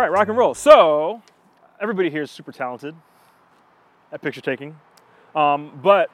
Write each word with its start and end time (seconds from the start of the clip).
All 0.00 0.06
right, 0.06 0.12
rock 0.12 0.28
and 0.28 0.38
roll. 0.38 0.54
So, 0.54 1.20
everybody 1.78 2.08
here 2.08 2.22
is 2.22 2.30
super 2.30 2.52
talented 2.52 2.94
at 4.10 4.22
picture 4.22 4.40
taking, 4.40 4.78
um, 5.36 5.78
but 5.82 6.08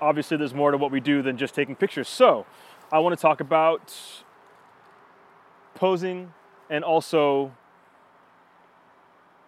obviously 0.00 0.36
there's 0.36 0.54
more 0.54 0.70
to 0.70 0.76
what 0.76 0.92
we 0.92 1.00
do 1.00 1.22
than 1.22 1.36
just 1.36 1.52
taking 1.52 1.74
pictures. 1.74 2.06
So, 2.06 2.46
I 2.92 3.00
want 3.00 3.18
to 3.18 3.20
talk 3.20 3.40
about 3.40 3.92
posing 5.74 6.32
and 6.70 6.84
also 6.84 7.52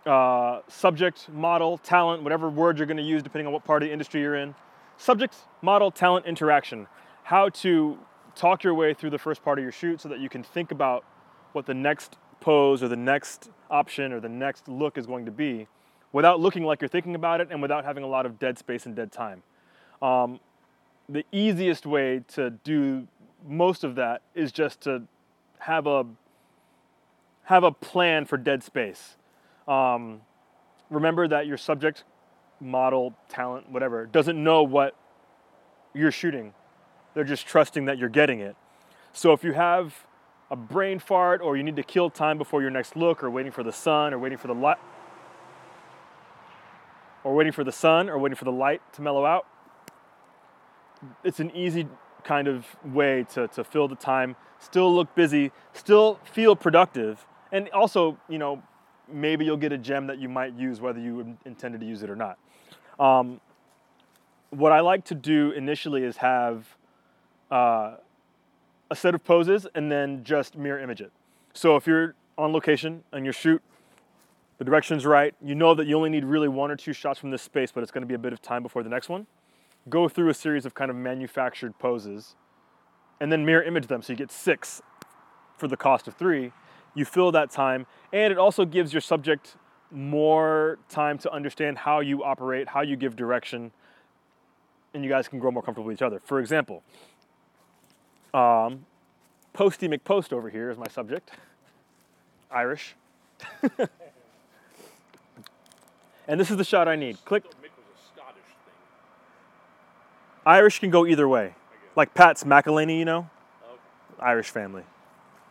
uh, 0.07 0.63
subject, 0.67 1.29
model, 1.29 1.79
talent, 1.79 2.25
whatever 2.25 2.51
word 2.51 2.79
you're 2.79 2.89
going 2.89 2.97
to 2.97 3.03
use 3.05 3.23
depending 3.23 3.47
on 3.47 3.53
what 3.53 3.63
part 3.63 3.85
of 3.85 3.89
the 3.89 3.93
industry 3.93 4.23
you're 4.23 4.35
in. 4.35 4.57
Subject, 4.97 5.37
model, 5.63 5.93
talent, 5.93 6.27
interaction. 6.27 6.89
How 7.23 7.49
to 7.51 7.97
talk 8.35 8.65
your 8.65 8.75
way 8.75 8.93
through 8.93 9.11
the 9.11 9.19
first 9.19 9.45
part 9.45 9.61
of 9.61 9.63
your 9.63 9.71
shoot 9.71 10.01
so 10.01 10.09
that 10.09 10.19
you 10.19 10.29
can 10.29 10.43
think 10.43 10.73
about 10.73 11.05
what 11.53 11.67
the 11.67 11.75
next 11.75 12.17
pose 12.45 12.83
or 12.83 12.89
the 12.89 12.97
next 12.97 13.51
option 13.71 14.13
or 14.13 14.21
the 14.21 14.29
next 14.29 14.69
look 14.69 14.99
is 14.99 15.07
going 15.07 15.25
to 15.25 15.31
be 15.31 15.67
without 16.13 16.41
looking 16.41 16.63
like 16.63 16.83
you're 16.83 16.89
thinking 16.89 17.15
about 17.15 17.41
it 17.41 17.49
and 17.51 17.63
without 17.63 17.87
having 17.87 18.05
a 18.05 18.07
lot 18.07 18.27
of 18.27 18.39
dead 18.39 18.59
space 18.59 18.85
and 18.85 18.95
dead 18.95 19.11
time. 19.11 19.43
Um, 20.03 20.39
the 21.09 21.25
easiest 21.33 21.87
way 21.87 22.23
to 22.35 22.51
do 22.51 23.09
most 23.47 23.83
of 23.83 23.95
that 23.95 24.21
is 24.35 24.53
just 24.53 24.83
to 24.83 25.05
have 25.59 25.87
a 25.87 26.05
have 27.45 27.65
a 27.65 27.73
plan 27.73 28.27
for 28.27 28.37
dead 28.37 28.63
space. 28.63 29.17
Um, 29.67 30.21
remember 30.91 31.27
that 31.29 31.47
your 31.47 31.57
subject, 31.57 32.05
model, 32.61 33.15
talent, 33.29 33.71
whatever, 33.71 34.05
doesn't 34.05 34.43
know 34.43 34.63
what 34.63 34.95
you're 35.95 36.13
shooting. 36.13 36.53
They're 37.15 37.25
just 37.25 37.47
trusting 37.47 37.87
that 37.87 37.97
you're 37.97 38.09
getting 38.11 38.41
it. 38.41 38.57
So 39.13 39.33
if 39.33 39.45
you 39.45 39.53
have 39.53 40.07
a 40.51 40.57
brain 40.57 40.99
fart 40.99 41.41
or 41.41 41.57
you 41.57 41.63
need 41.63 41.77
to 41.77 41.83
kill 41.83 42.11
time 42.11 42.39
before 42.39 42.61
your 42.61 42.71
next 42.71 42.97
look 42.97 43.23
or 43.23 43.31
waiting 43.31 43.53
for 43.53 43.63
the 43.63 43.73
sun 43.73 44.13
or 44.13 44.19
waiting 44.19 44.39
for 44.39 44.47
the 44.47 44.55
light 44.55 44.79
or 47.25 47.35
waiting 47.35 47.53
for 47.53 47.65
the 47.65 47.73
sun 47.73 48.09
or 48.09 48.19
waiting 48.19 48.37
for 48.37 48.45
the 48.45 48.53
light 48.53 48.81
to 48.93 49.03
mellow 49.03 49.25
out, 49.25 49.47
it's 51.25 51.41
an 51.41 51.51
easy 51.57 51.89
kind 52.23 52.49
of 52.49 52.67
way 52.85 53.25
to, 53.33 53.49
to 53.49 53.65
fill 53.65 53.89
the 53.89 53.97
time, 53.97 54.37
still 54.59 54.95
look 54.95 55.15
busy, 55.15 55.51
still 55.73 56.21
feel 56.25 56.55
productive, 56.55 57.27
and 57.53 57.69
also, 57.71 58.19
you 58.29 58.39
know, 58.39 58.63
maybe 59.13 59.45
you'll 59.45 59.57
get 59.57 59.73
a 59.73 59.79
gem 59.79 60.07
that 60.07 60.19
you 60.19 60.29
might 60.29 60.55
use 60.55 60.81
whether 60.81 60.99
you 60.99 61.37
intended 61.45 61.81
to 61.81 61.87
use 61.87 62.03
it 62.03 62.11
or 62.11 62.17
not. 62.17 62.39
Um, 62.99 63.41
what 64.51 64.73
I 64.73 64.81
like 64.81 65.05
to 65.07 65.15
do 65.15 65.51
initially 65.51 66.05
is 66.05 66.19
have 66.19 66.67
uh, 67.51 67.97
a 68.95 68.97
set 68.97 69.13
of 69.13 69.25
poses 69.25 69.67
and 69.75 69.91
then 69.91 70.23
just 70.23 70.57
mirror 70.57 70.79
image 70.79 71.01
it. 71.01 71.11
So 71.53 71.75
if 71.75 71.85
you're 71.85 72.15
on 72.39 72.53
location 72.53 73.03
and 73.13 73.27
you 73.27 73.33
shoot, 73.33 73.61
the 74.59 74.65
direction's 74.65 75.05
right, 75.05 75.35
you 75.45 75.57
know 75.57 75.75
that 75.75 75.89
you 75.89 75.97
only 75.97 76.11
need 76.11 76.25
really 76.25 76.47
one 76.47 76.71
or 76.71 76.77
two 76.77 76.93
shots 76.93 77.19
from 77.19 77.33
this 77.33 77.43
space, 77.43 77.73
but 77.73 77.83
it's 77.83 77.91
going 77.91 78.03
to 78.03 78.07
be 78.07 78.15
a 78.15 78.19
bit 78.19 78.33
of 78.33 78.41
time 78.41 78.63
before 78.63 78.85
the 78.85 78.89
next 78.89 79.09
one. 79.09 79.27
Go 79.89 80.09
through 80.09 80.29
a 80.29 80.35
series 80.35 80.65
of 80.65 80.75
kind 80.75 80.93
of 80.93 80.97
manufactured 80.97 81.77
poses 81.81 82.37
and 83.21 83.33
then 83.33 83.45
mirror 83.45 83.65
image 83.65 83.89
them 83.89 84.01
so 84.01 84.13
you 84.13 84.17
get 84.17 84.31
six 84.31 84.81
for 85.57 85.67
the 85.67 85.77
cost 85.77 86.07
of 86.07 86.15
three. 86.15 86.53
You 86.95 87.05
fill 87.05 87.33
that 87.33 87.51
time, 87.51 87.87
and 88.13 88.33
it 88.33 88.39
also 88.39 88.65
gives 88.65 88.93
your 88.93 89.01
subject 89.01 89.57
more 89.91 90.79
time 90.89 91.19
to 91.19 91.33
understand 91.33 91.79
how 91.79 91.99
you 91.99 92.23
operate, 92.23 92.69
how 92.69 92.83
you 92.83 92.95
give 92.95 93.17
direction, 93.17 93.73
and 94.95 95.03
you 95.03 95.11
guys 95.11 95.27
can 95.27 95.41
grow 95.41 95.51
more 95.51 95.65
comfortable 95.65 95.89
with 95.89 95.97
each 95.97 96.03
other. 96.03 96.21
For 96.25 96.39
example, 96.39 96.85
um, 98.35 98.85
Posty 99.53 99.89
McPost 99.89 100.33
over 100.33 100.51
here 100.51 100.71
is 100.71 100.77
my 100.77 100.89
subject. 100.89 101.31
Irish. 102.51 102.95
and 106.29 106.41
this 106.41 106.51
is 106.51 106.57
the 106.57 106.65
shot 106.65 106.89
I 106.89 106.97
need. 106.97 107.25
Click. 107.25 107.45
Irish 110.45 110.81
can 110.81 110.91
go 110.91 111.07
either 111.07 111.27
way. 111.29 111.55
Like 111.97 112.13
Pat's 112.15 112.45
McElhaney, 112.45 112.99
you 112.99 113.05
know? 113.05 113.31
Irish 114.19 114.51
family. 114.51 114.83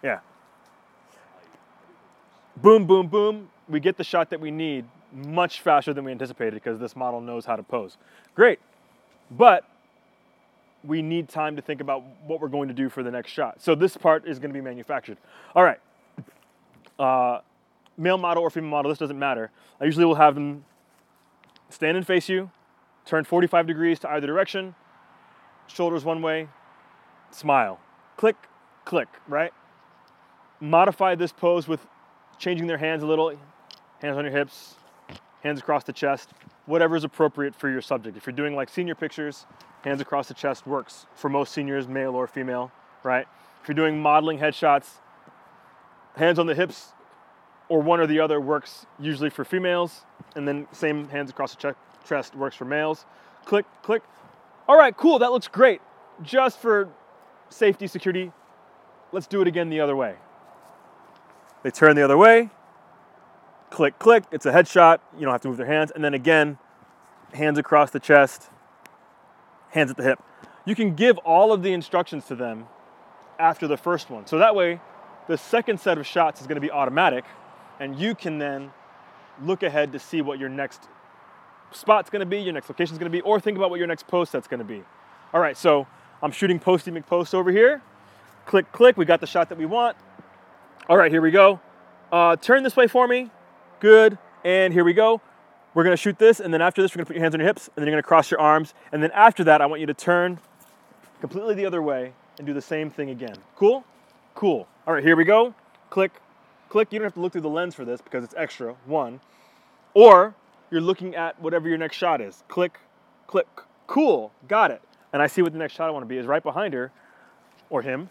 Yeah. 0.03 0.19
Boom, 2.57 2.85
boom, 2.85 3.07
boom. 3.07 3.49
We 3.67 3.79
get 3.79 3.97
the 3.97 4.03
shot 4.03 4.29
that 4.29 4.39
we 4.39 4.51
need 4.51 4.85
much 5.11 5.61
faster 5.61 5.93
than 5.93 6.05
we 6.05 6.11
anticipated 6.11 6.55
because 6.55 6.79
this 6.79 6.95
model 6.95 7.21
knows 7.21 7.45
how 7.45 7.55
to 7.55 7.63
pose. 7.63 7.97
Great. 8.35 8.59
But 9.31 9.67
we 10.83 11.01
need 11.01 11.29
time 11.29 11.55
to 11.55 11.61
think 11.61 11.81
about 11.81 12.03
what 12.25 12.41
we're 12.41 12.47
going 12.49 12.67
to 12.67 12.73
do 12.73 12.89
for 12.89 13.03
the 13.03 13.11
next 13.11 13.31
shot. 13.31 13.61
So 13.61 13.75
this 13.75 13.95
part 13.95 14.27
is 14.27 14.39
going 14.39 14.51
to 14.51 14.53
be 14.53 14.61
manufactured. 14.61 15.17
All 15.55 15.63
right. 15.63 15.79
Uh, 16.99 17.39
male 17.97 18.17
model 18.17 18.43
or 18.43 18.49
female 18.49 18.69
model, 18.69 18.89
this 18.89 18.99
doesn't 18.99 19.17
matter. 19.17 19.51
I 19.79 19.85
usually 19.85 20.05
will 20.05 20.15
have 20.15 20.35
them 20.35 20.65
stand 21.69 21.97
and 21.97 22.05
face 22.05 22.29
you, 22.29 22.51
turn 23.05 23.23
45 23.23 23.67
degrees 23.67 23.99
to 23.99 24.09
either 24.11 24.27
direction, 24.27 24.75
shoulders 25.67 26.03
one 26.03 26.21
way, 26.21 26.47
smile. 27.31 27.79
Click, 28.17 28.35
click, 28.85 29.07
right? 29.27 29.53
Modify 30.59 31.15
this 31.15 31.31
pose 31.31 31.67
with 31.67 31.85
changing 32.37 32.67
their 32.67 32.77
hands 32.77 33.03
a 33.03 33.05
little, 33.07 33.29
hands 34.01 34.17
on 34.17 34.23
your 34.23 34.33
hips, 34.33 34.75
hands 35.43 35.59
across 35.59 35.83
the 35.83 35.93
chest, 35.93 36.29
whatever 36.65 36.95
is 36.95 37.03
appropriate 37.03 37.55
for 37.55 37.69
your 37.69 37.81
subject. 37.81 38.15
If 38.17 38.25
you're 38.25 38.35
doing 38.35 38.55
like 38.55 38.69
senior 38.69 38.95
pictures, 38.95 39.45
hands 39.83 40.01
across 40.01 40.27
the 40.27 40.33
chest 40.33 40.65
works 40.65 41.05
for 41.13 41.29
most 41.29 41.53
seniors, 41.53 41.87
male 41.87 42.15
or 42.15 42.27
female, 42.27 42.71
right? 43.03 43.27
If 43.61 43.67
you're 43.67 43.75
doing 43.75 44.01
modeling 44.01 44.39
headshots, 44.39 44.87
hands 46.15 46.39
on 46.39 46.47
the 46.47 46.55
hips 46.55 46.93
or 47.69 47.81
one 47.81 47.99
or 47.99 48.07
the 48.07 48.19
other 48.19 48.39
works 48.39 48.85
usually 48.99 49.29
for 49.29 49.43
females, 49.43 50.01
and 50.35 50.47
then 50.47 50.67
same 50.71 51.09
hands 51.09 51.29
across 51.29 51.55
the 51.55 51.75
chest 52.07 52.35
works 52.35 52.55
for 52.55 52.65
males. 52.65 53.05
Click, 53.45 53.65
click. 53.81 54.03
All 54.67 54.77
right, 54.77 54.95
cool, 54.95 55.19
that 55.19 55.31
looks 55.31 55.47
great. 55.47 55.81
Just 56.21 56.59
for 56.59 56.89
safety, 57.49 57.87
security, 57.87 58.31
let's 59.11 59.27
do 59.27 59.41
it 59.41 59.47
again 59.47 59.69
the 59.69 59.81
other 59.81 59.95
way. 59.95 60.15
They 61.63 61.71
turn 61.71 61.95
the 61.95 62.03
other 62.03 62.17
way, 62.17 62.49
click, 63.69 63.97
click, 63.97 64.23
it's 64.31 64.45
a 64.45 64.51
headshot, 64.51 64.99
you 65.15 65.21
don't 65.21 65.31
have 65.31 65.41
to 65.41 65.47
move 65.47 65.57
their 65.57 65.65
hands, 65.65 65.91
and 65.91 66.03
then 66.03 66.13
again, 66.13 66.57
hands 67.33 67.57
across 67.57 67.91
the 67.91 67.99
chest, 67.99 68.49
hands 69.73 69.91
at 69.91 69.97
the 69.97 70.03
hip. 70.03 70.23
You 70.65 70.75
can 70.75 70.95
give 70.95 71.17
all 71.19 71.51
of 71.51 71.63
the 71.63 71.73
instructions 71.73 72.25
to 72.25 72.35
them 72.35 72.67
after 73.39 73.67
the 73.67 73.75
first 73.75 74.09
one. 74.09 74.25
So 74.27 74.37
that 74.37 74.55
way, 74.55 74.79
the 75.27 75.37
second 75.37 75.79
set 75.79 75.97
of 75.97 76.05
shots 76.05 76.41
is 76.41 76.47
going 76.47 76.55
to 76.55 76.61
be 76.61 76.71
automatic, 76.71 77.25
and 77.79 77.97
you 77.99 78.15
can 78.15 78.37
then 78.37 78.71
look 79.41 79.63
ahead 79.63 79.91
to 79.93 79.99
see 79.99 80.21
what 80.21 80.39
your 80.39 80.49
next 80.49 80.87
spot's 81.71 82.09
going 82.09 82.19
to 82.19 82.25
be, 82.25 82.39
your 82.39 82.53
next 82.53 82.69
location's 82.69 82.99
going 82.99 83.11
to 83.11 83.15
be, 83.15 83.21
or 83.21 83.39
think 83.39 83.57
about 83.57 83.69
what 83.69 83.79
your 83.79 83.87
next 83.87 84.07
post 84.07 84.31
that's 84.31 84.47
going 84.47 84.59
to 84.59 84.65
be. 84.65 84.83
All 85.33 85.41
right, 85.41 85.57
so 85.57 85.87
I'm 86.21 86.31
shooting 86.31 86.59
Posty 86.59 86.91
McPost 86.91 87.33
over 87.33 87.51
here. 87.51 87.81
Click, 88.45 88.71
click, 88.71 88.95
we 88.95 89.05
got 89.05 89.21
the 89.21 89.27
shot 89.27 89.49
that 89.49 89.57
we 89.57 89.65
want. 89.65 89.97
All 90.87 90.97
right, 90.97 91.11
here 91.11 91.21
we 91.21 91.31
go. 91.31 91.59
Uh, 92.11 92.35
turn 92.35 92.61
this 92.61 92.75
way 92.75 92.87
for 92.87 93.07
me. 93.07 93.31
Good, 93.79 94.17
and 94.43 94.71
here 94.71 94.83
we 94.83 94.93
go. 94.93 95.21
We're 95.73 95.83
gonna 95.83 95.97
shoot 95.97 96.19
this, 96.19 96.39
and 96.39 96.53
then 96.53 96.61
after 96.61 96.81
this, 96.81 96.91
we're 96.91 96.99
gonna 96.99 97.07
put 97.07 97.15
your 97.15 97.23
hands 97.23 97.33
on 97.33 97.39
your 97.39 97.47
hips, 97.47 97.67
and 97.67 97.81
then 97.81 97.87
you're 97.87 97.93
gonna 97.93 98.07
cross 98.07 98.29
your 98.29 98.39
arms, 98.39 98.73
and 98.91 99.01
then 99.01 99.11
after 99.11 99.43
that, 99.45 99.61
I 99.61 99.65
want 99.65 99.81
you 99.81 99.87
to 99.87 99.93
turn 99.93 100.39
completely 101.19 101.55
the 101.55 101.65
other 101.65 101.81
way 101.81 102.13
and 102.37 102.45
do 102.45 102.53
the 102.53 102.61
same 102.61 102.89
thing 102.89 103.09
again. 103.09 103.35
Cool? 103.55 103.83
Cool. 104.35 104.67
All 104.85 104.93
right, 104.93 105.03
here 105.03 105.15
we 105.15 105.23
go. 105.23 105.55
Click, 105.89 106.11
click. 106.69 106.91
You 106.91 106.99
don't 106.99 107.05
have 107.05 107.13
to 107.15 107.19
look 107.19 107.31
through 107.31 107.41
the 107.41 107.49
lens 107.49 107.73
for 107.73 107.85
this 107.85 108.01
because 108.01 108.23
it's 108.23 108.35
extra, 108.37 108.75
one. 108.85 109.19
Or 109.93 110.35
you're 110.69 110.81
looking 110.81 111.15
at 111.15 111.39
whatever 111.41 111.67
your 111.67 111.77
next 111.77 111.97
shot 111.97 112.21
is. 112.21 112.43
Click, 112.47 112.79
click. 113.25 113.47
Cool, 113.87 114.31
got 114.47 114.69
it. 114.69 114.81
And 115.11 115.21
I 115.21 115.27
see 115.27 115.41
what 115.41 115.53
the 115.53 115.59
next 115.59 115.73
shot 115.73 115.87
I 115.87 115.91
wanna 115.91 116.05
be 116.05 116.17
is 116.17 116.27
right 116.27 116.43
behind 116.43 116.73
her, 116.75 116.91
or 117.69 117.81
him, 117.81 118.09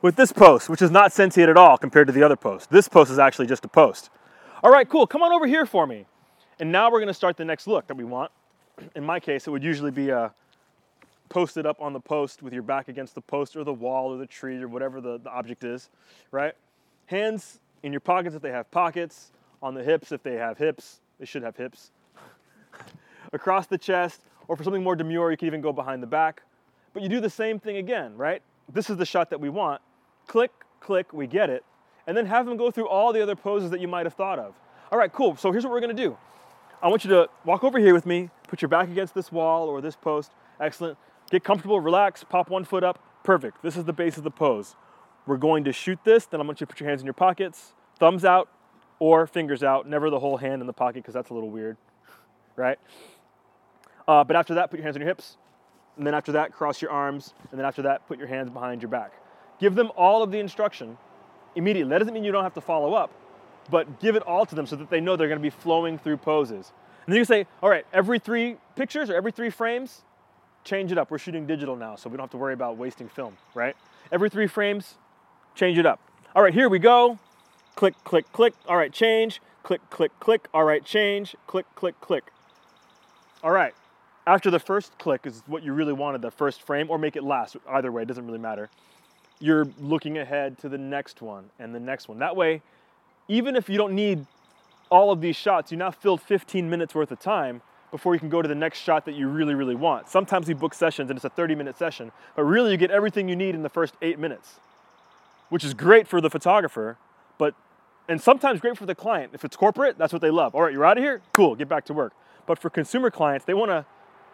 with 0.00 0.16
this 0.16 0.32
post, 0.32 0.68
which 0.68 0.82
is 0.82 0.90
not 0.90 1.12
sentient 1.12 1.50
at 1.50 1.56
all 1.56 1.76
compared 1.76 2.06
to 2.06 2.12
the 2.12 2.22
other 2.22 2.36
post. 2.36 2.70
This 2.70 2.88
post 2.88 3.10
is 3.10 3.18
actually 3.18 3.46
just 3.46 3.64
a 3.64 3.68
post. 3.68 4.10
All 4.62 4.70
right, 4.70 4.88
cool, 4.88 5.06
come 5.06 5.22
on 5.22 5.32
over 5.32 5.46
here 5.46 5.66
for 5.66 5.86
me. 5.86 6.06
And 6.60 6.72
now 6.72 6.90
we're 6.90 7.00
gonna 7.00 7.14
start 7.14 7.36
the 7.36 7.44
next 7.44 7.66
look 7.66 7.86
that 7.88 7.96
we 7.96 8.04
want. 8.04 8.30
In 8.94 9.04
my 9.04 9.20
case, 9.20 9.46
it 9.46 9.50
would 9.50 9.62
usually 9.62 9.90
be 9.90 10.10
a 10.10 10.18
uh, 10.18 10.30
posted 11.28 11.66
up 11.66 11.80
on 11.80 11.92
the 11.92 12.00
post 12.00 12.42
with 12.42 12.54
your 12.54 12.62
back 12.62 12.88
against 12.88 13.14
the 13.14 13.20
post 13.20 13.54
or 13.54 13.62
the 13.62 13.72
wall 13.72 14.14
or 14.14 14.16
the 14.16 14.26
tree 14.26 14.62
or 14.62 14.68
whatever 14.68 14.98
the, 14.98 15.18
the 15.18 15.30
object 15.30 15.62
is, 15.62 15.90
right? 16.30 16.54
Hands 17.06 17.60
in 17.82 17.92
your 17.92 18.00
pockets 18.00 18.34
if 18.34 18.40
they 18.40 18.50
have 18.50 18.70
pockets, 18.70 19.32
on 19.62 19.74
the 19.74 19.82
hips 19.82 20.10
if 20.10 20.22
they 20.22 20.36
have 20.36 20.56
hips, 20.56 21.00
they 21.18 21.26
should 21.26 21.42
have 21.42 21.54
hips. 21.54 21.90
Across 23.34 23.66
the 23.66 23.76
chest, 23.76 24.22
or 24.46 24.56
for 24.56 24.64
something 24.64 24.82
more 24.82 24.96
demure, 24.96 25.30
you 25.30 25.36
can 25.36 25.46
even 25.46 25.60
go 25.60 25.72
behind 25.72 26.02
the 26.02 26.06
back. 26.06 26.42
But 26.94 27.02
you 27.02 27.10
do 27.10 27.20
the 27.20 27.28
same 27.28 27.58
thing 27.58 27.76
again, 27.76 28.16
right? 28.16 28.40
This 28.72 28.88
is 28.88 28.96
the 28.96 29.04
shot 29.04 29.28
that 29.30 29.40
we 29.40 29.50
want 29.50 29.82
click, 30.28 30.52
click, 30.78 31.12
we 31.12 31.26
get 31.26 31.50
it, 31.50 31.64
and 32.06 32.16
then 32.16 32.26
have 32.26 32.46
them 32.46 32.56
go 32.56 32.70
through 32.70 32.88
all 32.88 33.12
the 33.12 33.20
other 33.20 33.34
poses 33.34 33.70
that 33.70 33.80
you 33.80 33.88
might 33.88 34.06
have 34.06 34.14
thought 34.14 34.38
of. 34.38 34.54
All 34.92 34.98
right, 34.98 35.12
cool. 35.12 35.34
So 35.36 35.50
here's 35.50 35.64
what 35.64 35.72
we're 35.72 35.80
gonna 35.80 35.94
do. 35.94 36.16
I 36.80 36.86
want 36.86 37.02
you 37.02 37.10
to 37.10 37.28
walk 37.44 37.64
over 37.64 37.80
here 37.80 37.92
with 37.92 38.06
me, 38.06 38.30
put 38.46 38.62
your 38.62 38.68
back 38.68 38.88
against 38.88 39.14
this 39.14 39.32
wall 39.32 39.68
or 39.68 39.80
this 39.80 39.96
post. 39.96 40.30
Excellent. 40.60 40.96
Get 41.30 41.42
comfortable, 41.42 41.80
relax, 41.80 42.22
pop 42.22 42.48
one 42.48 42.64
foot 42.64 42.84
up. 42.84 43.02
Perfect. 43.24 43.62
This 43.62 43.76
is 43.76 43.84
the 43.84 43.92
base 43.92 44.16
of 44.16 44.22
the 44.22 44.30
pose. 44.30 44.76
we're 45.26 45.36
going 45.36 45.64
to 45.64 45.72
shoot 45.72 45.98
this, 46.04 46.24
then 46.26 46.40
I 46.40 46.44
want 46.44 46.60
you 46.60 46.66
to 46.66 46.72
put 46.72 46.80
your 46.80 46.88
hands 46.88 47.00
in 47.00 47.06
your 47.06 47.14
pockets, 47.14 47.74
thumbs 47.98 48.24
out 48.24 48.48
or 48.98 49.26
fingers 49.26 49.62
out, 49.62 49.86
never 49.86 50.08
the 50.08 50.18
whole 50.18 50.36
hand 50.36 50.60
in 50.62 50.66
the 50.66 50.72
pocket 50.72 51.02
because 51.02 51.14
that's 51.14 51.30
a 51.30 51.34
little 51.34 51.50
weird, 51.50 51.76
right? 52.56 52.78
Uh, 54.06 54.24
but 54.24 54.36
after 54.36 54.54
that, 54.54 54.70
put 54.70 54.78
your 54.78 54.84
hands 54.84 54.96
on 54.96 55.02
your 55.02 55.08
hips, 55.08 55.36
and 55.96 56.06
then 56.06 56.14
after 56.14 56.32
that, 56.32 56.52
cross 56.52 56.80
your 56.80 56.90
arms, 56.90 57.34
and 57.50 57.58
then 57.58 57.66
after 57.66 57.82
that, 57.82 58.06
put 58.08 58.18
your 58.18 58.28
hands 58.28 58.50
behind 58.50 58.80
your 58.80 58.88
back. 58.88 59.12
Give 59.60 59.74
them 59.74 59.90
all 59.96 60.22
of 60.22 60.30
the 60.30 60.38
instruction 60.38 60.96
immediately. 61.54 61.90
That 61.90 61.98
doesn't 61.98 62.14
mean 62.14 62.24
you 62.24 62.32
don't 62.32 62.44
have 62.44 62.54
to 62.54 62.60
follow 62.60 62.94
up, 62.94 63.10
but 63.70 64.00
give 64.00 64.16
it 64.16 64.22
all 64.22 64.46
to 64.46 64.54
them 64.54 64.66
so 64.66 64.76
that 64.76 64.90
they 64.90 65.00
know 65.00 65.16
they're 65.16 65.28
going 65.28 65.40
to 65.40 65.42
be 65.42 65.50
flowing 65.50 65.98
through 65.98 66.18
poses. 66.18 66.72
And 67.06 67.12
then 67.12 67.18
you 67.18 67.24
say, 67.24 67.46
all 67.62 67.70
right, 67.70 67.86
every 67.92 68.18
three 68.18 68.56
pictures 68.76 69.10
or 69.10 69.14
every 69.14 69.32
three 69.32 69.50
frames, 69.50 70.02
change 70.64 70.92
it 70.92 70.98
up. 70.98 71.10
We're 71.10 71.18
shooting 71.18 71.46
digital 71.46 71.76
now, 71.76 71.96
so 71.96 72.10
we 72.10 72.16
don't 72.16 72.24
have 72.24 72.30
to 72.32 72.36
worry 72.36 72.54
about 72.54 72.76
wasting 72.76 73.08
film, 73.08 73.36
right? 73.54 73.74
Every 74.12 74.30
three 74.30 74.46
frames, 74.46 74.94
change 75.54 75.78
it 75.78 75.86
up. 75.86 76.00
All 76.34 76.42
right, 76.42 76.52
here 76.52 76.68
we 76.68 76.78
go. 76.78 77.18
Click, 77.74 77.94
click, 78.04 78.30
click. 78.32 78.54
All 78.68 78.76
right, 78.76 78.92
change. 78.92 79.40
Click, 79.62 79.80
click, 79.90 80.12
click. 80.20 80.48
All 80.52 80.64
right, 80.64 80.84
change. 80.84 81.34
Click, 81.46 81.66
click, 81.74 82.00
click. 82.00 82.24
All 83.42 83.50
right. 83.50 83.74
After 84.26 84.50
the 84.50 84.58
first 84.58 84.98
click 84.98 85.26
is 85.26 85.42
what 85.46 85.62
you 85.62 85.72
really 85.72 85.92
wanted, 85.92 86.20
the 86.20 86.30
first 86.30 86.62
frame, 86.62 86.90
or 86.90 86.98
make 86.98 87.16
it 87.16 87.22
last. 87.22 87.56
Either 87.68 87.90
way, 87.90 88.02
it 88.02 88.08
doesn't 88.08 88.26
really 88.26 88.38
matter. 88.38 88.68
You're 89.40 89.68
looking 89.80 90.18
ahead 90.18 90.58
to 90.58 90.68
the 90.68 90.78
next 90.78 91.22
one 91.22 91.50
and 91.58 91.74
the 91.74 91.80
next 91.80 92.08
one. 92.08 92.18
That 92.18 92.36
way, 92.36 92.62
even 93.28 93.56
if 93.56 93.68
you 93.68 93.76
don't 93.76 93.94
need 93.94 94.26
all 94.90 95.12
of 95.12 95.20
these 95.20 95.36
shots, 95.36 95.70
you 95.70 95.78
now 95.78 95.90
filled 95.90 96.20
15 96.22 96.68
minutes 96.68 96.94
worth 96.94 97.12
of 97.12 97.20
time 97.20 97.62
before 97.90 98.14
you 98.14 98.20
can 98.20 98.28
go 98.28 98.42
to 98.42 98.48
the 98.48 98.54
next 98.54 98.80
shot 98.80 99.04
that 99.04 99.14
you 99.14 99.28
really, 99.28 99.54
really 99.54 99.74
want. 99.74 100.08
Sometimes 100.08 100.48
we 100.48 100.54
book 100.54 100.74
sessions 100.74 101.10
and 101.10 101.16
it's 101.16 101.24
a 101.24 101.30
30 101.30 101.54
minute 101.54 101.78
session, 101.78 102.12
but 102.36 102.44
really 102.44 102.72
you 102.72 102.76
get 102.76 102.90
everything 102.90 103.28
you 103.28 103.36
need 103.36 103.54
in 103.54 103.62
the 103.62 103.68
first 103.68 103.94
eight 104.02 104.18
minutes, 104.18 104.60
which 105.48 105.64
is 105.64 105.74
great 105.74 106.06
for 106.06 106.20
the 106.20 106.30
photographer, 106.30 106.98
but 107.38 107.54
and 108.08 108.20
sometimes 108.20 108.60
great 108.60 108.76
for 108.76 108.86
the 108.86 108.94
client. 108.94 109.32
If 109.34 109.44
it's 109.44 109.56
corporate, 109.56 109.98
that's 109.98 110.12
what 110.12 110.22
they 110.22 110.30
love. 110.30 110.54
All 110.54 110.62
right, 110.62 110.72
you're 110.72 110.84
out 110.84 110.96
of 110.96 111.04
here? 111.04 111.20
Cool, 111.32 111.54
get 111.54 111.68
back 111.68 111.84
to 111.86 111.92
work. 111.92 112.12
But 112.46 112.58
for 112.58 112.70
consumer 112.70 113.10
clients, 113.10 113.44
they 113.44 113.54
want 113.54 113.70
to 113.70 113.84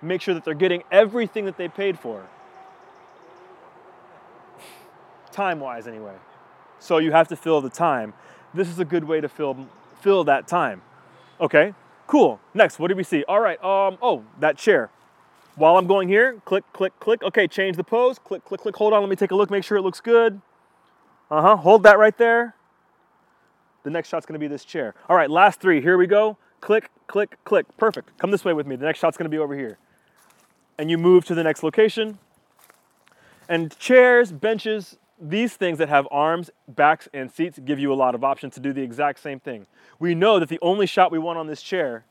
make 0.01 0.21
sure 0.21 0.35
that 0.35 0.45
they're 0.45 0.55
getting 0.55 0.85
everything 0.93 1.45
that 1.47 1.57
they 1.57 1.69
paid 1.69 1.99
for. 1.99 2.25
Time 5.35 5.61
wise, 5.61 5.87
anyway. 5.87 6.15
So 6.79 6.99
you 6.99 7.13
have 7.13 7.29
to 7.29 7.37
fill 7.37 7.61
the 7.61 7.71
time. 7.71 8.15
This 8.55 8.69
is 8.69 8.79
a 8.79 8.85
good 8.85 9.05
way 9.05 9.21
to 9.21 9.29
fill, 9.29 9.69
fill 10.01 10.25
that 10.25 10.49
time. 10.49 10.81
Okay, 11.41 11.75
Cool. 12.07 12.41
Next, 12.53 12.79
what 12.79 12.89
do 12.89 12.97
we 12.97 13.03
see? 13.03 13.25
All 13.27 13.41
right. 13.41 13.63
Um. 13.65 13.99
Oh, 14.03 14.25
that 14.41 14.59
chair. 14.59 14.91
While 15.57 15.77
I'm 15.77 15.87
going 15.87 16.09
here, 16.09 16.41
click, 16.45 16.65
click, 16.73 16.99
click. 17.01 17.23
Okay, 17.23 17.47
change 17.47 17.77
the 17.77 17.85
pose. 17.85 18.19
Click, 18.19 18.45
click, 18.45 18.61
click. 18.61 18.77
Hold 18.77 18.93
on. 18.93 19.01
Let 19.01 19.09
me 19.09 19.17
take 19.17 19.31
a 19.31 19.35
look. 19.35 19.51
Make 19.51 19.65
sure 19.65 19.79
it 19.79 19.83
looks 19.83 20.01
good. 20.01 20.41
Uh 21.31 21.43
huh. 21.43 21.57
Hold 21.57 21.83
that 21.85 21.99
right 21.99 22.17
there. 22.19 22.55
The 23.85 23.91
next 23.91 24.09
shot's 24.09 24.27
to 24.27 24.39
be 24.39 24.49
this 24.49 24.65
chair. 24.65 24.95
All 25.09 25.17
right. 25.17 25.31
Last 25.31 25.61
three. 25.61 25.81
Here 25.81 25.97
we 25.97 26.07
go. 26.07 26.37
Click, 26.61 26.91
click, 27.07 27.37
click. 27.45 27.67
Perfect. 27.77 28.17
Come 28.19 28.31
this 28.31 28.45
way 28.45 28.53
with 28.53 28.67
me. 28.67 28.77
The 28.77 28.87
next 28.87 28.99
shot's 28.99 29.17
to 29.17 29.29
be 29.29 29.39
over 29.39 29.55
here. 29.55 29.79
And 30.79 30.91
you 30.91 30.99
move 30.99 31.25
to 31.27 31.35
the 31.35 31.43
next 31.43 31.63
location. 31.63 32.19
And 33.49 33.77
chairs, 33.79 34.33
benches, 34.33 34.97
these 35.21 35.55
things 35.55 35.79
that 35.79 35.89
have 35.89 36.09
arms, 36.11 36.51
backs, 36.67 37.09
and 37.15 37.31
seats 37.31 37.59
give 37.65 37.79
you 37.79 37.93
a 37.93 37.95
lot 37.95 38.15
of 38.15 38.25
options 38.25 38.55
to 38.55 38.61
do 38.61 38.73
the 38.73 38.83
exact 38.83 39.21
same 39.21 39.41
thing. 39.41 39.67
We 39.99 40.15
know 40.15 40.39
that 40.39 40.49
the 40.49 40.59
only 40.61 40.87
shot 40.87 41.13
we 41.13 41.19
want 41.19 41.39
on 41.39 41.47
this 41.47 41.63
chair 41.63 42.05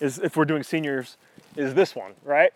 is, 0.00 0.18
if 0.18 0.36
we're 0.36 0.44
doing 0.44 0.62
seniors, 0.62 1.16
is 1.56 1.74
this 1.74 1.94
one, 1.94 2.12
right? 2.24 2.52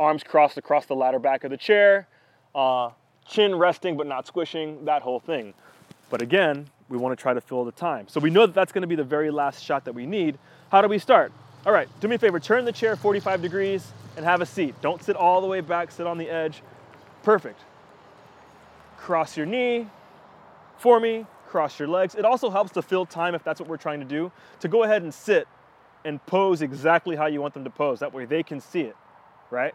Arms 0.00 0.22
crossed 0.22 0.58
across 0.58 0.86
the 0.86 0.96
ladder 0.96 1.18
back 1.18 1.44
of 1.44 1.50
the 1.50 1.56
chair, 1.56 2.08
uh, 2.54 2.90
chin 3.28 3.54
resting 3.54 3.96
but 3.96 4.06
not 4.06 4.26
squishing, 4.26 4.84
that 4.86 5.02
whole 5.02 5.20
thing. 5.20 5.54
But 6.10 6.22
again, 6.22 6.68
we 6.88 6.98
want 6.98 7.16
to 7.16 7.20
try 7.20 7.34
to 7.34 7.40
fill 7.40 7.64
the 7.64 7.72
time. 7.72 8.08
So 8.08 8.20
we 8.20 8.30
know 8.30 8.46
that 8.46 8.54
that's 8.54 8.72
going 8.72 8.82
to 8.82 8.88
be 8.88 8.96
the 8.96 9.04
very 9.04 9.30
last 9.30 9.62
shot 9.62 9.84
that 9.84 9.94
we 9.94 10.06
need. 10.06 10.38
How 10.70 10.82
do 10.82 10.88
we 10.88 10.98
start? 10.98 11.32
All 11.64 11.72
right, 11.72 11.88
do 12.00 12.08
me 12.08 12.16
a 12.16 12.18
favor, 12.18 12.38
turn 12.38 12.64
the 12.64 12.72
chair 12.72 12.96
45 12.96 13.42
degrees 13.42 13.86
and 14.16 14.24
have 14.24 14.40
a 14.40 14.46
seat. 14.46 14.74
Don't 14.80 15.02
sit 15.02 15.16
all 15.16 15.40
the 15.40 15.46
way 15.46 15.60
back, 15.60 15.90
sit 15.90 16.06
on 16.06 16.18
the 16.18 16.28
edge. 16.28 16.62
Perfect 17.22 17.60
cross 18.96 19.36
your 19.36 19.46
knee 19.46 19.86
for 20.78 21.00
me, 21.00 21.26
cross 21.46 21.78
your 21.78 21.88
legs. 21.88 22.14
It 22.14 22.24
also 22.24 22.50
helps 22.50 22.72
to 22.72 22.82
fill 22.82 23.06
time 23.06 23.34
if 23.34 23.42
that's 23.42 23.60
what 23.60 23.68
we're 23.68 23.76
trying 23.76 24.00
to 24.00 24.06
do, 24.06 24.32
to 24.60 24.68
go 24.68 24.82
ahead 24.82 25.02
and 25.02 25.12
sit 25.12 25.48
and 26.04 26.24
pose 26.26 26.62
exactly 26.62 27.16
how 27.16 27.26
you 27.26 27.40
want 27.40 27.54
them 27.54 27.64
to 27.64 27.70
pose. 27.70 28.00
That 28.00 28.12
way 28.12 28.24
they 28.24 28.42
can 28.42 28.60
see 28.60 28.82
it, 28.82 28.96
right? 29.50 29.74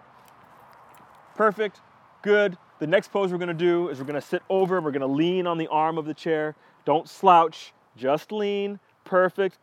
Perfect, 1.36 1.82
good. 2.22 2.58
The 2.80 2.88
next 2.88 3.12
pose 3.12 3.32
we're 3.32 3.38
gonna 3.38 3.54
do 3.54 3.90
is 3.90 4.00
we're 4.00 4.06
gonna 4.06 4.22
sit 4.22 4.42
over, 4.50 4.80
we're 4.82 4.92
gonna 4.92 5.08
lean 5.08 5.48
on 5.48 5.58
the 5.58 5.68
arm 5.68 5.98
of 5.98 6.06
the 6.06 6.14
chair. 6.14 6.56
Don't 6.86 7.08
slouch, 7.08 7.74
just 7.96 8.32
lean, 8.32 8.80
perfect. 9.04 9.58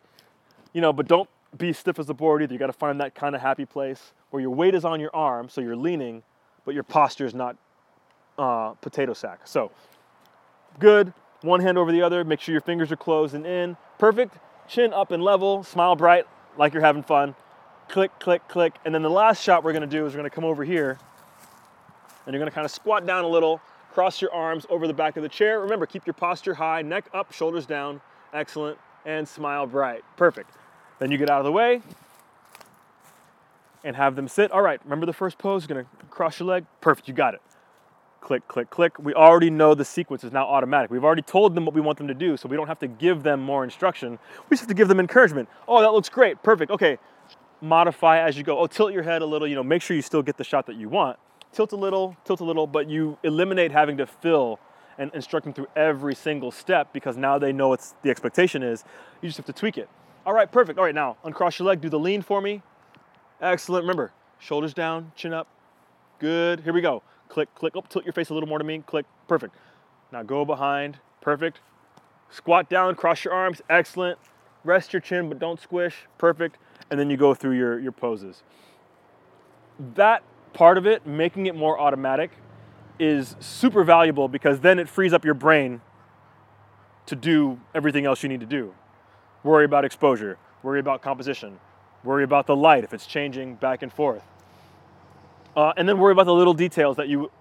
You 0.72 0.80
know, 0.80 0.92
but 0.92 1.08
don't 1.08 1.28
be 1.56 1.72
stiff 1.72 1.98
as 1.98 2.10
a 2.10 2.14
board 2.14 2.42
either. 2.42 2.52
You 2.52 2.58
gotta 2.58 2.72
find 2.72 3.00
that 3.00 3.14
kind 3.14 3.34
of 3.34 3.40
happy 3.40 3.64
place 3.64 4.12
where 4.30 4.40
your 4.42 4.50
weight 4.50 4.74
is 4.74 4.84
on 4.84 5.00
your 5.00 5.14
arm, 5.14 5.48
so 5.48 5.60
you're 5.60 5.76
leaning, 5.76 6.22
but 6.64 6.74
your 6.74 6.84
posture 6.84 7.24
is 7.24 7.34
not 7.34 7.56
uh, 8.38 8.70
potato 8.80 9.12
sack. 9.12 9.40
So 9.44 9.70
good, 10.78 11.12
one 11.42 11.60
hand 11.60 11.76
over 11.76 11.92
the 11.92 12.02
other, 12.02 12.24
make 12.24 12.40
sure 12.40 12.52
your 12.52 12.62
fingers 12.62 12.90
are 12.92 12.96
closed 12.96 13.34
and 13.34 13.46
in. 13.46 13.76
Perfect, 13.98 14.38
chin 14.68 14.92
up 14.92 15.10
and 15.10 15.22
level, 15.22 15.64
smile 15.64 15.96
bright 15.96 16.26
like 16.56 16.72
you're 16.72 16.82
having 16.82 17.02
fun. 17.02 17.34
Click, 17.88 18.10
click, 18.20 18.46
click. 18.48 18.74
And 18.84 18.94
then 18.94 19.02
the 19.02 19.10
last 19.10 19.42
shot 19.42 19.64
we're 19.64 19.72
gonna 19.72 19.86
do 19.86 20.06
is 20.06 20.12
we're 20.12 20.18
gonna 20.18 20.30
come 20.30 20.44
over 20.44 20.64
here 20.64 20.98
and 22.26 22.34
you're 22.34 22.40
gonna 22.40 22.50
kind 22.50 22.64
of 22.64 22.70
squat 22.70 23.06
down 23.06 23.24
a 23.24 23.28
little, 23.28 23.60
cross 23.92 24.20
your 24.20 24.32
arms 24.32 24.66
over 24.70 24.86
the 24.86 24.94
back 24.94 25.16
of 25.16 25.22
the 25.22 25.28
chair. 25.28 25.60
Remember, 25.60 25.86
keep 25.86 26.06
your 26.06 26.14
posture 26.14 26.54
high, 26.54 26.82
neck 26.82 27.08
up, 27.14 27.32
shoulders 27.32 27.66
down. 27.66 28.00
Excellent. 28.32 28.78
And 29.06 29.26
smile 29.26 29.66
bright. 29.66 30.04
Perfect. 30.16 30.50
Then 30.98 31.10
you 31.10 31.16
get 31.16 31.30
out 31.30 31.38
of 31.38 31.44
the 31.44 31.52
way 31.52 31.80
and 33.84 33.96
have 33.96 34.16
them 34.16 34.28
sit. 34.28 34.50
All 34.50 34.60
right, 34.60 34.80
remember 34.84 35.06
the 35.06 35.12
first 35.12 35.38
pose? 35.38 35.66
You're 35.66 35.82
gonna 35.82 35.88
cross 36.10 36.38
your 36.38 36.48
leg. 36.48 36.66
Perfect, 36.80 37.08
you 37.08 37.14
got 37.14 37.32
it 37.32 37.40
click, 38.20 38.46
click, 38.48 38.70
click. 38.70 38.98
We 38.98 39.14
already 39.14 39.50
know 39.50 39.74
the 39.74 39.84
sequence 39.84 40.24
is 40.24 40.32
now 40.32 40.46
automatic. 40.46 40.90
We've 40.90 41.04
already 41.04 41.22
told 41.22 41.54
them 41.54 41.64
what 41.64 41.74
we 41.74 41.80
want 41.80 41.98
them 41.98 42.08
to 42.08 42.14
do, 42.14 42.36
so 42.36 42.48
we 42.48 42.56
don't 42.56 42.66
have 42.66 42.78
to 42.80 42.88
give 42.88 43.22
them 43.22 43.40
more 43.40 43.64
instruction. 43.64 44.18
We 44.48 44.54
just 44.54 44.62
have 44.62 44.68
to 44.68 44.74
give 44.74 44.88
them 44.88 45.00
encouragement. 45.00 45.48
Oh, 45.66 45.80
that 45.80 45.92
looks 45.92 46.08
great, 46.08 46.42
perfect. 46.42 46.70
Okay, 46.70 46.98
modify 47.60 48.20
as 48.20 48.36
you 48.36 48.44
go. 48.44 48.58
Oh, 48.58 48.66
tilt 48.66 48.92
your 48.92 49.02
head 49.02 49.22
a 49.22 49.26
little, 49.26 49.46
you 49.46 49.54
know, 49.54 49.62
make 49.62 49.82
sure 49.82 49.96
you 49.96 50.02
still 50.02 50.22
get 50.22 50.36
the 50.36 50.44
shot 50.44 50.66
that 50.66 50.76
you 50.76 50.88
want. 50.88 51.18
Tilt 51.52 51.72
a 51.72 51.76
little, 51.76 52.16
tilt 52.24 52.40
a 52.40 52.44
little, 52.44 52.66
but 52.66 52.88
you 52.88 53.18
eliminate 53.22 53.72
having 53.72 53.96
to 53.96 54.06
fill 54.06 54.60
and 54.98 55.10
instruct 55.14 55.44
them 55.44 55.52
through 55.52 55.68
every 55.76 56.14
single 56.14 56.50
step 56.50 56.92
because 56.92 57.16
now 57.16 57.38
they 57.38 57.52
know 57.52 57.68
what 57.68 57.94
the 58.02 58.10
expectation 58.10 58.62
is. 58.62 58.84
You 59.22 59.28
just 59.28 59.36
have 59.36 59.46
to 59.46 59.52
tweak 59.52 59.78
it. 59.78 59.88
All 60.26 60.32
right, 60.32 60.50
perfect. 60.50 60.78
All 60.78 60.84
right, 60.84 60.94
now 60.94 61.16
uncross 61.24 61.58
your 61.58 61.68
leg, 61.68 61.80
do 61.80 61.88
the 61.88 61.98
lean 61.98 62.20
for 62.20 62.40
me. 62.40 62.62
Excellent. 63.40 63.84
Remember, 63.84 64.12
shoulders 64.38 64.74
down, 64.74 65.12
chin 65.14 65.32
up. 65.32 65.46
Good. 66.18 66.60
Here 66.60 66.72
we 66.72 66.80
go 66.80 67.02
click, 67.28 67.54
click. 67.54 67.74
Oh, 67.76 67.84
tilt 67.88 68.04
your 68.04 68.12
face 68.12 68.30
a 68.30 68.34
little 68.34 68.48
more 68.48 68.58
to 68.58 68.64
me. 68.64 68.82
Click. 68.86 69.06
Perfect. 69.26 69.54
Now 70.12 70.22
go 70.22 70.44
behind. 70.44 70.98
Perfect. 71.20 71.60
Squat 72.30 72.68
down, 72.68 72.94
cross 72.94 73.24
your 73.24 73.32
arms. 73.32 73.62
Excellent. 73.68 74.18
Rest 74.64 74.92
your 74.92 75.00
chin, 75.00 75.28
but 75.28 75.38
don't 75.38 75.60
squish. 75.60 76.06
Perfect. 76.18 76.58
And 76.90 76.98
then 76.98 77.10
you 77.10 77.16
go 77.16 77.34
through 77.34 77.56
your, 77.56 77.78
your 77.78 77.92
poses. 77.92 78.42
That 79.94 80.22
part 80.52 80.78
of 80.78 80.86
it, 80.86 81.06
making 81.06 81.46
it 81.46 81.54
more 81.54 81.78
automatic, 81.78 82.32
is 82.98 83.36
super 83.38 83.84
valuable 83.84 84.28
because 84.28 84.60
then 84.60 84.78
it 84.78 84.88
frees 84.88 85.12
up 85.12 85.24
your 85.24 85.34
brain 85.34 85.80
to 87.06 87.16
do 87.16 87.60
everything 87.74 88.04
else 88.04 88.22
you 88.22 88.28
need 88.28 88.40
to 88.40 88.46
do. 88.46 88.74
Worry 89.44 89.64
about 89.64 89.84
exposure, 89.84 90.36
worry 90.62 90.80
about 90.80 91.00
composition, 91.00 91.58
worry 92.02 92.24
about 92.24 92.46
the 92.46 92.56
light 92.56 92.84
if 92.84 92.92
it's 92.92 93.06
changing 93.06 93.54
back 93.54 93.82
and 93.82 93.92
forth 93.92 94.24
uh, 95.58 95.72
and 95.76 95.88
then 95.88 95.98
worry 95.98 96.12
about 96.12 96.26
the 96.26 96.32
little 96.32 96.54
details 96.54 96.96
that 96.96 97.08
you 97.08 97.32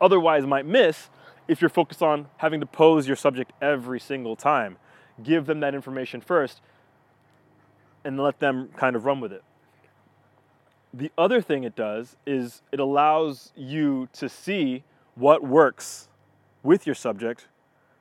otherwise 0.00 0.46
might 0.46 0.64
miss 0.64 1.10
if 1.48 1.60
you're 1.60 1.68
focused 1.68 2.02
on 2.02 2.26
having 2.38 2.60
to 2.60 2.66
pose 2.66 3.06
your 3.06 3.14
subject 3.14 3.52
every 3.60 4.00
single 4.00 4.34
time. 4.34 4.78
Give 5.22 5.44
them 5.44 5.60
that 5.60 5.74
information 5.74 6.22
first 6.22 6.62
and 8.04 8.18
let 8.18 8.38
them 8.38 8.70
kind 8.74 8.96
of 8.96 9.04
run 9.04 9.20
with 9.20 9.34
it. 9.34 9.44
The 10.94 11.12
other 11.18 11.42
thing 11.42 11.62
it 11.62 11.76
does 11.76 12.16
is 12.26 12.62
it 12.72 12.80
allows 12.80 13.52
you 13.54 14.08
to 14.14 14.30
see 14.30 14.82
what 15.14 15.44
works 15.44 16.08
with 16.62 16.86
your 16.86 16.94
subject 16.94 17.48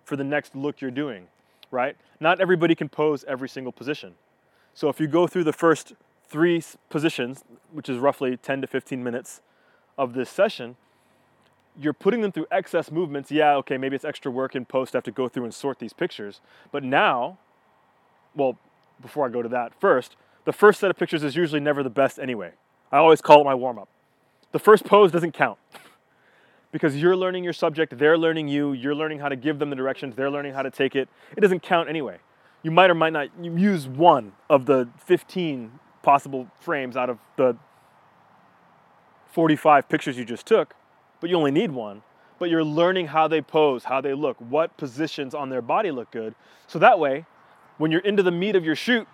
for 0.05 0.15
the 0.15 0.23
next 0.23 0.55
look 0.55 0.79
you're 0.79 0.91
doing, 0.91 1.27
right? 1.71 1.97
Not 2.21 2.39
everybody 2.39 2.73
can 2.73 2.87
pose 2.87 3.25
every 3.27 3.49
single 3.49 3.73
position. 3.73 4.15
So 4.73 4.87
if 4.87 5.01
you 5.01 5.07
go 5.07 5.27
through 5.27 5.43
the 5.43 5.51
first 5.51 5.91
three 6.29 6.63
positions, 6.89 7.43
which 7.73 7.89
is 7.89 7.97
roughly 7.97 8.37
10 8.37 8.61
to 8.61 8.67
15 8.67 9.03
minutes, 9.03 9.41
of 9.97 10.13
this 10.13 10.29
session, 10.29 10.75
you're 11.79 11.93
putting 11.93 12.21
them 12.21 12.31
through 12.31 12.47
excess 12.51 12.91
movements. 12.91 13.31
Yeah, 13.31 13.55
okay, 13.57 13.77
maybe 13.77 13.95
it's 13.95 14.05
extra 14.05 14.31
work 14.31 14.55
in 14.55 14.65
post. 14.65 14.95
I 14.95 14.97
have 14.97 15.03
to 15.05 15.11
go 15.11 15.27
through 15.27 15.43
and 15.43 15.53
sort 15.53 15.79
these 15.79 15.93
pictures. 15.93 16.41
But 16.71 16.83
now, 16.83 17.37
well, 18.35 18.57
before 19.01 19.25
I 19.25 19.29
go 19.29 19.41
to 19.41 19.49
that, 19.49 19.73
first, 19.79 20.15
the 20.45 20.53
first 20.53 20.79
set 20.79 20.89
of 20.89 20.97
pictures 20.97 21.23
is 21.23 21.35
usually 21.35 21.59
never 21.59 21.83
the 21.83 21.89
best 21.89 22.19
anyway. 22.19 22.51
I 22.91 22.97
always 22.97 23.21
call 23.21 23.41
it 23.41 23.43
my 23.43 23.53
warm 23.53 23.77
up. 23.77 23.89
The 24.53 24.59
first 24.59 24.85
pose 24.85 25.11
doesn't 25.11 25.33
count 25.33 25.59
because 26.71 26.95
you're 26.95 27.15
learning 27.15 27.43
your 27.43 27.53
subject, 27.53 27.97
they're 27.97 28.17
learning 28.17 28.47
you, 28.47 28.73
you're 28.73 28.95
learning 28.95 29.19
how 29.19 29.29
to 29.29 29.35
give 29.35 29.59
them 29.59 29.69
the 29.69 29.75
directions, 29.75 30.15
they're 30.15 30.31
learning 30.31 30.53
how 30.53 30.61
to 30.61 30.71
take 30.71 30.95
it. 30.95 31.09
It 31.35 31.41
doesn't 31.41 31.61
count 31.61 31.89
anyway. 31.89 32.17
You 32.63 32.71
might 32.71 32.89
or 32.89 32.95
might 32.95 33.13
not 33.13 33.29
use 33.41 33.87
one 33.87 34.33
of 34.49 34.65
the 34.65 34.89
15 35.05 35.79
possible 36.01 36.47
frames 36.59 36.97
out 36.97 37.09
of 37.09 37.19
the 37.35 37.57
45 39.37 39.87
pictures 39.87 40.17
you 40.17 40.25
just 40.25 40.47
took, 40.47 40.73
but 41.21 41.29
you 41.29 41.35
only 41.35 41.51
need 41.51 41.71
one. 41.71 42.01
But 42.39 42.49
you're 42.49 42.63
learning 42.63 43.05
how 43.05 43.27
they 43.27 43.39
pose, 43.39 43.83
how 43.83 44.01
they 44.01 44.15
look, 44.15 44.35
what 44.39 44.75
positions 44.77 45.35
on 45.35 45.51
their 45.51 45.61
body 45.61 45.91
look 45.91 46.09
good. 46.09 46.33
So 46.65 46.79
that 46.79 46.97
way, 46.97 47.27
when 47.77 47.91
you're 47.91 48.01
into 48.01 48.23
the 48.23 48.31
meat 48.31 48.55
of 48.55 48.65
your 48.65 48.75
shoot, 48.75 49.07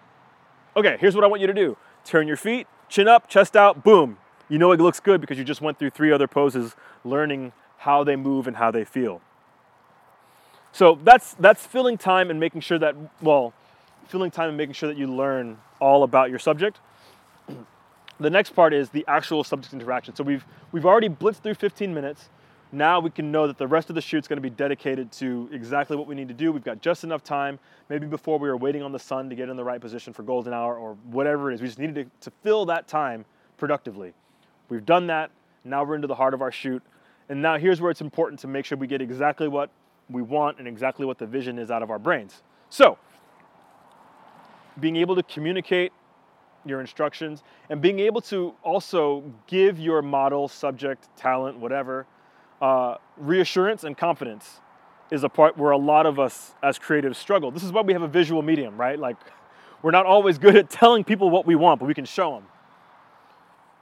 okay, 0.78 0.96
here's 0.98 1.14
what 1.14 1.26
I 1.26 1.28
want 1.28 1.42
you 1.42 1.48
to 1.48 1.54
do 1.54 1.76
turn 2.06 2.26
your 2.26 2.38
feet, 2.38 2.68
chin 2.88 3.06
up, 3.06 3.28
chest 3.28 3.58
out, 3.58 3.84
boom. 3.84 4.18
You 4.48 4.58
know 4.60 4.72
it 4.72 4.80
looks 4.80 5.02
good 5.02 5.20
because 5.20 5.38
you 5.38 5.44
just 5.44 5.60
went 5.60 5.78
through 5.78 5.90
three 5.90 6.14
other 6.14 6.30
poses 6.30 6.74
learning 7.04 7.52
how 7.80 8.06
they 8.06 8.16
move 8.16 8.48
and 8.48 8.56
how 8.56 8.72
they 8.72 8.86
feel. 8.86 9.20
So 10.72 10.98
that's 11.04 11.34
that's 11.34 11.66
filling 11.66 11.98
time 11.98 12.30
and 12.30 12.40
making 12.40 12.62
sure 12.62 12.80
that 12.80 12.96
well, 13.22 13.54
filling 14.08 14.32
time 14.32 14.48
and 14.48 14.58
making 14.58 14.76
sure 14.76 14.88
that 14.88 14.98
you 14.98 15.08
learn 15.08 15.58
all 15.82 16.02
about 16.02 16.30
your 16.30 16.40
subject. 16.40 16.80
the 18.20 18.30
next 18.30 18.52
part 18.52 18.74
is 18.74 18.90
the 18.90 19.06
actual 19.08 19.44
subject 19.44 19.74
interaction. 19.74 20.16
So 20.16 20.24
we've 20.24 20.46
we've 20.72 20.86
already 20.86 21.10
blitzed 21.10 21.42
through 21.42 21.56
15 21.56 21.94
minutes. 21.94 22.30
Now 22.72 23.00
we 23.00 23.12
can 23.12 23.32
know 23.32 23.46
that 23.46 23.60
the 23.60 23.68
rest 23.68 23.90
of 23.90 23.96
the 23.96 24.02
shoot's 24.02 24.28
going 24.28 24.38
to 24.38 24.42
be 24.42 24.50
dedicated 24.50 25.12
to 25.14 25.48
exactly 25.52 25.96
what 25.96 26.08
we 26.08 26.16
need 26.16 26.28
to 26.28 26.34
do. 26.34 26.52
We've 26.52 26.64
got 26.64 26.82
just 26.82 27.04
enough 27.04 27.24
time. 27.24 27.60
Maybe 27.88 28.08
before 28.08 28.40
we 28.40 28.50
were 28.50 28.58
waiting 28.58 28.82
on 28.82 28.92
the 28.92 29.00
sun 29.00 29.30
to 29.30 29.36
get 29.36 29.48
in 29.50 29.58
the 29.58 29.64
right 29.64 29.80
position 29.80 30.12
for 30.12 30.24
golden 30.24 30.54
hour 30.54 30.76
or 30.76 30.96
whatever 31.06 31.52
it 31.52 31.56
is. 31.56 31.62
We 31.62 31.68
just 31.68 31.78
needed 31.78 31.96
to, 32.22 32.30
to 32.30 32.36
fill 32.42 32.66
that 32.66 32.88
time 32.88 33.26
productively. 33.58 34.14
We've 34.70 34.86
done 34.86 35.08
that. 35.08 35.30
Now 35.64 35.84
we're 35.84 35.96
into 35.96 36.08
the 36.08 36.16
heart 36.16 36.34
of 36.34 36.42
our 36.42 36.52
shoot. 36.52 36.82
And 37.30 37.42
now 37.42 37.58
here's 37.58 37.80
where 37.80 37.92
it's 37.92 38.02
important 38.02 38.40
to 38.42 38.48
make 38.48 38.66
sure 38.66 38.78
we 38.78 38.88
get 38.88 39.02
exactly 39.02 39.48
what 39.48 39.70
we 40.10 40.22
want 40.22 40.58
and 40.58 40.68
exactly 40.68 41.06
what 41.06 41.20
the 41.20 41.28
vision 41.28 41.60
is 41.60 41.70
out 41.70 41.84
of 41.84 41.92
our 41.92 42.00
brains. 42.00 42.42
So, 42.70 42.98
being 44.80 44.96
able 44.96 45.16
to 45.16 45.24
communicate 45.24 45.94
your 46.66 46.82
instructions 46.82 47.44
and 47.70 47.82
being 47.82 48.00
able 48.00 48.22
to 48.22 48.54
also 48.64 49.24
give 49.48 49.80
your 49.80 50.02
model, 50.02 50.48
subject, 50.48 51.08
talent, 51.18 51.60
whatever, 51.60 52.06
uh, 52.62 52.96
reassurance 53.18 53.84
and 53.84 53.98
confidence 53.98 54.62
is 55.12 55.24
a 55.24 55.30
part 55.30 55.58
where 55.58 55.72
a 55.72 55.78
lot 55.78 56.06
of 56.06 56.20
us 56.20 56.56
as 56.64 56.80
creatives 56.80 57.18
struggle. 57.18 57.52
This 57.52 57.64
is 57.64 57.72
why 57.72 57.82
we 57.82 57.94
have 57.94 58.02
a 58.02 58.08
visual 58.08 58.42
medium, 58.42 58.78
right? 58.78 58.98
Like, 58.98 59.18
we're 59.82 59.92
not 59.92 60.06
always 60.06 60.38
good 60.38 60.56
at 60.56 60.70
telling 60.70 61.04
people 61.04 61.30
what 61.30 61.46
we 61.46 61.56
want, 61.56 61.80
but 61.80 61.86
we 61.86 61.94
can 61.94 62.06
show 62.06 62.36
them. 62.36 62.46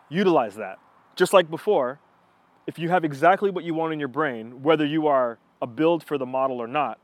Utilize 0.09 0.55
that. 0.55 0.79
Just 1.15 1.31
like 1.31 1.49
before, 1.49 1.99
if 2.67 2.79
you 2.79 2.89
have 2.89 3.05
exactly 3.05 3.49
what 3.49 3.63
you 3.63 3.73
want 3.73 3.93
in 3.93 3.99
your 3.99 4.07
brain, 4.07 4.63
whether 4.63 4.85
you 4.85 5.07
are 5.07 5.37
a 5.61 5.67
build 5.67 6.03
for 6.03 6.17
the 6.17 6.25
model 6.25 6.59
or 6.61 6.67
not, 6.67 6.99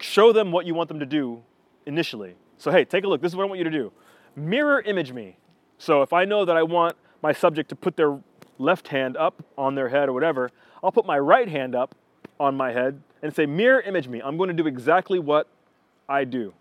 show 0.00 0.32
them 0.32 0.50
what 0.50 0.66
you 0.66 0.74
want 0.74 0.88
them 0.88 1.00
to 1.00 1.06
do 1.06 1.42
initially. 1.86 2.34
So, 2.56 2.70
hey, 2.70 2.84
take 2.84 3.04
a 3.04 3.08
look. 3.08 3.20
This 3.20 3.32
is 3.32 3.36
what 3.36 3.44
I 3.44 3.46
want 3.46 3.58
you 3.58 3.64
to 3.64 3.70
do. 3.70 3.92
Mirror 4.36 4.82
image 4.82 5.12
me. 5.12 5.36
So, 5.78 6.02
if 6.02 6.12
I 6.12 6.24
know 6.24 6.44
that 6.44 6.56
I 6.56 6.62
want 6.62 6.96
my 7.22 7.32
subject 7.32 7.68
to 7.70 7.76
put 7.76 7.96
their 7.96 8.18
left 8.58 8.88
hand 8.88 9.16
up 9.16 9.42
on 9.56 9.74
their 9.74 9.88
head 9.88 10.08
or 10.08 10.12
whatever, 10.12 10.50
I'll 10.82 10.92
put 10.92 11.06
my 11.06 11.18
right 11.18 11.48
hand 11.48 11.74
up 11.74 11.94
on 12.38 12.56
my 12.56 12.72
head 12.72 13.00
and 13.22 13.34
say, 13.34 13.46
mirror 13.46 13.80
image 13.80 14.08
me. 14.08 14.20
I'm 14.20 14.36
going 14.36 14.48
to 14.48 14.54
do 14.54 14.66
exactly 14.66 15.18
what 15.18 15.48
I 16.08 16.24
do 16.24 16.52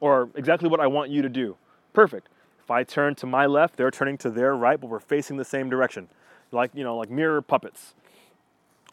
or 0.00 0.30
exactly 0.34 0.68
what 0.68 0.80
I 0.80 0.86
want 0.86 1.10
you 1.10 1.22
to 1.22 1.28
do. 1.28 1.56
Perfect. 1.92 2.28
If 2.62 2.70
I 2.70 2.84
turn 2.84 3.14
to 3.16 3.26
my 3.26 3.46
left, 3.46 3.76
they're 3.76 3.90
turning 3.90 4.18
to 4.18 4.30
their 4.30 4.54
right, 4.54 4.80
but 4.80 4.88
we're 4.88 5.00
facing 5.00 5.36
the 5.36 5.44
same 5.44 5.68
direction. 5.68 6.08
Like, 6.52 6.70
you 6.74 6.84
know, 6.84 6.96
like 6.96 7.10
mirror 7.10 7.42
puppets. 7.42 7.94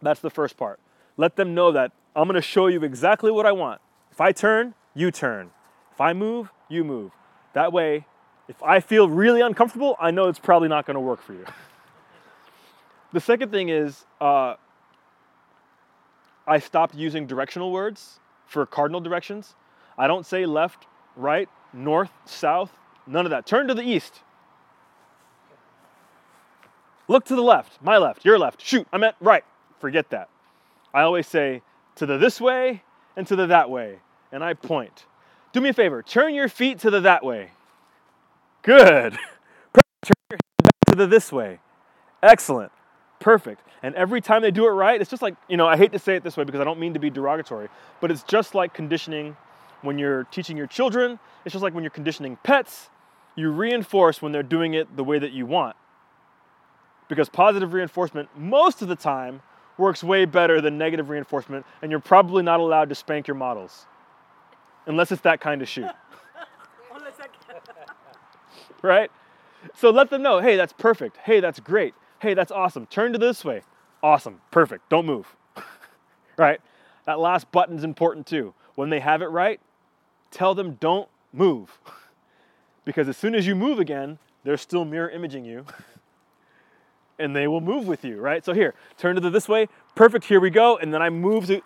That's 0.02 0.20
the 0.20 0.30
first 0.30 0.58
part. 0.58 0.80
Let 1.18 1.36
them 1.36 1.54
know 1.54 1.72
that 1.72 1.92
I'm 2.16 2.28
going 2.28 2.36
to 2.36 2.42
show 2.42 2.68
you 2.68 2.84
exactly 2.84 3.32
what 3.32 3.46
I 3.46 3.52
want. 3.52 3.82
If 4.12 4.20
I 4.20 4.32
turn, 4.32 4.74
you 4.94 5.12
turn. 5.12 5.52
If 5.94 6.02
I 6.02 6.14
move, 6.14 6.52
you 6.70 6.84
move. 6.84 7.12
That 7.54 7.72
way, 7.72 8.06
if 8.48 8.62
I 8.62 8.80
feel 8.80 9.10
really 9.10 9.42
uncomfortable, 9.42 9.96
I 10.00 10.12
know 10.12 10.28
it's 10.28 10.40
probably 10.40 10.68
not 10.68 10.86
going 10.86 10.96
to 10.96 11.02
work 11.02 11.22
for 11.22 11.34
you. 11.34 11.46
The 13.14 13.20
second 13.20 13.50
thing 13.52 13.70
is 13.70 14.06
uh, 14.20 14.56
I 16.46 16.60
stopped 16.60 16.96
using 16.96 17.28
directional 17.28 17.72
words 17.72 18.20
for 18.46 18.66
cardinal 18.66 19.02
directions. 19.02 19.56
I 19.98 20.08
don't 20.08 20.26
say 20.26 20.46
left, 20.46 20.86
right, 21.16 21.50
north, 21.74 22.12
south, 22.26 22.72
none 23.08 23.26
of 23.26 23.32
that. 23.32 23.46
Turn 23.46 23.68
to 23.68 23.74
the 23.74 23.84
east. 23.84 24.22
Look 27.08 27.26
to 27.26 27.36
the 27.36 27.42
left, 27.42 27.82
my 27.82 27.98
left, 27.98 28.26
your 28.26 28.38
left. 28.38 28.62
Shoot, 28.62 28.88
I 28.92 28.98
meant 28.98 29.16
right. 29.20 29.44
Forget 29.80 30.10
that. 30.10 30.30
I 30.94 31.02
always 31.02 31.28
say 31.28 31.62
to 31.96 32.06
the 32.06 32.18
this 32.18 32.42
way 32.42 32.84
and 33.16 33.26
to 33.28 33.36
the 33.36 33.48
that 33.48 33.70
way, 33.70 34.00
and 34.32 34.44
I 34.44 34.54
point. 34.54 35.06
Do 35.54 35.62
me 35.62 35.70
a 35.70 35.74
favor, 35.74 36.02
turn 36.02 36.34
your 36.34 36.50
feet 36.50 36.80
to 36.80 36.90
the 36.90 37.00
that 37.02 37.24
way. 37.24 37.52
Good. 38.66 39.14
Turn 39.14 40.14
your 40.30 40.38
head 40.38 40.40
back 40.64 40.74
to 40.90 40.96
the 40.96 41.08
this 41.08 41.32
way. 41.32 41.60
Excellent 42.22 42.72
perfect. 43.26 43.62
And 43.82 43.96
every 43.96 44.22
time 44.22 44.44
they 44.44 44.52
do 44.52 44.68
it 44.68 44.70
right, 44.70 45.02
it's 45.02 45.10
just 45.10 45.24
like, 45.24 45.36
you 45.50 45.58
know, 45.58 45.68
I 45.68 45.78
hate 45.78 45.92
to 45.94 46.00
say 46.00 46.16
it 46.16 46.24
this 46.24 46.38
way 46.38 46.44
because 46.44 46.62
I 46.62 46.64
don't 46.64 46.80
mean 46.80 46.94
to 46.94 47.00
be 47.00 47.10
derogatory, 47.10 47.70
but 48.00 48.12
it's 48.12 48.22
just 48.22 48.54
like 48.54 48.72
conditioning 48.74 49.36
when 49.82 49.98
you're 49.98 50.26
teaching 50.26 50.56
your 50.56 50.68
children. 50.68 51.20
It's 51.44 51.54
just 51.54 51.64
like 51.64 51.74
when 51.74 51.84
you're 51.84 51.90
conditioning 51.90 52.38
pets. 52.44 52.90
You 53.36 53.50
reinforce 53.50 54.22
when 54.22 54.32
they're 54.32 54.44
doing 54.44 54.76
it 54.76 54.96
the 54.96 55.04
way 55.04 55.18
that 55.18 55.32
you 55.32 55.48
want. 55.48 55.76
Because 57.10 57.30
positive 57.30 57.74
reinforcement, 57.74 58.30
most 58.38 58.84
of 58.84 58.88
the 58.88 58.96
time, 58.96 59.42
works 59.78 60.04
way 60.04 60.26
better 60.26 60.62
than 60.62 60.78
negative 60.78 61.10
reinforcement, 61.10 61.66
and 61.82 61.90
you're 61.90 62.00
probably 62.00 62.44
not 62.44 62.60
allowed 62.60 62.90
to 62.90 62.96
spank 62.96 63.28
your 63.28 63.36
models. 63.36 63.88
Unless 64.86 65.12
it's 65.12 65.24
that 65.24 65.42
kind 65.42 65.64
of 65.64 65.68
shoot. 65.68 65.90
right? 68.96 69.12
So 69.74 69.90
let 69.90 70.10
them 70.12 70.22
know 70.22 70.40
hey, 70.40 70.56
that's 70.56 70.74
perfect. 70.74 71.18
Hey, 71.18 71.40
that's 71.40 71.60
great. 71.60 71.96
Hey, 72.20 72.34
that's 72.34 72.52
awesome. 72.52 72.86
Turn 72.86 73.14
to 73.14 73.18
this 73.18 73.44
way. 73.44 73.62
Awesome. 74.04 74.42
Perfect. 74.52 74.90
Don't 74.90 75.06
move. 75.06 75.36
right? 76.38 76.62
That 77.06 77.20
last 77.20 77.52
button's 77.52 77.84
important 77.84 78.28
too. 78.28 78.54
When 78.76 78.90
they 78.90 79.00
have 79.00 79.22
it 79.22 79.28
right, 79.28 79.60
tell 80.30 80.54
them 80.54 80.78
don't 80.80 81.10
move. 81.34 81.80
because 82.86 83.10
as 83.10 83.18
soon 83.18 83.34
as 83.34 83.48
you 83.48 83.56
move 83.56 83.80
again, 83.80 84.20
they're 84.44 84.58
still 84.58 84.86
mirror 84.86 85.10
imaging 85.10 85.46
you. 85.46 85.66
and 87.20 87.36
they 87.36 87.48
will 87.48 87.62
move 87.62 87.88
with 87.88 88.06
you, 88.06 88.20
right? 88.20 88.46
So 88.46 88.54
here, 88.54 88.76
turn 88.98 89.16
to 89.16 89.22
the 89.22 89.32
this 89.32 89.50
way. 89.50 89.68
Perfect. 89.96 90.26
Here 90.26 90.40
we 90.40 90.52
go. 90.52 90.78
And 90.78 90.94
then 90.94 91.02
I 91.02 91.10
move 91.10 91.48
to 91.48 91.62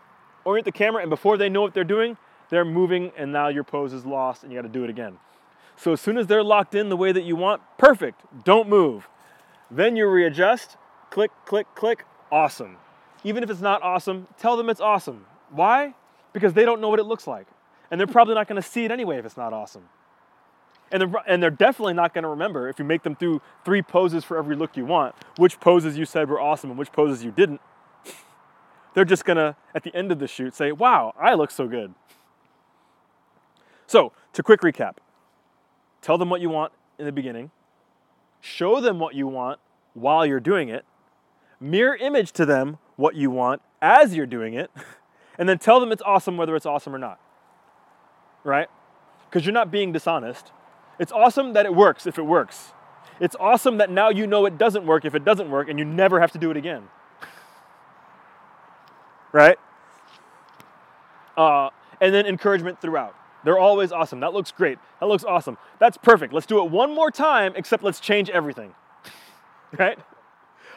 orient 0.46 0.66
the 0.66 0.72
camera 0.72 1.02
and 1.02 1.10
before 1.10 1.38
they 1.38 1.50
know 1.50 1.62
what 1.62 1.74
they're 1.74 1.84
doing, 1.84 2.16
they're 2.50 2.66
moving 2.66 3.12
and 3.18 3.34
now 3.34 3.50
your 3.50 3.66
pose 3.66 3.92
is 3.92 4.06
lost 4.06 4.44
and 4.44 4.52
you 4.52 4.58
got 4.58 4.64
to 4.64 4.70
do 4.72 4.86
it 4.86 4.90
again. 4.90 5.18
So 5.80 5.94
as 5.94 6.02
soon 6.02 6.18
as 6.18 6.28
they're 6.28 6.44
locked 6.44 6.76
in 6.76 6.90
the 6.90 6.98
way 6.98 7.14
that 7.14 7.24
you 7.24 7.38
want, 7.38 7.62
perfect. 7.78 8.22
Don't 8.44 8.68
move. 8.68 9.08
Then 9.72 9.96
you 9.96 10.08
readjust, 10.08 10.76
click, 11.10 11.32
click, 11.46 11.68
click, 11.74 12.06
awesome. 12.30 12.76
Even 13.24 13.44
if 13.44 13.50
it's 13.50 13.62
not 13.62 13.82
awesome, 13.82 14.28
tell 14.38 14.58
them 14.58 14.70
it's 14.70 14.82
awesome. 14.82 15.26
Why? 15.52 15.94
Because 16.34 16.54
they 16.54 16.66
don't 16.66 16.82
know 16.82 16.90
what 16.90 17.00
it 17.00 17.06
looks 17.06 17.28
like. 17.28 17.48
And 17.90 17.98
they're 17.98 18.08
probably 18.08 18.36
not 18.36 18.50
going 18.50 18.62
to 18.62 18.68
see 18.68 18.84
it 18.84 18.92
anyway 18.92 19.20
if 19.20 19.26
it's 19.26 19.38
not 19.38 19.54
awesome. 19.54 19.84
And 20.92 21.02
they're, 21.02 21.24
and 21.26 21.42
they're 21.42 21.50
definitely 21.50 21.94
not 21.94 22.14
going 22.14 22.24
to 22.24 22.30
remember 22.30 22.68
if 22.68 22.78
you 22.78 22.84
make 22.84 23.04
them 23.04 23.16
do 23.18 23.42
three 23.64 23.82
poses 23.82 24.26
for 24.26 24.38
every 24.38 24.58
look 24.58 24.76
you 24.76 24.86
want, 24.86 25.16
which 25.38 25.62
poses 25.62 25.98
you 25.98 26.04
said 26.04 26.30
were 26.30 26.42
awesome 26.42 26.72
and 26.72 26.78
which 26.78 26.92
poses 26.92 27.24
you 27.24 27.32
didn't. 27.32 27.62
They're 28.96 29.06
just 29.06 29.24
going 29.24 29.38
to, 29.38 29.56
at 29.74 29.84
the 29.84 29.96
end 29.96 30.12
of 30.12 30.20
the 30.20 30.28
shoot, 30.28 30.56
say, 30.56 30.74
wow, 30.74 31.14
I 31.18 31.36
look 31.36 31.52
so 31.52 31.70
good. 31.70 31.94
So, 33.88 34.12
to 34.34 34.44
quick 34.44 34.60
recap 34.60 34.98
tell 36.02 36.18
them 36.18 36.30
what 36.30 36.42
you 36.42 36.50
want 36.50 36.74
in 36.98 37.06
the 37.06 37.12
beginning, 37.12 37.52
show 38.42 38.82
them 38.82 39.00
what 39.00 39.16
you 39.16 39.28
want 39.28 39.60
while 39.94 40.26
you're 40.26 40.40
doing 40.40 40.70
it, 40.70 40.86
mirror 41.60 41.96
image 41.96 42.32
to 42.34 42.46
them 42.46 42.78
what 42.96 43.16
you 43.16 43.30
want 43.30 43.62
as 43.82 44.16
you're 44.16 44.26
doing 44.26 44.54
it, 44.54 44.72
and 45.38 45.48
then 45.48 45.58
tell 45.58 45.80
them 45.80 45.92
it's 45.92 46.02
awesome 46.06 46.38
whether 46.38 46.56
it's 46.56 46.66
awesome 46.66 46.94
or 46.94 47.00
not. 47.00 47.20
Right? 48.44 48.68
Because 49.30 49.46
you're 49.46 49.54
not 49.54 49.72
being 49.72 49.92
dishonest. 49.92 50.52
It's 51.00 51.12
awesome 51.12 51.54
that 51.54 51.66
it 51.66 51.74
works 51.74 52.08
if 52.08 52.18
it 52.18 52.24
works. 52.24 52.74
It's 53.20 53.36
awesome 53.40 53.78
that 53.78 53.90
now 53.90 54.10
you 54.10 54.28
know 54.28 54.46
it 54.46 54.58
doesn't 54.58 54.86
work 54.86 55.06
if 55.06 55.14
it 55.14 55.26
doesn't 55.26 55.50
work 55.50 55.70
and 55.70 55.78
you 55.78 55.86
never 55.86 56.20
have 56.20 56.32
to 56.32 56.38
do 56.38 56.52
it 56.52 56.58
again. 56.58 56.84
right? 59.32 59.58
Uh, 61.38 61.70
and 62.02 62.14
then 62.14 62.26
encouragement 62.26 62.82
throughout. 62.82 63.16
They're 63.44 63.60
always 63.60 63.92
awesome. 63.92 64.20
That 64.20 64.34
looks 64.34 64.52
great. 64.52 64.78
That 65.00 65.08
looks 65.08 65.24
awesome. 65.24 65.58
That's 65.80 65.98
perfect. 65.98 66.34
Let's 66.34 66.46
do 66.46 66.64
it 66.64 66.72
one 66.72 66.94
more 66.94 67.12
time, 67.12 67.54
except 67.56 67.84
let's 67.84 68.00
change 68.00 68.30
everything. 68.30 68.74
right? 69.78 69.98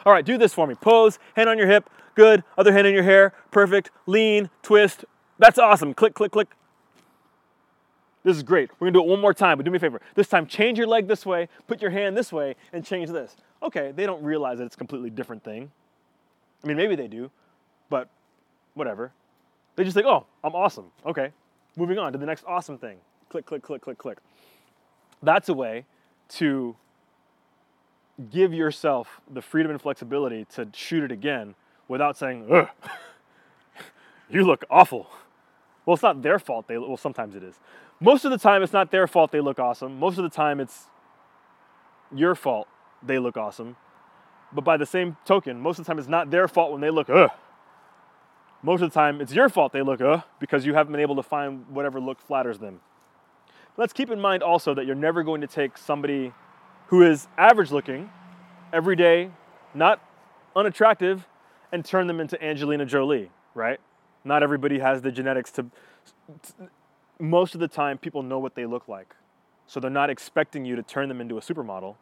All 0.05 0.13
right, 0.13 0.25
do 0.25 0.37
this 0.37 0.53
for 0.53 0.67
me. 0.67 0.75
Pose, 0.75 1.19
hand 1.35 1.49
on 1.49 1.57
your 1.57 1.67
hip. 1.67 1.89
Good. 2.15 2.43
Other 2.57 2.71
hand 2.71 2.87
in 2.87 2.93
your 2.93 3.03
hair. 3.03 3.33
Perfect. 3.51 3.91
Lean, 4.05 4.49
twist. 4.61 5.05
That's 5.39 5.57
awesome. 5.57 5.93
Click, 5.93 6.13
click, 6.13 6.31
click. 6.31 6.49
This 8.23 8.37
is 8.37 8.43
great. 8.43 8.69
We're 8.79 8.87
gonna 8.87 8.93
do 8.93 9.01
it 9.01 9.09
one 9.09 9.19
more 9.19 9.33
time, 9.33 9.57
but 9.57 9.65
do 9.65 9.71
me 9.71 9.77
a 9.77 9.79
favor. 9.79 9.99
This 10.15 10.27
time, 10.27 10.47
change 10.47 10.77
your 10.77 10.87
leg 10.87 11.07
this 11.07 11.25
way, 11.25 11.49
put 11.67 11.81
your 11.81 11.91
hand 11.91 12.15
this 12.15 12.31
way, 12.31 12.55
and 12.71 12.85
change 12.85 13.09
this. 13.09 13.35
Okay, 13.61 13.91
they 13.93 14.05
don't 14.05 14.23
realize 14.23 14.59
that 14.59 14.65
it's 14.65 14.75
a 14.75 14.77
completely 14.77 15.09
different 15.09 15.43
thing. 15.43 15.69
I 16.63 16.67
mean, 16.67 16.77
maybe 16.77 16.95
they 16.95 17.07
do, 17.07 17.29
but 17.89 18.07
whatever. 18.75 19.11
They 19.75 19.83
just 19.83 19.93
think, 19.95 20.07
oh, 20.07 20.25
I'm 20.43 20.55
awesome. 20.55 20.85
Okay, 21.05 21.31
moving 21.75 21.97
on 21.97 22.11
to 22.13 22.17
the 22.17 22.25
next 22.25 22.43
awesome 22.47 22.77
thing. 22.77 22.97
Click, 23.29 23.45
click, 23.45 23.61
click, 23.61 23.81
click, 23.81 23.97
click. 23.97 24.17
That's 25.21 25.49
a 25.49 25.53
way 25.53 25.85
to 26.29 26.75
give 28.29 28.53
yourself 28.53 29.21
the 29.31 29.41
freedom 29.41 29.71
and 29.71 29.81
flexibility 29.81 30.45
to 30.53 30.67
shoot 30.73 31.03
it 31.03 31.11
again 31.11 31.55
without 31.87 32.17
saying, 32.17 32.47
ugh, 32.51 32.69
you 34.29 34.45
look 34.45 34.65
awful. 34.69 35.09
Well, 35.85 35.95
it's 35.95 36.03
not 36.03 36.21
their 36.21 36.39
fault. 36.39 36.67
They 36.67 36.77
well, 36.77 36.97
sometimes 36.97 37.35
it 37.35 37.43
is. 37.43 37.59
Most 37.99 38.25
of 38.25 38.31
the 38.31 38.37
time, 38.37 38.63
it's 38.63 38.73
not 38.73 38.91
their 38.91 39.07
fault. 39.07 39.31
They 39.31 39.41
look 39.41 39.59
awesome. 39.59 39.99
Most 39.99 40.17
of 40.17 40.23
the 40.23 40.29
time, 40.29 40.59
it's 40.59 40.87
your 42.13 42.35
fault. 42.35 42.67
They 43.01 43.19
look 43.19 43.37
awesome. 43.37 43.75
But 44.51 44.63
by 44.63 44.77
the 44.77 44.85
same 44.85 45.17
token, 45.25 45.59
most 45.59 45.79
of 45.79 45.85
the 45.85 45.89
time, 45.89 45.99
it's 45.99 46.07
not 46.07 46.29
their 46.29 46.47
fault 46.47 46.71
when 46.71 46.81
they 46.81 46.89
look 46.89 47.09
ugh. 47.09 47.31
Most 48.63 48.81
of 48.81 48.89
the 48.89 48.93
time, 48.93 49.21
it's 49.21 49.33
your 49.33 49.49
fault 49.49 49.73
they 49.73 49.81
look 49.81 50.01
ugh 50.01 50.23
because 50.39 50.65
you 50.65 50.73
haven't 50.73 50.93
been 50.93 51.01
able 51.01 51.17
to 51.17 51.23
find 51.23 51.67
whatever 51.67 51.99
look 51.99 52.21
flatters 52.21 52.59
them. 52.59 52.79
Let's 53.75 53.91
keep 53.91 54.09
in 54.09 54.19
mind 54.21 54.41
also 54.41 54.73
that 54.73 54.85
you're 54.85 54.95
never 54.95 55.21
going 55.21 55.41
to 55.41 55.47
take 55.47 55.77
somebody 55.77 56.31
who 56.87 57.01
is 57.01 57.27
average 57.37 57.71
looking, 57.71 58.09
everyday, 58.71 59.31
not 59.73 60.01
unattractive, 60.55 61.27
and 61.71 61.83
turn 61.83 62.07
them 62.07 62.19
into 62.19 62.41
Angelina 62.41 62.85
Jolie, 62.85 63.31
right? 63.53 63.79
Not 64.23 64.43
everybody 64.43 64.79
has 64.79 65.01
the 65.01 65.11
genetics 65.11 65.51
to. 65.53 65.65
Most 67.19 67.55
of 67.55 67.59
the 67.59 67.67
time, 67.67 67.97
people 67.97 68.23
know 68.23 68.39
what 68.39 68.55
they 68.55 68.65
look 68.65 68.87
like. 68.87 69.15
So 69.65 69.79
they're 69.79 69.89
not 69.89 70.09
expecting 70.09 70.65
you 70.65 70.75
to 70.75 70.83
turn 70.83 71.09
them 71.09 71.19
into 71.19 71.37
a 71.37 71.41
supermodel, 71.41 71.95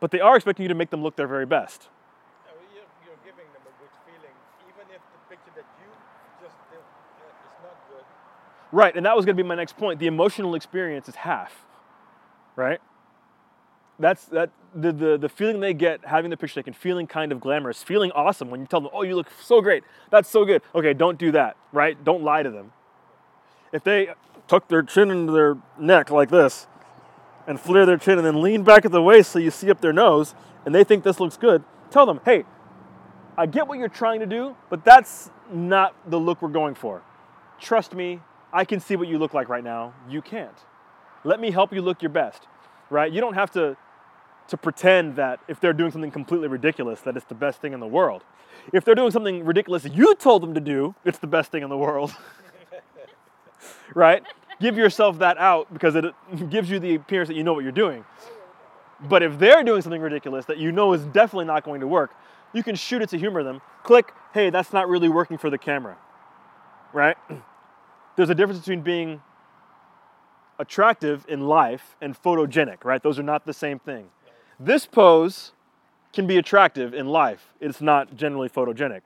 but 0.00 0.10
they 0.10 0.20
are 0.20 0.36
expecting 0.36 0.64
you 0.64 0.68
to 0.68 0.74
make 0.74 0.90
them 0.90 1.02
look 1.02 1.16
their 1.16 1.26
very 1.26 1.46
best. 1.46 1.88
Yeah, 2.46 2.52
well, 2.52 2.66
you're, 2.74 2.90
you're 3.06 3.20
giving 3.24 3.46
them 3.54 3.62
a 3.62 3.74
good 3.80 3.94
feeling, 4.04 4.34
even 4.68 4.84
if 4.92 5.00
the 5.00 5.20
picture 5.30 5.54
that 5.54 5.64
you 5.80 5.88
just 6.42 6.58
did 6.68 6.82
uh, 6.82 7.46
is 7.46 7.56
not 7.62 7.78
good. 7.88 8.04
Right, 8.70 8.94
and 8.94 9.06
that 9.06 9.16
was 9.16 9.24
going 9.24 9.36
to 9.36 9.42
be 9.42 9.46
my 9.46 9.54
next 9.54 9.76
point. 9.76 9.98
The 9.98 10.06
emotional 10.06 10.54
experience 10.54 11.08
is 11.08 11.14
half, 11.14 11.64
right? 12.54 12.80
That's 13.98 14.26
that 14.26 14.50
the, 14.74 14.92
the 14.92 15.18
the 15.18 15.28
feeling 15.28 15.60
they 15.60 15.74
get 15.74 16.04
having 16.04 16.30
the 16.30 16.36
picture 16.36 16.60
taken, 16.60 16.74
feeling 16.74 17.06
kind 17.06 17.32
of 17.32 17.40
glamorous, 17.40 17.82
feeling 17.82 18.12
awesome 18.12 18.50
when 18.50 18.60
you 18.60 18.66
tell 18.66 18.80
them, 18.80 18.90
"Oh, 18.92 19.02
you 19.02 19.16
look 19.16 19.28
so 19.42 19.60
great. 19.60 19.84
That's 20.10 20.28
so 20.28 20.44
good." 20.44 20.62
Okay, 20.74 20.92
don't 20.92 21.18
do 21.18 21.32
that, 21.32 21.56
right? 21.72 22.02
Don't 22.04 22.22
lie 22.22 22.42
to 22.42 22.50
them. 22.50 22.72
If 23.72 23.82
they 23.84 24.10
tuck 24.46 24.68
their 24.68 24.82
chin 24.82 25.10
into 25.10 25.32
their 25.32 25.56
neck 25.78 26.10
like 26.10 26.30
this 26.30 26.66
and 27.46 27.58
flare 27.58 27.86
their 27.86 27.96
chin 27.96 28.18
and 28.18 28.26
then 28.26 28.40
lean 28.42 28.62
back 28.62 28.84
at 28.84 28.92
the 28.92 29.02
waist 29.02 29.32
so 29.32 29.38
you 29.38 29.50
see 29.50 29.70
up 29.70 29.80
their 29.80 29.92
nose 29.92 30.34
and 30.64 30.74
they 30.74 30.84
think 30.84 31.04
this 31.04 31.18
looks 31.18 31.36
good, 31.36 31.64
tell 31.90 32.06
them, 32.06 32.20
"Hey, 32.24 32.44
I 33.36 33.46
get 33.46 33.66
what 33.66 33.78
you're 33.78 33.88
trying 33.88 34.20
to 34.20 34.26
do, 34.26 34.56
but 34.68 34.84
that's 34.84 35.30
not 35.52 35.94
the 36.10 36.18
look 36.18 36.42
we're 36.42 36.48
going 36.48 36.74
for. 36.74 37.02
Trust 37.58 37.94
me, 37.94 38.20
I 38.52 38.64
can 38.64 38.80
see 38.80 38.96
what 38.96 39.08
you 39.08 39.18
look 39.18 39.34
like 39.34 39.48
right 39.48 39.64
now. 39.64 39.94
You 40.08 40.22
can't. 40.22 40.56
Let 41.24 41.40
me 41.40 41.50
help 41.50 41.72
you 41.72 41.82
look 41.82 42.02
your 42.02 42.10
best, 42.10 42.46
right? 42.90 43.12
You 43.12 43.20
don't 43.20 43.34
have 43.34 43.50
to 43.52 43.76
to 44.48 44.56
pretend 44.56 45.16
that 45.16 45.40
if 45.46 45.60
they're 45.60 45.74
doing 45.74 45.90
something 45.90 46.10
completely 46.10 46.48
ridiculous 46.48 47.02
that 47.02 47.16
it's 47.16 47.26
the 47.26 47.34
best 47.34 47.60
thing 47.60 47.74
in 47.74 47.80
the 47.80 47.86
world. 47.86 48.24
If 48.72 48.82
they're 48.82 48.94
doing 48.94 49.10
something 49.10 49.44
ridiculous 49.44 49.84
you 49.84 50.14
told 50.14 50.42
them 50.42 50.54
to 50.54 50.60
do, 50.60 50.94
it's 51.04 51.18
the 51.18 51.26
best 51.26 51.52
thing 51.52 51.62
in 51.62 51.68
the 51.68 51.76
world. 51.76 52.16
right? 53.94 54.22
Give 54.60 54.76
yourself 54.76 55.18
that 55.18 55.38
out 55.38 55.72
because 55.72 55.94
it 55.94 56.04
gives 56.50 56.70
you 56.70 56.78
the 56.78 56.94
appearance 56.94 57.28
that 57.28 57.36
you 57.36 57.44
know 57.44 57.52
what 57.52 57.62
you're 57.62 57.72
doing. 57.72 58.04
But 59.00 59.22
if 59.22 59.38
they're 59.38 59.62
doing 59.62 59.82
something 59.82 60.00
ridiculous 60.00 60.46
that 60.46 60.58
you 60.58 60.72
know 60.72 60.92
is 60.92 61.04
definitely 61.06 61.44
not 61.44 61.62
going 61.62 61.80
to 61.80 61.86
work, 61.86 62.12
you 62.52 62.62
can 62.62 62.74
shoot 62.74 63.02
it 63.02 63.10
to 63.10 63.18
humor 63.18 63.44
them. 63.44 63.60
Click, 63.84 64.12
hey, 64.32 64.50
that's 64.50 64.72
not 64.72 64.88
really 64.88 65.08
working 65.08 65.38
for 65.38 65.50
the 65.50 65.58
camera. 65.58 65.96
Right? 66.92 67.16
There's 68.18 68.30
a 68.30 68.34
difference 68.34 68.58
between 68.58 68.80
being 68.80 69.22
attractive 70.58 71.24
in 71.28 71.42
life 71.42 71.94
and 72.00 72.20
photogenic, 72.20 72.84
right? 72.84 73.00
Those 73.00 73.16
are 73.20 73.22
not 73.22 73.46
the 73.46 73.52
same 73.52 73.78
thing. 73.78 74.08
This 74.58 74.86
pose 74.86 75.52
can 76.12 76.26
be 76.26 76.36
attractive 76.36 76.94
in 76.94 77.06
life. 77.06 77.54
It's 77.60 77.80
not 77.80 78.16
generally 78.16 78.48
photogenic. 78.48 79.02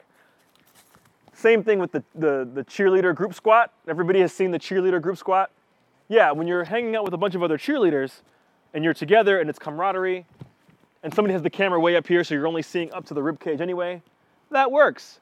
Same 1.35 1.63
thing 1.63 1.79
with 1.79 1.93
the, 1.93 2.03
the, 2.15 2.49
the 2.55 2.65
cheerleader 2.65 3.15
group 3.15 3.35
squat. 3.35 3.71
Everybody 3.87 4.21
has 4.21 4.33
seen 4.33 4.51
the 4.51 4.59
cheerleader 4.59 5.03
group 5.03 5.19
squat. 5.19 5.51
Yeah, 6.09 6.33
when 6.33 6.47
you're 6.47 6.65
hanging 6.65 6.97
out 6.97 7.05
with 7.05 7.13
a 7.13 7.19
bunch 7.19 7.35
of 7.35 7.43
other 7.43 7.59
cheerleaders 7.59 8.23
and 8.73 8.83
you're 8.83 8.95
together 8.95 9.39
and 9.41 9.51
it's 9.51 9.59
camaraderie 9.59 10.25
and 11.03 11.13
somebody 11.13 11.35
has 11.35 11.43
the 11.43 11.51
camera 11.51 11.79
way 11.79 11.97
up 11.97 12.07
here 12.07 12.25
so 12.25 12.33
you're 12.33 12.47
only 12.47 12.63
seeing 12.63 12.91
up 12.95 13.05
to 13.05 13.13
the 13.13 13.23
rib 13.23 13.41
cage 13.41 13.61
anyway, 13.61 14.01
that 14.51 14.73
works 14.73 15.21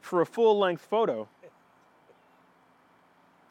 for 0.00 0.22
a 0.22 0.26
full 0.26 0.58
length 0.58 0.84
photo. 0.84 1.28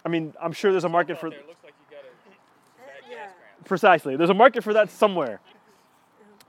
I 0.05 0.09
mean, 0.09 0.33
I'm 0.41 0.51
sure 0.51 0.71
there's 0.71 0.83
a 0.83 0.89
market 0.89 1.19
for 1.19 1.29
There, 1.29 1.39
it 1.39 1.47
looks 1.47 1.63
like 1.63 1.73
you 1.79 1.95
got 1.95 2.03
a 2.03 2.83
uh, 2.83 3.15
yeah. 3.15 3.27
precisely. 3.65 4.15
There's 4.15 4.29
a 4.29 4.35
market 4.35 4.63
for 4.63 4.73
that 4.73 4.89
somewhere. 4.89 5.39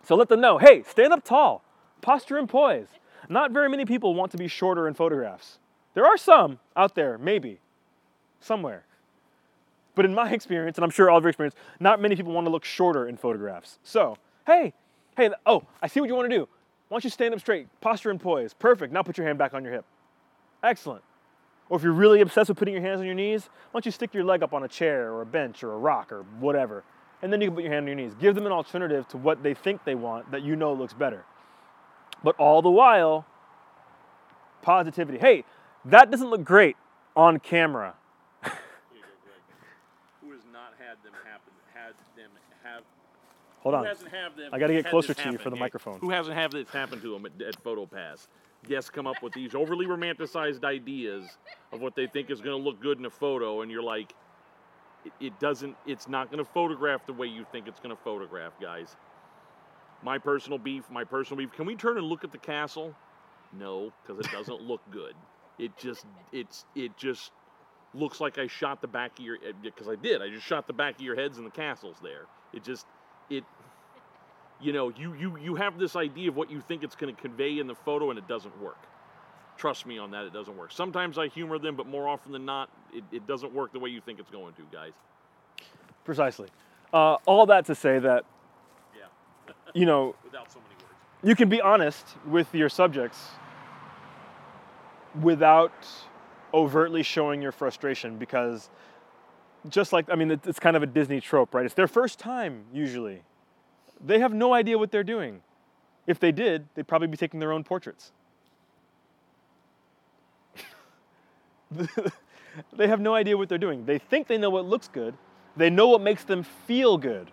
So 0.04 0.16
let 0.16 0.28
them 0.28 0.40
know, 0.40 0.58
hey, 0.58 0.82
stand 0.88 1.12
up 1.12 1.24
tall, 1.24 1.62
posture 2.00 2.38
and 2.38 2.48
poise. 2.48 2.88
Not 3.28 3.52
very 3.52 3.68
many 3.68 3.84
people 3.84 4.14
want 4.14 4.32
to 4.32 4.38
be 4.38 4.48
shorter 4.48 4.88
in 4.88 4.94
photographs. 4.94 5.58
There 5.94 6.06
are 6.06 6.16
some 6.16 6.58
out 6.76 6.94
there, 6.94 7.18
maybe, 7.18 7.60
somewhere. 8.40 8.84
But 9.94 10.04
in 10.04 10.14
my 10.14 10.30
experience, 10.32 10.78
and 10.78 10.84
I'm 10.84 10.90
sure 10.90 11.10
all 11.10 11.18
of 11.18 11.24
your 11.24 11.30
experience, 11.30 11.54
not 11.78 12.00
many 12.00 12.16
people 12.16 12.32
want 12.32 12.46
to 12.46 12.50
look 12.50 12.64
shorter 12.64 13.06
in 13.06 13.16
photographs. 13.16 13.78
So, 13.84 14.16
hey, 14.46 14.72
hey, 15.16 15.30
oh, 15.46 15.62
I 15.80 15.86
see 15.86 16.00
what 16.00 16.08
you 16.08 16.14
want 16.14 16.30
to 16.30 16.36
do. 16.36 16.48
Why 16.88 16.96
don't 16.96 17.04
you 17.04 17.10
stand 17.10 17.32
up 17.32 17.40
straight, 17.40 17.68
posture 17.80 18.10
and 18.10 18.20
poise? 18.20 18.54
Perfect. 18.54 18.92
Now 18.92 19.02
put 19.02 19.16
your 19.16 19.26
hand 19.26 19.38
back 19.38 19.54
on 19.54 19.64
your 19.64 19.72
hip. 19.72 19.84
Excellent. 20.62 21.02
Or 21.68 21.76
if 21.78 21.82
you're 21.82 21.92
really 21.92 22.20
obsessed 22.20 22.48
with 22.48 22.58
putting 22.58 22.74
your 22.74 22.82
hands 22.82 23.00
on 23.00 23.06
your 23.06 23.14
knees, 23.14 23.48
why 23.70 23.78
don't 23.78 23.86
you 23.86 23.92
stick 23.92 24.12
your 24.12 24.24
leg 24.24 24.42
up 24.42 24.52
on 24.52 24.62
a 24.62 24.68
chair 24.68 25.12
or 25.12 25.22
a 25.22 25.26
bench 25.26 25.62
or 25.64 25.72
a 25.72 25.78
rock 25.78 26.12
or 26.12 26.22
whatever, 26.38 26.84
and 27.22 27.32
then 27.32 27.40
you 27.40 27.48
can 27.48 27.54
put 27.54 27.64
your 27.64 27.72
hand 27.72 27.84
on 27.84 27.86
your 27.88 27.96
knees. 27.96 28.14
Give 28.20 28.34
them 28.34 28.46
an 28.46 28.52
alternative 28.52 29.08
to 29.08 29.16
what 29.16 29.42
they 29.42 29.54
think 29.54 29.84
they 29.84 29.94
want 29.94 30.30
that 30.32 30.42
you 30.42 30.54
know 30.56 30.72
looks 30.72 30.92
better. 30.92 31.24
But 32.22 32.36
all 32.38 32.60
the 32.62 32.70
while, 32.70 33.24
positivity. 34.60 35.18
Hey, 35.18 35.44
that 35.86 36.10
doesn't 36.10 36.28
look 36.28 36.44
great 36.44 36.76
on 37.16 37.38
camera. 37.38 37.94
Here 38.42 38.52
you 38.94 39.00
go, 39.00 39.06
Greg. 39.24 39.40
Who 40.22 40.30
has 40.32 40.42
not 40.52 40.74
had 40.78 40.96
them 41.02 41.12
happen? 41.24 41.52
Had 41.74 41.94
them 42.16 42.30
have? 42.62 42.82
Hold 43.60 43.74
Who 43.74 43.78
on. 43.80 43.86
hasn't 43.86 44.10
have 44.10 44.36
them? 44.36 44.50
I 44.52 44.58
gotta 44.58 44.72
get 44.74 44.86
closer 44.86 45.14
to 45.14 45.20
you 45.20 45.24
happen? 45.24 45.38
for 45.38 45.50
the 45.50 45.56
Hey, 45.56 45.60
microphone. 45.60 45.98
Who 46.00 46.10
hasn't 46.10 46.36
had 46.36 46.52
this 46.52 46.68
happen 46.70 47.00
to 47.00 47.12
them 47.12 47.26
at, 47.26 47.40
at 47.46 47.64
PhotoPass? 47.64 48.26
Guests 48.68 48.90
come 48.90 49.06
up 49.06 49.22
with 49.22 49.32
these 49.32 49.54
overly 49.54 49.86
romanticized 49.86 50.64
ideas 50.64 51.24
of 51.72 51.80
what 51.80 51.96
they 51.96 52.06
think 52.06 52.30
is 52.30 52.40
going 52.40 52.56
to 52.56 52.62
look 52.62 52.80
good 52.80 52.98
in 52.98 53.04
a 53.06 53.10
photo, 53.10 53.62
and 53.62 53.70
you're 53.70 53.82
like, 53.82 54.14
it, 55.04 55.12
it 55.20 55.40
doesn't. 55.40 55.76
It's 55.86 56.08
not 56.08 56.30
going 56.30 56.44
to 56.44 56.50
photograph 56.50 57.06
the 57.06 57.12
way 57.12 57.26
you 57.26 57.44
think 57.50 57.66
it's 57.66 57.80
going 57.80 57.94
to 57.94 58.00
photograph, 58.02 58.52
guys. 58.60 58.96
My 60.02 60.18
personal 60.18 60.58
beef. 60.58 60.84
My 60.90 61.04
personal 61.04 61.38
beef. 61.44 61.52
Can 61.54 61.66
we 61.66 61.74
turn 61.74 61.98
and 61.98 62.06
look 62.06 62.24
at 62.24 62.30
the 62.30 62.38
castle? 62.38 62.94
No, 63.52 63.92
because 64.02 64.24
it 64.24 64.30
doesn't 64.30 64.62
look 64.68 64.82
good. 64.90 65.14
It 65.58 65.76
just. 65.76 66.06
It's. 66.32 66.64
It 66.76 66.96
just 66.96 67.32
looks 67.94 68.20
like 68.20 68.38
I 68.38 68.46
shot 68.46 68.80
the 68.80 68.88
back 68.88 69.18
of 69.18 69.24
your 69.24 69.38
because 69.62 69.88
I 69.88 69.96
did. 69.96 70.22
I 70.22 70.28
just 70.28 70.46
shot 70.46 70.66
the 70.66 70.72
back 70.72 70.96
of 70.96 71.02
your 71.02 71.16
heads 71.16 71.38
and 71.38 71.46
the 71.46 71.50
castles 71.50 71.96
there. 72.02 72.26
It 72.52 72.64
just 72.64 72.86
it 73.28 73.44
you 74.62 74.72
know, 74.72 74.90
you 74.90 75.14
you 75.14 75.36
you 75.38 75.54
have 75.56 75.78
this 75.78 75.96
idea 75.96 76.28
of 76.28 76.36
what 76.36 76.50
you 76.50 76.60
think 76.60 76.82
it's 76.82 76.94
going 76.94 77.14
to 77.14 77.20
convey 77.20 77.58
in 77.58 77.66
the 77.66 77.74
photo 77.74 78.10
and 78.10 78.18
it 78.18 78.28
doesn't 78.28 78.60
work. 78.62 78.78
Trust 79.58 79.86
me 79.86 79.98
on 79.98 80.10
that, 80.12 80.24
it 80.24 80.32
doesn't 80.32 80.56
work. 80.56 80.72
Sometimes 80.72 81.18
I 81.18 81.28
humor 81.28 81.58
them, 81.58 81.76
but 81.76 81.86
more 81.86 82.08
often 82.08 82.32
than 82.32 82.44
not, 82.44 82.70
it, 82.92 83.04
it 83.12 83.26
doesn't 83.26 83.52
work 83.52 83.72
the 83.72 83.78
way 83.78 83.90
you 83.90 84.00
think 84.00 84.18
it's 84.18 84.30
going 84.30 84.54
to, 84.54 84.62
guys. 84.72 84.92
Precisely. 86.04 86.48
Uh, 86.92 87.16
all 87.26 87.46
that 87.46 87.66
to 87.66 87.74
say 87.74 87.98
that, 87.98 88.24
Yeah, 88.96 89.54
you 89.74 89.86
know, 89.86 90.14
without 90.24 90.50
so 90.50 90.58
many 90.60 90.74
words. 90.82 90.94
you 91.22 91.36
can 91.36 91.48
be 91.48 91.60
honest 91.60 92.06
with 92.26 92.54
your 92.54 92.68
subjects 92.68 93.18
without 95.20 95.86
overtly 96.54 97.02
showing 97.02 97.40
your 97.42 97.52
frustration 97.52 98.16
because 98.18 98.68
just 99.68 99.92
like 99.92 100.06
i 100.10 100.14
mean 100.14 100.30
it's 100.30 100.58
kind 100.58 100.76
of 100.76 100.82
a 100.82 100.86
disney 100.86 101.20
trope 101.20 101.54
right 101.54 101.64
it's 101.64 101.74
their 101.74 101.86
first 101.86 102.18
time 102.18 102.64
usually 102.72 103.22
they 104.04 104.18
have 104.18 104.32
no 104.32 104.52
idea 104.52 104.78
what 104.78 104.90
they're 104.90 105.04
doing 105.04 105.40
if 106.06 106.18
they 106.18 106.32
did 106.32 106.66
they'd 106.74 106.88
probably 106.88 107.08
be 107.08 107.16
taking 107.16 107.40
their 107.40 107.52
own 107.52 107.64
portraits 107.64 108.12
they 112.72 112.86
have 112.86 113.00
no 113.00 113.14
idea 113.14 113.36
what 113.36 113.48
they're 113.48 113.58
doing 113.58 113.86
they 113.86 113.98
think 113.98 114.26
they 114.26 114.38
know 114.38 114.50
what 114.50 114.66
looks 114.66 114.88
good 114.88 115.14
they 115.56 115.70
know 115.70 115.88
what 115.88 116.00
makes 116.00 116.24
them 116.24 116.42
feel 116.42 116.98
good 116.98 117.30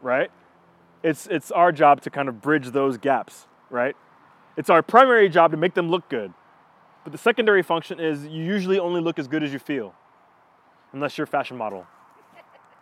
right 0.00 0.30
it's 1.02 1.26
it's 1.26 1.50
our 1.50 1.72
job 1.72 2.00
to 2.02 2.10
kind 2.10 2.28
of 2.28 2.40
bridge 2.40 2.68
those 2.68 2.98
gaps, 2.98 3.46
right? 3.70 3.96
It's 4.56 4.68
our 4.68 4.82
primary 4.82 5.28
job 5.28 5.50
to 5.52 5.56
make 5.56 5.74
them 5.74 5.88
look 5.90 6.08
good. 6.08 6.32
But 7.04 7.12
the 7.12 7.18
secondary 7.18 7.62
function 7.62 7.98
is 7.98 8.26
you 8.26 8.44
usually 8.44 8.78
only 8.78 9.00
look 9.00 9.18
as 9.18 9.26
good 9.26 9.42
as 9.42 9.52
you 9.52 9.58
feel. 9.58 9.94
Unless 10.92 11.16
you're 11.16 11.24
a 11.24 11.28
fashion 11.28 11.56
model. 11.56 11.86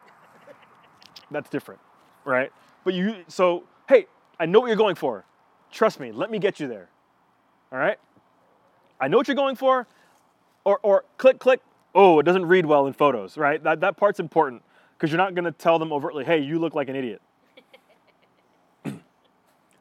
That's 1.31 1.49
different, 1.49 1.81
right? 2.25 2.51
But 2.85 2.95
you 2.95 3.25
so 3.29 3.65
hey, 3.89 4.07
I 4.39 4.47
know 4.47 4.61
what 4.61 4.67
you're 4.67 4.77
going 4.77 4.95
for. 4.95 5.25
Trust 5.71 6.01
me, 6.01 6.13
let 6.13 6.31
me 6.31 6.39
get 6.39 6.61
you 6.61 6.69
there. 6.69 6.89
All 7.73 7.79
right? 7.79 7.99
I 9.01 9.09
know 9.09 9.17
what 9.17 9.29
you're 9.29 9.35
going 9.35 9.57
for. 9.57 9.87
Or, 10.65 10.79
or 10.83 11.05
click, 11.17 11.39
click. 11.39 11.61
Oh, 11.95 12.19
it 12.19 12.25
doesn't 12.25 12.47
read 12.47 12.67
well 12.67 12.87
in 12.87 12.93
photos, 12.93 13.37
right? 13.37 13.63
That, 13.63 13.81
that 13.81 13.97
part's 13.97 14.21
important 14.21 14.63
because 14.97 15.11
you're 15.11 15.19
not 15.19 15.35
going 15.35 15.45
to 15.45 15.53
tell 15.53 15.79
them 15.79 15.93
overtly, 15.93 16.25
hey, 16.25 16.39
you 16.39 16.59
look 16.59 16.75
like 16.75 16.89
an 16.89 16.97
idiot. 16.97 17.23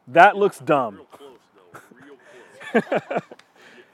that 0.08 0.38
looks 0.38 0.60
dumb. 0.60 0.96
Real 0.96 1.06
close. 1.06 1.84
Real 2.72 3.00
close. 3.02 3.22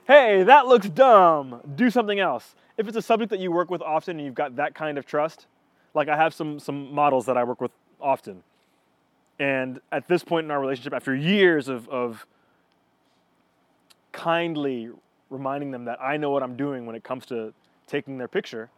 Hey, 0.06 0.44
that 0.44 0.68
looks 0.68 0.90
dumb. 0.90 1.62
Do 1.76 1.90
something 1.90 2.20
else. 2.20 2.56
If 2.78 2.88
it's 2.88 2.98
a 2.98 3.02
subject 3.02 3.30
that 3.30 3.40
you 3.40 3.52
work 3.52 3.72
with 3.72 3.82
often 3.82 4.18
and 4.18 4.26
you've 4.26 4.36
got 4.36 4.58
that 4.58 4.76
kind 4.76 4.98
of 4.98 5.06
trust, 5.06 5.48
like 5.94 6.10
I 6.10 6.18
have 6.18 6.34
some 6.34 6.60
some 6.60 6.94
models 6.94 7.26
that 7.28 7.38
I 7.38 7.44
work 7.44 7.62
with 7.62 7.72
often. 8.02 8.44
And 9.44 9.82
at 9.92 10.08
this 10.08 10.24
point 10.24 10.46
in 10.46 10.52
our 10.52 10.60
relationship, 10.62 10.94
after 10.94 11.14
years 11.14 11.68
of, 11.68 11.90
of 11.90 12.26
kindly 14.14 14.90
reminding 15.30 15.70
them 15.72 15.84
that 15.84 16.02
I 16.02 16.16
know 16.16 16.30
what 16.30 16.42
I'm 16.42 16.56
doing 16.56 16.86
when 16.86 16.96
it 16.96 17.04
comes 17.04 17.26
to 17.26 17.54
taking 17.86 18.18
their 18.18 18.30
picture, 18.30 18.70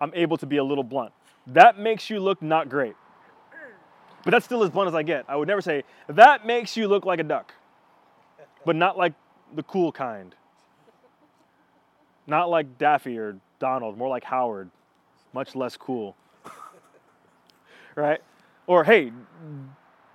I'm 0.00 0.12
able 0.14 0.36
to 0.36 0.46
be 0.46 0.58
a 0.58 0.62
little 0.64 0.84
blunt. 0.84 1.12
That 1.48 1.80
makes 1.80 2.08
you 2.08 2.20
look 2.20 2.40
not 2.40 2.68
great. 2.68 2.94
But 4.22 4.30
that's 4.30 4.44
still 4.44 4.62
as 4.62 4.70
blunt 4.70 4.86
as 4.86 4.94
I 4.94 5.02
get. 5.02 5.24
I 5.26 5.34
would 5.34 5.48
never 5.48 5.60
say, 5.60 5.82
that 6.08 6.46
makes 6.46 6.76
you 6.76 6.86
look 6.86 7.04
like 7.04 7.18
a 7.18 7.24
duck, 7.24 7.52
but 8.64 8.76
not 8.76 8.96
like 8.96 9.14
the 9.56 9.64
cool 9.64 9.90
kind. 9.90 10.36
Not 12.28 12.48
like 12.48 12.78
Daffy 12.78 13.18
or 13.18 13.38
Donald, 13.58 13.98
more 13.98 14.08
like 14.08 14.22
Howard, 14.22 14.70
much 15.32 15.56
less 15.56 15.76
cool. 15.76 16.14
right? 17.96 18.20
Or, 18.68 18.84
hey, 18.84 19.10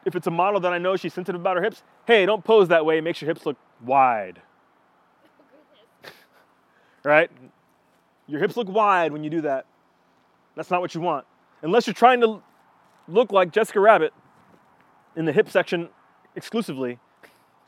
if 0.05 0.15
it's 0.15 0.27
a 0.27 0.31
model 0.31 0.59
that 0.61 0.73
I 0.73 0.77
know 0.77 0.95
she's 0.95 1.13
sensitive 1.13 1.39
about 1.39 1.57
her 1.57 1.63
hips, 1.63 1.83
hey, 2.05 2.25
don't 2.25 2.43
pose 2.43 2.69
that 2.69 2.85
way. 2.85 2.97
It 2.97 3.03
makes 3.03 3.21
your 3.21 3.27
hips 3.27 3.45
look 3.45 3.57
wide. 3.83 4.41
right? 7.03 7.29
Your 8.27 8.39
hips 8.39 8.57
look 8.57 8.69
wide 8.69 9.11
when 9.11 9.23
you 9.23 9.29
do 9.29 9.41
that. 9.41 9.65
That's 10.55 10.71
not 10.71 10.81
what 10.81 10.95
you 10.95 11.01
want. 11.01 11.25
Unless 11.61 11.87
you're 11.87 11.93
trying 11.93 12.21
to 12.21 12.41
look 13.07 13.31
like 13.31 13.51
Jessica 13.51 13.79
Rabbit 13.79 14.13
in 15.15 15.25
the 15.25 15.31
hip 15.31 15.49
section 15.49 15.89
exclusively. 16.35 16.99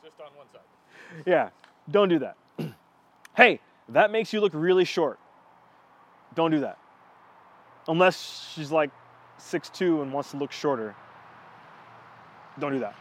Just 0.02 0.20
on 0.20 0.36
one 0.36 0.46
side. 0.52 1.24
Yeah, 1.26 1.50
don't 1.90 2.08
do 2.08 2.18
that. 2.20 2.36
hey, 3.36 3.60
that 3.90 4.10
makes 4.10 4.32
you 4.32 4.40
look 4.40 4.52
really 4.54 4.84
short. 4.84 5.18
Don't 6.34 6.50
do 6.50 6.60
that. 6.60 6.78
Unless 7.86 8.52
she's 8.54 8.70
like 8.70 8.90
6'2 9.38 10.02
and 10.02 10.12
wants 10.12 10.30
to 10.30 10.36
look 10.36 10.52
shorter. 10.52 10.94
Don't 12.58 12.72
do 12.72 12.78
that. 12.80 12.94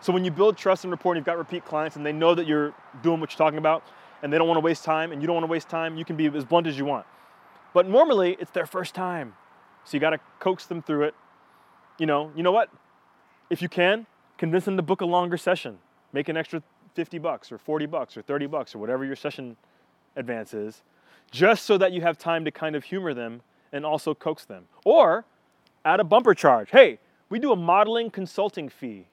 So 0.00 0.12
when 0.12 0.24
you 0.24 0.30
build 0.30 0.56
trust 0.56 0.84
and 0.84 0.90
rapport 0.90 1.12
and 1.12 1.18
you've 1.18 1.26
got 1.26 1.36
repeat 1.36 1.64
clients 1.64 1.96
and 1.96 2.04
they 2.04 2.12
know 2.12 2.34
that 2.34 2.46
you're 2.46 2.72
doing 3.02 3.20
what 3.20 3.30
you're 3.32 3.38
talking 3.38 3.58
about 3.58 3.84
and 4.22 4.32
they 4.32 4.38
don't 4.38 4.48
want 4.48 4.56
to 4.56 4.64
waste 4.64 4.84
time 4.84 5.12
and 5.12 5.20
you 5.20 5.26
don't 5.26 5.34
want 5.34 5.44
to 5.44 5.50
waste 5.50 5.68
time, 5.68 5.96
you 5.96 6.04
can 6.04 6.16
be 6.16 6.26
as 6.26 6.44
blunt 6.44 6.66
as 6.66 6.78
you 6.78 6.84
want. 6.84 7.06
But 7.74 7.86
normally 7.88 8.36
it's 8.40 8.50
their 8.50 8.66
first 8.66 8.94
time. 8.94 9.34
So 9.84 9.96
you 9.96 10.00
got 10.00 10.10
to 10.10 10.20
coax 10.38 10.66
them 10.66 10.82
through 10.82 11.04
it. 11.04 11.14
You 11.98 12.06
know, 12.06 12.32
you 12.34 12.42
know 12.42 12.52
what? 12.52 12.70
If 13.50 13.60
you 13.60 13.68
can, 13.68 14.06
convince 14.38 14.64
them 14.64 14.76
to 14.76 14.82
book 14.82 15.00
a 15.00 15.06
longer 15.06 15.36
session. 15.36 15.78
Make 16.12 16.28
an 16.28 16.36
extra 16.36 16.62
50 16.94 17.18
bucks 17.18 17.52
or 17.52 17.58
40 17.58 17.86
bucks 17.86 18.16
or 18.16 18.22
30 18.22 18.46
bucks 18.46 18.74
or 18.74 18.78
whatever 18.78 19.04
your 19.04 19.16
session 19.16 19.56
advance 20.16 20.54
is, 20.54 20.82
just 21.30 21.64
so 21.64 21.78
that 21.78 21.92
you 21.92 22.00
have 22.00 22.18
time 22.18 22.44
to 22.44 22.50
kind 22.50 22.74
of 22.74 22.84
humor 22.84 23.14
them 23.14 23.42
and 23.72 23.84
also 23.84 24.14
coax 24.14 24.44
them. 24.44 24.64
Or 24.84 25.24
add 25.84 26.00
a 26.00 26.04
bumper 26.04 26.34
charge. 26.34 26.70
Hey, 26.70 26.98
we 27.30 27.38
do 27.38 27.52
a 27.52 27.56
modeling 27.56 28.10
consulting 28.10 28.68
fee. 28.68 29.06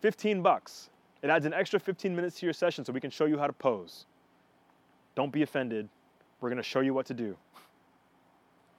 15 0.00 0.42
bucks. 0.42 0.90
It 1.22 1.30
adds 1.30 1.46
an 1.46 1.54
extra 1.54 1.78
15 1.78 2.14
minutes 2.14 2.40
to 2.40 2.46
your 2.46 2.52
session 2.52 2.84
so 2.84 2.92
we 2.92 3.00
can 3.00 3.10
show 3.10 3.26
you 3.26 3.38
how 3.38 3.46
to 3.46 3.52
pose. 3.52 4.06
Don't 5.14 5.32
be 5.32 5.42
offended. 5.42 5.88
We're 6.40 6.48
going 6.48 6.56
to 6.56 6.62
show 6.62 6.80
you 6.80 6.92
what 6.92 7.06
to 7.06 7.14
do. 7.14 7.36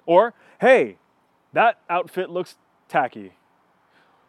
Or, 0.06 0.34
hey, 0.60 0.98
that 1.54 1.80
outfit 1.90 2.30
looks 2.30 2.58
tacky. 2.88 3.34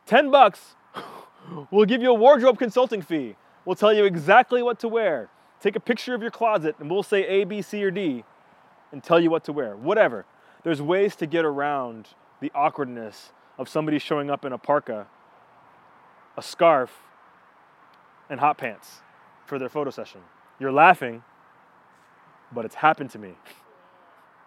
10 0.06 0.30
bucks, 0.30 0.74
we'll 1.70 1.87
give 1.87 2.02
you 2.02 2.11
a 2.11 2.14
wardrobe 2.14 2.58
consulting 2.58 3.02
fee. 3.02 3.37
We'll 3.64 3.76
tell 3.76 3.92
you 3.92 4.04
exactly 4.04 4.62
what 4.62 4.78
to 4.80 4.88
wear. 4.88 5.30
Take 5.61 5.76
a 5.76 5.80
picture 5.80 6.14
of 6.14 6.22
your 6.22 6.30
closet 6.30 6.76
and 6.78 6.90
we'll 6.90 7.02
say 7.02 7.26
A, 7.26 7.44
B, 7.44 7.62
C, 7.62 7.82
or 7.82 7.90
D 7.90 8.24
and 8.90 9.02
tell 9.02 9.18
you 9.18 9.30
what 9.30 9.44
to 9.44 9.52
wear. 9.52 9.76
Whatever. 9.76 10.26
There's 10.62 10.82
ways 10.82 11.16
to 11.16 11.26
get 11.26 11.44
around 11.44 12.08
the 12.40 12.52
awkwardness 12.54 13.32
of 13.58 13.68
somebody 13.68 13.98
showing 13.98 14.30
up 14.30 14.44
in 14.44 14.52
a 14.52 14.58
parka, 14.58 15.06
a 16.36 16.42
scarf, 16.42 16.90
and 18.30 18.40
hot 18.40 18.58
pants 18.58 19.00
for 19.44 19.58
their 19.58 19.68
photo 19.68 19.90
session. 19.90 20.20
You're 20.58 20.72
laughing, 20.72 21.22
but 22.52 22.64
it's 22.64 22.76
happened 22.76 23.10
to 23.10 23.18
me. 23.18 23.34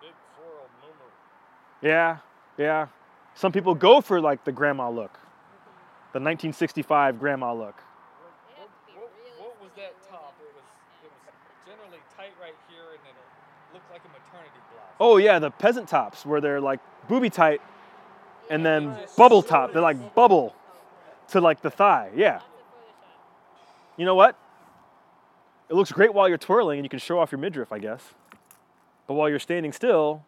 Big 0.02 0.12
floral 0.36 0.68
moo 0.82 1.88
Yeah, 1.88 2.18
yeah. 2.58 2.88
Some 3.36 3.52
people 3.52 3.76
go 3.76 4.02
for 4.02 4.22
like 4.22 4.44
the 4.46 4.52
grandma 4.52 4.90
look, 4.90 5.14
the 6.14 6.20
1965 6.20 7.20
grandma 7.20 7.54
look. 7.54 7.76
They 7.78 8.62
have 8.62 8.70
to 8.70 8.94
be 8.94 9.00
What, 9.00 9.12
what 9.40 9.62
was 9.62 9.72
that 9.76 9.94
top? 10.10 10.34
It 10.40 10.56
was 10.56 10.64
it 11.04 11.12
was 11.12 11.22
generally 11.68 12.02
tight 12.18 12.34
right 12.42 12.56
here, 12.70 12.96
and 12.96 13.00
then 13.04 13.14
it 13.14 13.74
looked 13.74 13.92
like 13.92 14.02
a 14.06 14.08
maternity 14.08 14.60
blouse. 14.72 14.96
Oh 15.00 15.18
yeah, 15.18 15.38
the 15.40 15.52
peasant 15.52 15.90
tops 15.90 16.26
where 16.26 16.40
they're 16.40 16.62
like 16.62 16.80
booby 17.08 17.30
tight 17.30 17.62
and 18.50 18.66
then 18.66 18.98
bubble 19.18 19.42
top. 19.42 19.74
They're 19.74 19.82
like 19.82 20.16
bubble 20.16 20.56
to 21.30 21.42
like 21.42 21.62
the 21.62 21.70
thigh. 21.70 22.12
Yeah. 22.16 22.42
You 23.98 24.06
know 24.06 24.16
what? 24.16 24.38
It 25.70 25.74
looks 25.74 25.92
great 25.92 26.14
while 26.14 26.30
you're 26.30 26.38
twirling 26.38 26.80
and 26.80 26.86
you 26.86 26.90
can 26.90 27.00
show 27.00 27.20
off 27.20 27.32
your 27.32 27.40
midriff, 27.40 27.72
I 27.72 27.80
guess. 27.80 28.02
But 29.08 29.16
while 29.16 29.30
you're 29.30 29.40
standing 29.40 29.72
still, 29.72 30.24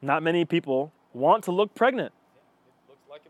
not 0.00 0.22
many 0.22 0.44
people 0.44 0.92
want 1.12 1.44
to 1.44 1.52
look 1.52 1.74
pregnant. 1.74 2.12
Like. 3.10 3.22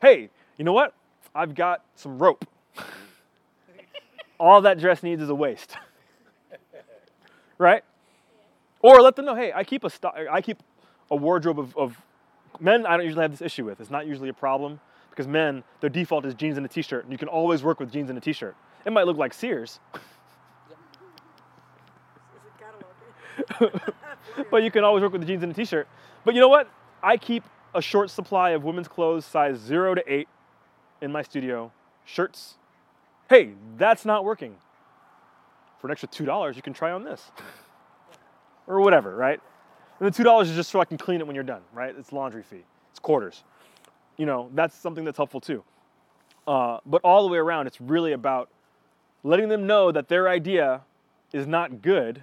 Hey, 0.00 0.30
you 0.56 0.64
know 0.64 0.72
what? 0.72 0.94
I've 1.34 1.54
got 1.54 1.84
some 1.94 2.18
rope. 2.18 2.44
All 4.40 4.62
that 4.62 4.78
dress 4.78 5.02
needs 5.02 5.22
is 5.22 5.28
a 5.28 5.34
waist. 5.34 5.76
right? 7.58 7.84
Or 8.82 9.00
let 9.00 9.16
them 9.16 9.26
know, 9.26 9.34
hey, 9.34 9.52
I 9.52 9.64
keep 9.64 9.84
a 9.84 9.90
sto- 9.90 10.14
I 10.30 10.40
keep 10.40 10.62
a 11.10 11.16
wardrobe 11.16 11.58
of, 11.58 11.76
of 11.76 12.00
men 12.58 12.86
I 12.86 12.96
don't 12.96 13.04
usually 13.06 13.22
have 13.22 13.30
this 13.30 13.42
issue 13.42 13.64
with. 13.64 13.80
It's 13.80 13.90
not 13.90 14.06
usually 14.06 14.28
a 14.28 14.34
problem 14.34 14.80
because 15.10 15.26
men, 15.26 15.62
their 15.80 15.90
default 15.90 16.24
is 16.24 16.34
jeans 16.34 16.56
and 16.56 16.64
a 16.64 16.68
t-shirt, 16.68 17.04
and 17.04 17.12
you 17.12 17.18
can 17.18 17.28
always 17.28 17.62
work 17.62 17.80
with 17.80 17.92
jeans 17.92 18.08
and 18.08 18.18
a 18.18 18.20
t-shirt. 18.20 18.56
It 18.84 18.92
might 18.92 19.06
look 19.06 19.16
like 19.16 19.34
Sears, 19.34 19.80
but 24.50 24.62
you 24.62 24.70
can 24.70 24.84
always 24.84 25.02
work 25.02 25.12
with 25.12 25.20
the 25.20 25.26
jeans 25.26 25.42
and 25.42 25.52
a 25.52 25.54
t-shirt. 25.54 25.88
But 26.24 26.34
you 26.34 26.40
know 26.40 26.48
what? 26.48 26.70
I 27.02 27.16
keep 27.16 27.44
a 27.74 27.82
short 27.82 28.10
supply 28.10 28.50
of 28.50 28.64
women's 28.64 28.88
clothes 28.88 29.24
size 29.24 29.58
0 29.58 29.96
to 29.96 30.12
8 30.12 30.28
in 31.02 31.12
my 31.12 31.22
studio, 31.22 31.72
shirts. 32.04 32.54
Hey, 33.28 33.50
that's 33.76 34.04
not 34.04 34.24
working. 34.24 34.56
For 35.80 35.86
an 35.86 35.92
extra 35.92 36.08
$2, 36.08 36.56
you 36.56 36.62
can 36.62 36.72
try 36.72 36.90
on 36.90 37.04
this. 37.04 37.30
or 38.66 38.80
whatever, 38.80 39.14
right? 39.16 39.40
And 40.00 40.12
the 40.12 40.24
$2 40.24 40.42
is 40.42 40.56
just 40.56 40.70
so 40.70 40.80
I 40.80 40.86
can 40.86 40.96
clean 40.96 41.20
it 41.20 41.26
when 41.26 41.34
you're 41.34 41.44
done, 41.44 41.60
right? 41.74 41.94
It's 41.96 42.10
laundry 42.10 42.42
fee. 42.42 42.64
It's 42.90 42.98
quarters. 42.98 43.44
You 44.16 44.24
know, 44.26 44.50
that's 44.54 44.74
something 44.74 45.04
that's 45.04 45.18
helpful 45.18 45.40
too. 45.40 45.62
Uh, 46.46 46.78
but 46.86 47.02
all 47.04 47.22
the 47.22 47.28
way 47.28 47.38
around, 47.38 47.66
it's 47.66 47.80
really 47.80 48.12
about 48.12 48.48
letting 49.22 49.50
them 49.50 49.66
know 49.66 49.92
that 49.92 50.08
their 50.08 50.28
idea 50.28 50.80
is 51.32 51.46
not 51.46 51.82
good 51.82 52.22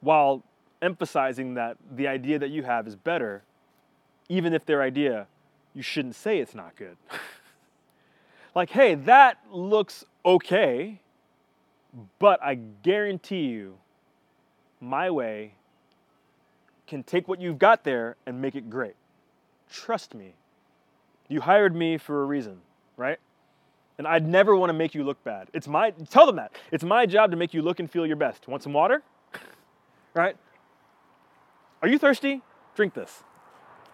while 0.00 0.42
emphasizing 0.82 1.54
that 1.54 1.78
the 1.96 2.06
idea 2.06 2.38
that 2.38 2.50
you 2.50 2.62
have 2.62 2.86
is 2.86 2.94
better, 2.94 3.42
even 4.28 4.52
if 4.52 4.66
their 4.66 4.82
idea, 4.82 5.26
you 5.72 5.82
shouldn't 5.82 6.14
say 6.14 6.38
it's 6.38 6.54
not 6.54 6.76
good. 6.76 6.98
like, 8.54 8.68
hey, 8.68 8.94
that 8.94 9.38
looks 9.50 10.04
okay, 10.26 11.00
but 12.18 12.42
I 12.42 12.56
guarantee 12.56 13.46
you, 13.46 13.78
my 14.80 15.10
way 15.10 15.54
can 16.94 17.02
take 17.02 17.26
what 17.26 17.40
you've 17.40 17.58
got 17.58 17.82
there 17.82 18.14
and 18.24 18.40
make 18.40 18.54
it 18.54 18.70
great. 18.70 18.94
Trust 19.68 20.14
me. 20.14 20.34
You 21.28 21.40
hired 21.40 21.74
me 21.74 21.98
for 21.98 22.22
a 22.22 22.24
reason, 22.24 22.60
right? 22.96 23.18
And 23.98 24.06
I'd 24.06 24.24
never 24.24 24.54
want 24.54 24.70
to 24.70 24.74
make 24.74 24.94
you 24.94 25.02
look 25.02 25.22
bad. 25.24 25.48
It's 25.52 25.66
my 25.66 25.90
tell 25.90 26.24
them 26.24 26.36
that. 26.36 26.52
It's 26.70 26.84
my 26.84 27.04
job 27.06 27.32
to 27.32 27.36
make 27.36 27.52
you 27.52 27.62
look 27.62 27.80
and 27.80 27.90
feel 27.90 28.06
your 28.06 28.14
best. 28.14 28.46
Want 28.46 28.62
some 28.62 28.72
water? 28.72 29.02
right? 30.14 30.36
Are 31.82 31.88
you 31.88 31.98
thirsty? 31.98 32.42
Drink 32.76 32.94
this. 32.94 33.24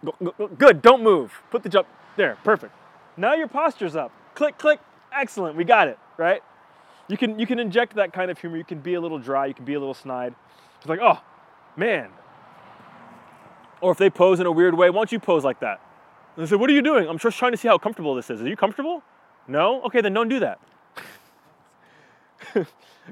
Go- 0.05 0.15
go- 0.23 0.35
go- 0.37 0.47
Good, 0.49 0.83
don't 0.83 1.01
move. 1.01 1.33
Put 1.49 1.63
the 1.63 1.69
jump 1.69 1.87
there. 2.17 2.37
Perfect. 2.43 2.73
Now 3.17 3.33
your 3.33 3.47
posture's 3.47 3.95
up. 3.95 4.11
Click, 4.35 4.59
click. 4.59 4.79
Excellent. 5.11 5.55
We 5.55 5.63
got 5.63 5.87
it, 5.87 5.97
right? 6.17 6.43
You 7.07 7.17
can 7.17 7.39
you 7.39 7.47
can 7.47 7.57
inject 7.57 7.95
that 7.95 8.13
kind 8.13 8.29
of 8.29 8.37
humor. 8.37 8.57
You 8.57 8.63
can 8.63 8.79
be 8.79 8.93
a 8.93 9.01
little 9.01 9.17
dry, 9.17 9.47
you 9.47 9.55
can 9.55 9.65
be 9.65 9.73
a 9.73 9.79
little 9.79 9.95
snide. 9.95 10.35
It's 10.77 10.87
like, 10.87 10.99
"Oh, 11.01 11.19
man, 11.75 12.09
or 13.81 13.91
if 13.91 13.97
they 13.97 14.09
pose 14.09 14.39
in 14.39 14.45
a 14.45 14.51
weird 14.51 14.75
way, 14.75 14.89
why 14.89 14.99
don't 14.99 15.11
you 15.11 15.19
pose 15.19 15.43
like 15.43 15.59
that? 15.59 15.81
And 16.35 16.45
they 16.45 16.49
say, 16.49 16.55
What 16.55 16.69
are 16.69 16.73
you 16.73 16.81
doing? 16.81 17.07
I'm 17.07 17.17
just 17.17 17.37
trying 17.37 17.51
to 17.51 17.57
see 17.57 17.67
how 17.67 17.77
comfortable 17.77 18.15
this 18.15 18.29
is. 18.29 18.41
Are 18.41 18.47
you 18.47 18.55
comfortable? 18.55 19.03
No? 19.47 19.81
Okay, 19.83 20.01
then 20.01 20.13
don't 20.13 20.29
do 20.29 20.39
that. 20.39 20.59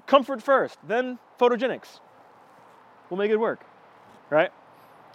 Comfort 0.07 0.41
first, 0.41 0.77
then 0.87 1.19
photogenics. 1.39 1.99
We'll 3.09 3.17
make 3.17 3.31
it 3.31 3.37
work, 3.37 3.61
right? 4.29 4.51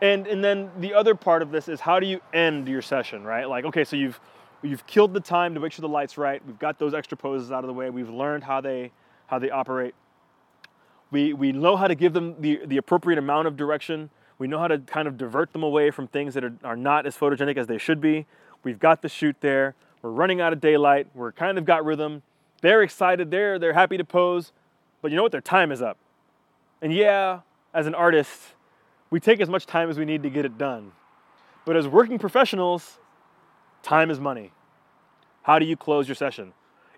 And 0.02 0.26
and 0.26 0.42
then 0.44 0.70
the 0.78 0.94
other 0.94 1.14
part 1.14 1.42
of 1.42 1.50
this 1.50 1.68
is 1.68 1.80
how 1.80 2.00
do 2.00 2.06
you 2.06 2.20
end 2.32 2.68
your 2.68 2.82
session, 2.82 3.24
right? 3.24 3.48
Like, 3.48 3.64
okay, 3.64 3.84
so 3.84 3.96
you've 3.96 4.20
you've 4.62 4.86
killed 4.86 5.14
the 5.14 5.20
time 5.20 5.54
to 5.54 5.60
make 5.60 5.72
sure 5.72 5.82
the 5.82 5.88
light's 5.88 6.18
right. 6.18 6.44
We've 6.44 6.58
got 6.58 6.78
those 6.78 6.94
extra 6.94 7.16
poses 7.16 7.52
out 7.52 7.62
of 7.62 7.68
the 7.68 7.74
way. 7.74 7.90
We've 7.90 8.10
learned 8.10 8.44
how 8.44 8.60
they 8.60 8.90
how 9.26 9.38
they 9.38 9.50
operate. 9.50 9.94
We 11.10 11.32
we 11.32 11.52
know 11.52 11.76
how 11.76 11.86
to 11.86 11.94
give 11.94 12.12
them 12.12 12.34
the, 12.40 12.60
the 12.66 12.76
appropriate 12.76 13.18
amount 13.18 13.46
of 13.46 13.56
direction. 13.56 14.10
We 14.38 14.46
know 14.48 14.58
how 14.58 14.68
to 14.68 14.78
kind 14.78 15.06
of 15.06 15.16
divert 15.16 15.52
them 15.52 15.62
away 15.62 15.90
from 15.90 16.08
things 16.08 16.34
that 16.34 16.44
are, 16.44 16.54
are 16.64 16.76
not 16.76 17.06
as 17.06 17.16
photogenic 17.16 17.56
as 17.56 17.66
they 17.66 17.78
should 17.78 18.00
be. 18.00 18.26
We've 18.62 18.78
got 18.78 19.02
the 19.02 19.08
shoot 19.08 19.36
there. 19.40 19.74
We're 20.02 20.10
running 20.10 20.40
out 20.40 20.52
of 20.52 20.60
daylight. 20.60 21.06
We're 21.14 21.32
kind 21.32 21.56
of 21.56 21.64
got 21.64 21.84
rhythm. 21.84 22.22
They're 22.60 22.82
excited. 22.82 23.30
They're 23.30 23.58
they're 23.58 23.72
happy 23.74 23.96
to 23.96 24.04
pose. 24.04 24.52
But 25.02 25.10
you 25.10 25.16
know 25.16 25.22
what? 25.22 25.32
Their 25.32 25.40
time 25.40 25.70
is 25.70 25.82
up. 25.82 25.98
And 26.80 26.92
yeah, 26.92 27.40
as 27.72 27.86
an 27.86 27.94
artist, 27.94 28.40
we 29.10 29.20
take 29.20 29.40
as 29.40 29.48
much 29.48 29.66
time 29.66 29.90
as 29.90 29.98
we 29.98 30.04
need 30.04 30.22
to 30.22 30.30
get 30.30 30.44
it 30.44 30.58
done. 30.58 30.92
But 31.64 31.76
as 31.76 31.86
working 31.86 32.18
professionals, 32.18 32.98
time 33.82 34.10
is 34.10 34.18
money. 34.18 34.52
How 35.42 35.58
do 35.58 35.66
you 35.66 35.76
close 35.76 36.08
your 36.08 36.14
session? 36.14 36.52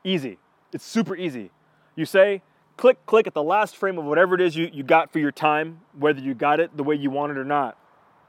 Easy. 0.04 0.38
It's 0.72 0.84
super 0.84 1.16
easy. 1.16 1.50
You 1.94 2.04
say, 2.04 2.42
click, 2.76 3.04
click 3.06 3.26
at 3.26 3.34
the 3.34 3.42
last 3.42 3.76
frame 3.76 3.98
of 3.98 4.04
whatever 4.04 4.34
it 4.34 4.40
is 4.40 4.56
you, 4.56 4.70
you 4.72 4.82
got 4.82 5.12
for 5.12 5.18
your 5.18 5.32
time, 5.32 5.80
whether 5.98 6.20
you 6.20 6.34
got 6.34 6.60
it 6.60 6.76
the 6.76 6.82
way 6.82 6.94
you 6.94 7.10
want 7.10 7.32
it 7.32 7.38
or 7.38 7.44
not. 7.44 7.76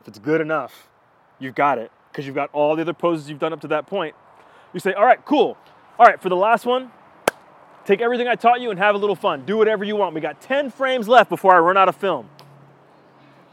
If 0.02 0.08
it's 0.08 0.20
good 0.20 0.42
enough, 0.42 0.88
you've 1.40 1.56
got 1.56 1.78
it 1.78 1.92
because 2.12 2.26
you've 2.26 2.36
got 2.36 2.50
all 2.54 2.76
the 2.76 2.82
other 2.82 2.94
poses 2.94 3.30
you've 3.30 3.40
done 3.40 3.54
up 3.54 3.62
to 3.62 3.68
that 3.70 3.88
point. 3.88 4.16
You 4.74 4.80
say, 4.80 4.94
all 4.94 5.06
right, 5.06 5.24
cool. 5.26 5.58
All 6.00 6.06
right, 6.06 6.22
for 6.22 6.30
the 6.30 6.36
last 6.36 6.66
one, 6.66 6.92
take 7.86 8.02
everything 8.02 8.28
I 8.28 8.36
taught 8.36 8.62
you 8.62 8.70
and 8.70 8.80
have 8.80 8.96
a 8.96 8.98
little 8.98 9.16
fun. 9.16 9.46
Do 9.46 9.58
whatever 9.58 9.84
you 9.84 9.96
want. 9.96 10.14
We 10.14 10.22
got 10.22 10.42
10 10.42 10.72
frames 10.72 11.08
left 11.08 11.30
before 11.30 11.54
I 11.54 11.60
run 11.60 11.78
out 11.78 11.90
of 11.90 11.96
film 11.96 12.30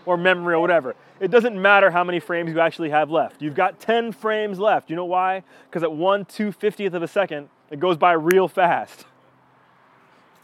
or 0.07 0.17
memory 0.17 0.55
or 0.55 0.61
whatever. 0.61 0.95
It 1.21 1.31
doesn't 1.31 1.61
matter 1.61 1.91
how 1.91 2.05
many 2.05 2.21
frames 2.21 2.51
you 2.51 2.61
actually 2.61 2.91
have 2.91 3.11
left. 3.11 3.41
You've 3.41 3.55
got 3.55 3.81
10 3.81 4.13
frames 4.13 4.59
left. 4.59 4.91
You 4.91 4.97
know 4.97 5.05
why? 5.05 5.43
Because 5.69 5.83
at 5.83 5.93
1 5.93 6.27
250th 6.27 6.95
of 6.95 7.03
a 7.03 7.09
second, 7.09 7.49
it 7.71 7.81
goes 7.81 7.97
by 7.97 8.13
real 8.13 8.49
fast. 8.49 9.07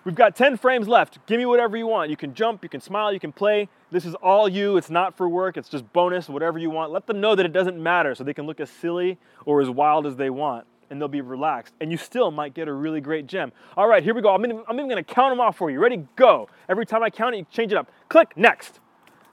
We've 0.05 0.15
got 0.15 0.35
10 0.35 0.57
frames 0.57 0.89
left. 0.89 1.19
Give 1.27 1.39
me 1.39 1.45
whatever 1.45 1.77
you 1.77 1.87
want. 1.87 2.09
You 2.11 2.17
can 2.17 2.35
jump, 2.35 2.63
you 2.63 2.71
can 2.71 2.81
smile, 2.81 3.13
you 3.13 3.21
can 3.21 3.33
play. 3.33 3.69
This 3.91 4.07
is 4.07 4.15
all 4.17 4.49
you. 4.49 4.79
It's 4.79 4.89
not 4.89 5.17
for 5.17 5.29
work, 5.29 5.57
it's 5.59 5.69
just 5.69 5.91
bonus, 5.93 6.29
whatever 6.29 6.59
you 6.59 6.71
want. 6.71 6.91
Let 6.91 7.07
them 7.07 7.21
know 7.21 7.35
that 7.35 7.45
it 7.45 7.53
doesn't 7.53 7.81
matter 7.81 8.15
so 8.15 8.25
they 8.25 8.33
can 8.33 8.47
look 8.47 8.61
as 8.61 8.71
silly 8.71 9.19
or 9.45 9.61
as 9.61 9.69
wild 9.69 10.07
as 10.07 10.17
they 10.17 10.31
want 10.31 10.67
and 10.91 11.01
they'll 11.01 11.09
be 11.09 11.21
relaxed. 11.21 11.75
And 11.81 11.91
you 11.91 11.97
still 11.97 12.31
might 12.31 12.53
get 12.53 12.67
a 12.67 12.73
really 12.73 13.01
great 13.01 13.27
gem. 13.27 13.53
All 13.77 13.87
right, 13.87 14.03
here 14.03 14.15
we 14.15 14.21
go. 14.21 14.35
I'm 14.35 14.45
even, 14.45 14.63
I'm 14.69 14.77
even 14.77 14.89
gonna 14.89 15.05
count 15.05 15.33
them 15.33 15.41
off 15.41 15.57
for 15.57 15.71
you. 15.71 15.79
Ready? 15.81 16.05
Go. 16.17 16.49
Every 16.69 16.85
time 16.85 17.03
I 17.03 17.11
count 17.11 17.35
it, 17.35 17.39
you 17.39 17.47
change 17.51 17.73
it 17.73 17.79
up. 17.79 17.91
Click, 18.09 18.37
next. 18.37 18.81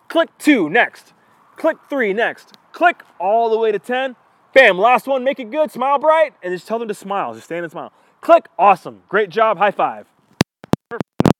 Click 0.07 0.29
two, 0.37 0.69
next. 0.69 1.13
Click 1.55 1.77
three, 1.89 2.13
next. 2.13 2.57
Click 2.71 3.01
all 3.19 3.49
the 3.49 3.57
way 3.57 3.71
to 3.71 3.79
10. 3.79 4.15
Bam, 4.53 4.77
last 4.77 5.07
one, 5.07 5.23
make 5.23 5.39
it 5.39 5.51
good, 5.51 5.71
smile 5.71 5.99
bright, 5.99 6.33
and 6.41 6.53
just 6.53 6.67
tell 6.67 6.79
them 6.79 6.87
to 6.87 6.93
smile. 6.93 7.33
Just 7.33 7.45
stand 7.45 7.63
and 7.63 7.71
smile. 7.71 7.91
Click, 8.21 8.47
awesome. 8.57 9.01
Great 9.09 9.29
job, 9.29 9.57
high 9.57 9.71
five. 9.71 10.07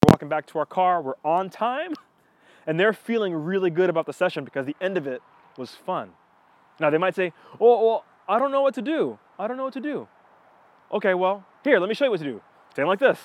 Walking 0.09 0.29
back 0.29 0.45
to 0.47 0.59
our 0.59 0.65
car, 0.65 1.01
we're 1.01 1.15
on 1.23 1.49
time, 1.49 1.93
and 2.65 2.79
they're 2.79 2.93
feeling 2.93 3.33
really 3.33 3.69
good 3.69 3.89
about 3.89 4.05
the 4.05 4.13
session 4.13 4.45
because 4.45 4.65
the 4.65 4.75
end 4.81 4.97
of 4.97 5.05
it 5.05 5.21
was 5.57 5.71
fun. 5.71 6.11
Now 6.79 6.89
they 6.89 6.97
might 6.97 7.15
say, 7.15 7.33
oh, 7.59 7.85
well, 7.85 8.05
I 8.27 8.39
don't 8.39 8.51
know 8.51 8.61
what 8.61 8.73
to 8.75 8.81
do. 8.81 9.19
I 9.37 9.47
don't 9.47 9.57
know 9.57 9.63
what 9.65 9.73
to 9.73 9.81
do. 9.81 10.07
Okay, 10.91 11.13
well, 11.13 11.45
here, 11.63 11.79
let 11.79 11.89
me 11.89 11.95
show 11.95 12.05
you 12.05 12.11
what 12.11 12.19
to 12.19 12.25
do. 12.25 12.41
Stand 12.71 12.87
like 12.87 12.99
this. 12.99 13.19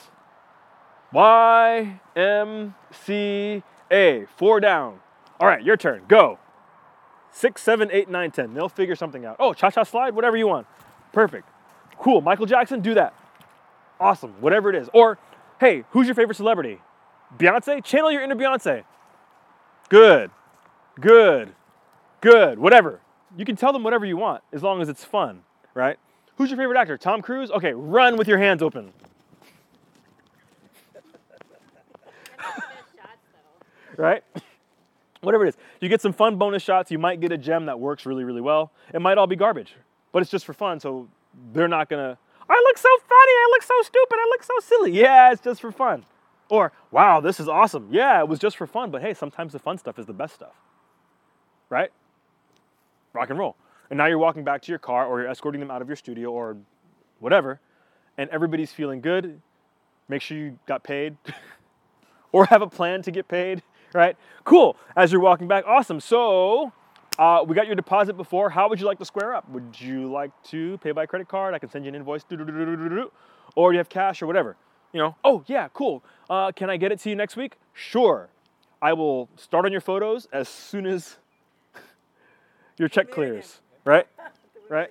Y, 1.13 2.01
M, 2.17 2.75
C, 2.91 3.63
A. 3.91 4.27
Four 4.37 4.61
down. 4.61 5.01
All 5.39 5.47
right, 5.47 5.63
your 5.63 5.77
turn. 5.77 6.03
Go. 6.09 6.39
Six, 7.31 7.63
seven, 7.63 7.91
eight, 7.93 8.09
nine, 8.09 8.31
ten. 8.31 8.55
They'll 8.55 8.69
figure 8.69 8.97
something 8.97 9.25
out. 9.25 9.37
Oh, 9.39 9.53
cha 9.53 9.71
cha 9.71 9.85
slide, 9.85 10.15
whatever 10.15 10.37
you 10.37 10.47
want. 10.47 10.67
Perfect. 11.13 11.49
Cool. 11.99 12.21
Michael 12.21 12.47
Jackson, 12.47 12.81
do 12.81 12.95
that. 12.95 13.15
Awesome. 14.01 14.35
Whatever 14.41 14.71
it 14.71 14.77
is. 14.77 14.89
Or, 14.93 15.19
hey, 15.63 15.85
who's 15.91 16.09
your 16.09 16.17
favorite 16.17 16.35
celebrity? 16.35 16.81
Beyonce? 17.39 17.85
Channel 17.85 18.11
your 18.11 18.21
inner 18.21 18.35
Beyonce. 18.35 18.83
Good. 19.89 20.31
Good. 21.01 21.55
Good. 22.21 22.59
Whatever. 22.59 23.01
You 23.37 23.45
can 23.45 23.55
tell 23.55 23.73
them 23.73 23.85
whatever 23.85 24.05
you 24.05 24.17
want 24.17 24.43
as 24.53 24.61
long 24.65 24.83
as 24.83 24.89
it's 24.89 25.05
fun, 25.05 25.45
right? 25.73 25.99
Who's 26.37 26.51
your 26.51 26.59
favorite 26.59 26.79
actor? 26.79 26.99
Tom 26.99 27.23
Cruise? 27.23 27.53
Okay, 27.53 27.73
run 27.75 28.17
with 28.17 28.27
your 28.27 28.39
hands 28.39 28.61
open. 28.61 28.93
Right? 33.97 34.25
Whatever 35.21 35.45
it 35.45 35.51
is. 35.51 35.57
You 35.81 35.89
get 35.89 36.01
some 36.01 36.13
fun 36.13 36.39
bonus 36.39 36.63
shots. 36.63 36.91
You 36.91 36.99
might 36.99 37.21
get 37.21 37.31
a 37.31 37.39
gem 37.39 37.67
that 37.67 37.79
works 37.79 38.05
really, 38.05 38.25
really 38.25 38.41
well. 38.41 38.73
It 38.93 39.01
might 39.01 39.17
all 39.17 39.29
be 39.29 39.37
garbage, 39.37 39.75
but 40.11 40.23
it's 40.23 40.31
just 40.31 40.45
for 40.45 40.55
fun. 40.55 40.81
So 40.81 41.07
they're 41.53 41.69
not 41.69 41.89
gonna, 41.89 42.19
I 42.49 42.63
look 42.67 42.79
so 42.79 42.89
funny. 43.01 43.33
I 43.33 43.49
look 43.51 43.63
so 43.63 43.75
stupid. 43.83 44.17
I 44.17 44.27
look 44.31 44.43
so 44.43 44.55
silly. 44.63 44.93
Yeah, 44.93 45.33
it's 45.33 45.43
just 45.43 45.61
for 45.61 45.73
fun. 45.73 46.05
Or, 46.49 46.73
wow, 46.91 47.21
this 47.21 47.41
is 47.41 47.49
awesome. 47.49 47.89
Yeah, 47.91 48.21
it 48.21 48.29
was 48.29 48.39
just 48.39 48.57
for 48.57 48.67
fun. 48.67 48.91
But 48.91 49.03
hey, 49.03 49.15
sometimes 49.15 49.53
the 49.53 49.59
fun 49.59 49.79
stuff 49.79 49.99
is 49.99 50.07
the 50.07 50.13
best 50.13 50.35
stuff. 50.35 50.55
Right? 51.71 51.91
Rock 53.13 53.31
and 53.31 53.39
roll. 53.39 53.57
And 53.91 53.97
now 53.99 54.07
you're 54.07 54.19
walking 54.19 54.45
back 54.45 54.63
to 54.63 54.73
your 54.73 54.79
car 54.79 55.07
or 55.07 55.21
you're 55.21 55.31
escorting 55.31 55.61
them 55.61 55.71
out 55.71 55.83
of 55.83 55.89
your 55.89 55.97
studio 55.97 56.31
or 56.31 56.57
whatever, 57.21 57.61
and 58.19 58.29
everybody's 58.31 58.73
feeling 58.73 59.01
good. 59.01 59.41
Make 60.09 60.23
sure 60.23 60.37
you 60.37 60.59
got 60.67 60.83
paid. 60.83 61.17
or 62.33 62.47
have 62.47 62.63
a 62.63 62.67
plan 62.67 63.03
to 63.03 63.11
get 63.11 63.29
paid, 63.29 63.63
right? 63.95 64.17
Cool. 64.45 64.77
As 64.97 65.13
you're 65.13 65.21
walking 65.21 65.47
back, 65.47 65.65
awesome. 65.67 66.01
So 66.01 66.73
uh, 67.19 67.45
we 67.47 67.55
got 67.55 67.67
your 67.67 67.77
deposit 67.77 68.17
before. 68.17 68.51
How 68.51 68.69
would 68.69 68.81
you 68.81 68.87
like 68.87 68.99
to 68.99 69.05
square 69.05 69.35
up? 69.35 69.49
Would 69.51 69.79
you 69.79 70.11
like 70.11 70.31
to 70.45 70.79
pay 70.79 70.93
by 70.93 71.07
credit 71.07 71.29
card? 71.29 71.55
I 71.55 71.59
can 71.59 71.71
send 71.71 71.85
you 71.85 71.91
an 71.91 71.95
invoice, 71.95 72.25
or 73.55 73.73
you 73.73 73.79
have 73.79 73.89
cash 73.89 74.23
or 74.23 74.27
whatever. 74.27 74.57
You 74.93 75.01
know, 75.01 75.17
oh 75.25 75.45
yeah, 75.47 75.69
cool. 75.75 76.03
Uh, 76.29 76.53
can 76.53 76.71
I 76.71 76.77
get 76.77 76.93
it 76.93 77.01
to 77.01 77.11
you 77.11 77.17
next 77.17 77.37
week? 77.37 77.57
Sure. 77.73 78.29
I 78.81 78.95
will 78.95 79.29
start 79.37 79.65
on 79.65 79.73
your 79.73 79.81
photos 79.81 80.27
as 80.33 80.49
soon 80.49 80.87
as 80.87 81.17
your 82.79 82.89
check 82.89 83.11
clears, 83.11 83.61
right? 83.85 84.07
Right? 84.69 84.91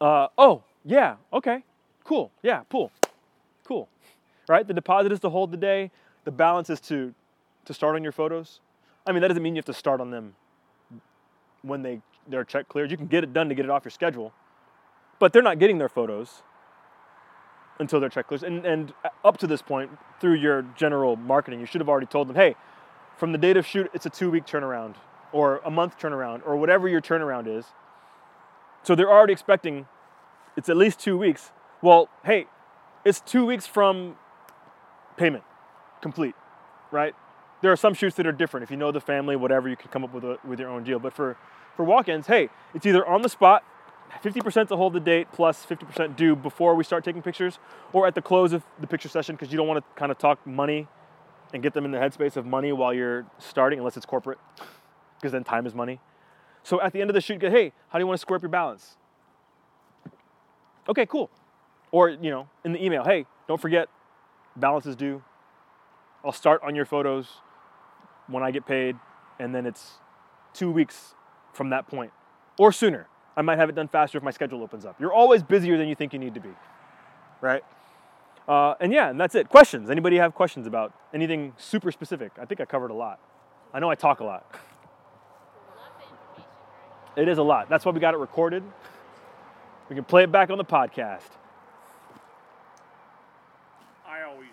Uh, 0.00 0.26
oh, 0.36 0.64
yeah, 0.84 1.16
okay, 1.32 1.62
cool, 2.02 2.32
yeah, 2.42 2.62
cool, 2.68 2.90
cool, 3.62 3.88
right? 4.48 4.66
The 4.66 4.74
deposit 4.74 5.12
is 5.12 5.20
to 5.20 5.30
hold 5.30 5.52
the 5.52 5.56
day. 5.56 5.92
The 6.24 6.32
balance 6.32 6.68
is 6.68 6.80
to 6.82 7.14
to 7.66 7.72
start 7.72 7.94
on 7.94 8.02
your 8.02 8.10
photos. 8.10 8.58
I 9.06 9.12
mean, 9.12 9.22
that 9.22 9.28
doesn't 9.28 9.42
mean 9.42 9.54
you 9.54 9.60
have 9.60 9.66
to 9.66 9.72
start 9.72 10.00
on 10.00 10.10
them 10.10 10.34
when 11.64 11.82
they 11.82 12.00
their 12.28 12.44
check 12.44 12.68
cleared. 12.68 12.90
You 12.90 12.96
can 12.96 13.06
get 13.06 13.24
it 13.24 13.32
done 13.32 13.48
to 13.48 13.54
get 13.54 13.64
it 13.64 13.70
off 13.70 13.84
your 13.84 13.90
schedule, 13.90 14.32
but 15.18 15.32
they're 15.32 15.42
not 15.42 15.58
getting 15.58 15.78
their 15.78 15.88
photos 15.88 16.42
until 17.78 18.00
their 18.00 18.08
check 18.08 18.28
clears. 18.28 18.42
And 18.42 18.64
and 18.64 18.92
up 19.24 19.36
to 19.38 19.46
this 19.46 19.62
point, 19.62 19.90
through 20.20 20.34
your 20.34 20.62
general 20.76 21.16
marketing, 21.16 21.60
you 21.60 21.66
should 21.66 21.80
have 21.80 21.88
already 21.88 22.06
told 22.06 22.28
them, 22.28 22.36
hey, 22.36 22.56
from 23.16 23.32
the 23.32 23.38
date 23.38 23.56
of 23.56 23.66
shoot, 23.66 23.90
it's 23.94 24.06
a 24.06 24.10
two 24.10 24.30
week 24.30 24.46
turnaround 24.46 24.94
or 25.32 25.60
a 25.64 25.70
month 25.70 25.98
turnaround 25.98 26.42
or 26.46 26.56
whatever 26.56 26.88
your 26.88 27.00
turnaround 27.00 27.46
is. 27.46 27.66
So 28.82 28.94
they're 28.94 29.10
already 29.10 29.32
expecting 29.32 29.86
it's 30.56 30.68
at 30.68 30.76
least 30.76 31.00
two 31.00 31.18
weeks. 31.18 31.50
Well, 31.82 32.08
hey, 32.24 32.46
it's 33.04 33.20
two 33.20 33.44
weeks 33.44 33.66
from 33.66 34.16
payment 35.16 35.44
complete, 36.00 36.34
right? 36.90 37.14
There 37.64 37.72
are 37.72 37.76
some 37.76 37.94
shoots 37.94 38.14
that 38.16 38.26
are 38.26 38.32
different. 38.32 38.64
If 38.64 38.70
you 38.70 38.76
know 38.76 38.92
the 38.92 39.00
family, 39.00 39.36
whatever, 39.36 39.70
you 39.70 39.76
can 39.76 39.90
come 39.90 40.04
up 40.04 40.12
with, 40.12 40.22
a, 40.22 40.38
with 40.44 40.60
your 40.60 40.68
own 40.68 40.84
deal. 40.84 40.98
But 40.98 41.14
for, 41.14 41.38
for 41.74 41.82
walk-ins, 41.82 42.26
hey, 42.26 42.50
it's 42.74 42.84
either 42.84 43.06
on 43.06 43.22
the 43.22 43.28
spot, 43.30 43.64
50% 44.22 44.68
to 44.68 44.76
hold 44.76 44.92
the 44.92 45.00
date 45.00 45.28
plus 45.32 45.64
50% 45.64 46.14
due 46.14 46.36
before 46.36 46.74
we 46.74 46.84
start 46.84 47.04
taking 47.04 47.22
pictures, 47.22 47.58
or 47.94 48.06
at 48.06 48.14
the 48.14 48.20
close 48.20 48.52
of 48.52 48.62
the 48.82 48.86
picture 48.86 49.08
session 49.08 49.34
because 49.34 49.50
you 49.50 49.56
don't 49.56 49.66
want 49.66 49.82
to 49.82 49.98
kind 49.98 50.12
of 50.12 50.18
talk 50.18 50.46
money 50.46 50.88
and 51.54 51.62
get 51.62 51.72
them 51.72 51.86
in 51.86 51.90
the 51.90 51.96
headspace 51.96 52.36
of 52.36 52.44
money 52.44 52.70
while 52.70 52.92
you're 52.92 53.24
starting, 53.38 53.78
unless 53.78 53.96
it's 53.96 54.04
corporate, 54.04 54.36
because 55.16 55.32
then 55.32 55.42
time 55.42 55.64
is 55.66 55.74
money. 55.74 56.00
So 56.64 56.82
at 56.82 56.92
the 56.92 57.00
end 57.00 57.08
of 57.08 57.14
the 57.14 57.22
shoot, 57.22 57.40
go, 57.40 57.48
hey, 57.48 57.72
how 57.88 57.98
do 57.98 58.02
you 58.02 58.06
want 58.06 58.18
to 58.18 58.20
square 58.20 58.36
up 58.36 58.42
your 58.42 58.50
balance? 58.50 58.98
Okay, 60.86 61.06
cool. 61.06 61.30
Or, 61.92 62.10
you 62.10 62.30
know, 62.30 62.46
in 62.62 62.74
the 62.74 62.84
email, 62.84 63.04
hey, 63.04 63.24
don't 63.48 63.58
forget, 63.58 63.88
balance 64.54 64.84
is 64.84 64.96
due. 64.96 65.22
I'll 66.22 66.30
start 66.30 66.60
on 66.62 66.74
your 66.74 66.84
photos 66.84 67.40
when 68.26 68.42
I 68.42 68.50
get 68.50 68.66
paid, 68.66 68.96
and 69.38 69.54
then 69.54 69.66
it's 69.66 69.92
two 70.52 70.70
weeks 70.70 71.14
from 71.52 71.70
that 71.70 71.86
point, 71.86 72.12
or 72.58 72.72
sooner. 72.72 73.08
I 73.36 73.42
might 73.42 73.58
have 73.58 73.68
it 73.68 73.74
done 73.74 73.88
faster 73.88 74.18
if 74.18 74.24
my 74.24 74.30
schedule 74.30 74.62
opens 74.62 74.84
up. 74.84 75.00
You're 75.00 75.12
always 75.12 75.42
busier 75.42 75.76
than 75.76 75.88
you 75.88 75.94
think 75.94 76.12
you 76.12 76.18
need 76.18 76.34
to 76.34 76.40
be, 76.40 76.50
right? 77.40 77.64
Uh, 78.46 78.74
and 78.80 78.92
yeah, 78.92 79.10
and 79.10 79.20
that's 79.20 79.34
it. 79.34 79.48
Questions? 79.48 79.90
Anybody 79.90 80.16
have 80.16 80.34
questions 80.34 80.66
about 80.66 80.92
anything 81.12 81.52
super 81.56 81.90
specific? 81.90 82.32
I 82.40 82.44
think 82.44 82.60
I 82.60 82.64
covered 82.64 82.90
a 82.90 82.94
lot. 82.94 83.18
I 83.72 83.80
know 83.80 83.90
I 83.90 83.96
talk 83.96 84.20
a 84.20 84.24
lot. 84.24 84.54
It 87.16 87.28
is 87.28 87.38
a 87.38 87.42
lot. 87.42 87.68
That's 87.68 87.84
why 87.84 87.92
we 87.92 88.00
got 88.00 88.14
it 88.14 88.18
recorded. 88.18 88.62
We 89.88 89.96
can 89.96 90.04
play 90.04 90.24
it 90.24 90.32
back 90.32 90.50
on 90.50 90.58
the 90.58 90.64
podcast. 90.64 91.22
I 94.06 94.22
always 94.22 94.48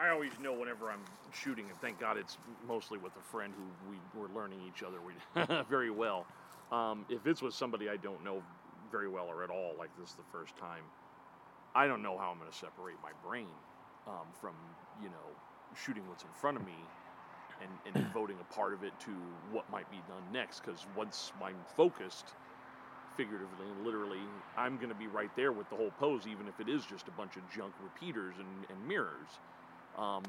I 0.00 0.10
always 0.10 0.30
know 0.40 0.52
whenever 0.52 0.90
I'm 0.90 1.02
shooting, 1.32 1.66
and 1.68 1.80
thank 1.80 1.98
God 1.98 2.16
it's 2.16 2.38
mostly 2.68 2.98
with 2.98 3.12
a 3.16 3.32
friend 3.32 3.52
who 3.52 3.90
we 3.90 3.98
were 4.20 4.28
learning 4.34 4.60
each 4.66 4.84
other 4.84 4.98
very 5.70 5.90
well. 5.90 6.24
Um, 6.70 7.04
if 7.08 7.26
it's 7.26 7.42
with 7.42 7.54
somebody 7.54 7.88
I 7.88 7.96
don't 7.96 8.22
know 8.24 8.40
very 8.92 9.08
well 9.08 9.26
or 9.26 9.42
at 9.42 9.50
all, 9.50 9.74
like 9.76 9.90
this 9.98 10.10
is 10.10 10.14
the 10.14 10.30
first 10.30 10.56
time, 10.56 10.84
I 11.74 11.88
don't 11.88 12.02
know 12.02 12.16
how 12.16 12.30
I'm 12.30 12.38
going 12.38 12.50
to 12.50 12.56
separate 12.56 12.96
my 13.02 13.10
brain 13.28 13.48
um, 14.06 14.26
from 14.40 14.54
you 15.02 15.08
know 15.08 15.26
shooting 15.74 16.06
what's 16.08 16.22
in 16.22 16.30
front 16.40 16.56
of 16.56 16.64
me 16.64 16.78
and, 17.60 17.70
and 17.94 18.06
devoting 18.12 18.36
a 18.40 18.54
part 18.54 18.74
of 18.74 18.84
it 18.84 18.92
to 19.00 19.10
what 19.50 19.68
might 19.70 19.90
be 19.90 19.98
done 20.06 20.22
next. 20.32 20.60
Because 20.60 20.86
once 20.96 21.32
I'm 21.42 21.56
focused, 21.76 22.34
figuratively 23.16 23.66
and 23.66 23.84
literally, 23.84 24.22
I'm 24.56 24.76
going 24.76 24.90
to 24.90 24.94
be 24.94 25.08
right 25.08 25.30
there 25.34 25.50
with 25.50 25.68
the 25.70 25.76
whole 25.76 25.90
pose, 25.98 26.28
even 26.28 26.46
if 26.46 26.60
it 26.60 26.68
is 26.68 26.84
just 26.86 27.08
a 27.08 27.12
bunch 27.12 27.36
of 27.36 27.42
junk 27.50 27.74
repeaters 27.82 28.36
and, 28.38 28.70
and 28.70 28.88
mirrors. 28.88 29.26
Um, 29.98 30.22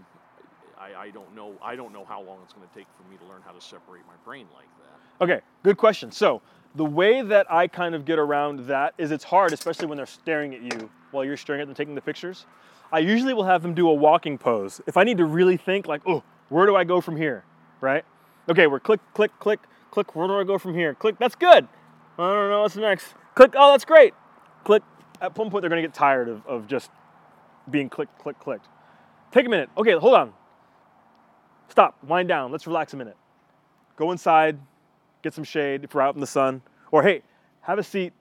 I, 0.80 0.96
I 0.96 1.10
don't 1.12 1.34
know. 1.36 1.54
I 1.62 1.76
don't 1.76 1.94
know 1.94 2.06
how 2.06 2.22
long 2.22 2.40
it's 2.44 2.54
going 2.54 2.68
to 2.68 2.74
take 2.74 2.88
for 2.98 3.10
me 3.12 3.18
to 3.18 3.26
learn 3.26 3.42
how 3.46 3.52
to 3.52 3.62
separate 3.62 4.06
my 4.08 4.16
brain 4.26 4.48
like 4.56 4.68
that. 4.80 5.24
Okay, 5.24 5.42
good 5.64 5.78
question. 5.78 6.12
So 6.12 6.42
the 6.76 6.86
way 6.86 7.22
that 7.22 7.52
I 7.52 7.68
kind 7.68 7.94
of 7.94 8.06
get 8.06 8.18
around 8.18 8.68
that 8.68 8.94
is 8.98 9.12
it's 9.12 9.24
hard, 9.24 9.54
especially 9.54 9.88
when 9.88 9.98
they're 9.98 10.06
staring 10.06 10.56
at 10.56 10.62
you 10.62 10.90
while 11.12 11.26
you're 11.26 11.38
staring 11.38 11.62
at 11.62 11.68
them 11.68 11.76
taking 11.76 11.96
the 11.96 12.02
pictures. 12.02 12.46
I 12.92 13.00
usually 13.00 13.34
will 13.34 13.44
have 13.44 13.62
them 13.62 13.74
do 13.74 13.88
a 13.90 13.94
walking 13.94 14.38
pose. 14.38 14.82
If 14.88 14.98
I 14.98 15.04
need 15.04 15.18
to 15.18 15.26
really 15.26 15.58
think, 15.58 15.88
like, 15.88 16.02
oh, 16.08 16.24
where 16.50 16.66
do 16.66 16.76
I 16.76 16.84
go 16.84 17.02
from 17.02 17.18
here? 17.18 17.44
Right? 17.82 18.04
Okay, 18.50 18.66
we're 18.66 18.80
click, 18.80 19.00
click, 19.14 19.32
click, 19.40 19.60
click. 19.92 20.16
Where 20.16 20.28
do 20.28 20.40
I 20.40 20.44
go 20.44 20.58
from 20.58 20.74
here? 20.74 20.96
Click. 20.96 21.20
That's 21.20 21.36
good. 21.36 21.68
I 22.18 22.34
don't 22.34 22.50
know 22.50 22.62
what's 22.62 22.76
next. 22.76 23.14
Click. 23.36 23.54
Oh, 23.56 23.72
that's 23.72 23.86
great. 23.86 24.14
Click. 24.64 24.82
At 25.22 25.38
one 25.38 25.52
point, 25.52 25.62
they're 25.62 25.70
going 25.70 25.82
to 25.82 25.88
get 25.88 25.94
tired 25.94 26.30
of, 26.30 26.46
of 26.48 26.68
just 26.68 26.90
being 27.70 27.90
click, 27.90 28.10
click, 28.18 28.40
clicked. 28.40 28.68
Take 29.32 29.46
a 29.46 29.50
minute. 29.50 29.70
Okay, 29.78 29.94
hold 29.94 30.15
on. 30.15 30.34
Stop. 31.70 32.04
Wind 32.04 32.28
down. 32.28 32.52
Let's 32.52 32.65
relax 32.68 32.94
a 32.94 32.98
minute. 32.98 33.18
Go 33.96 34.12
inside. 34.12 34.58
Get 35.22 35.34
some 35.34 35.44
shade 35.44 35.84
if 35.84 35.94
we're 35.94 36.02
out 36.02 36.15
in 36.15 36.22
the 36.22 36.28
sun. 36.28 36.62
Or 36.92 37.04
hey, 37.04 37.22
have 37.62 37.78
a 37.78 37.84
seat. 37.84 38.13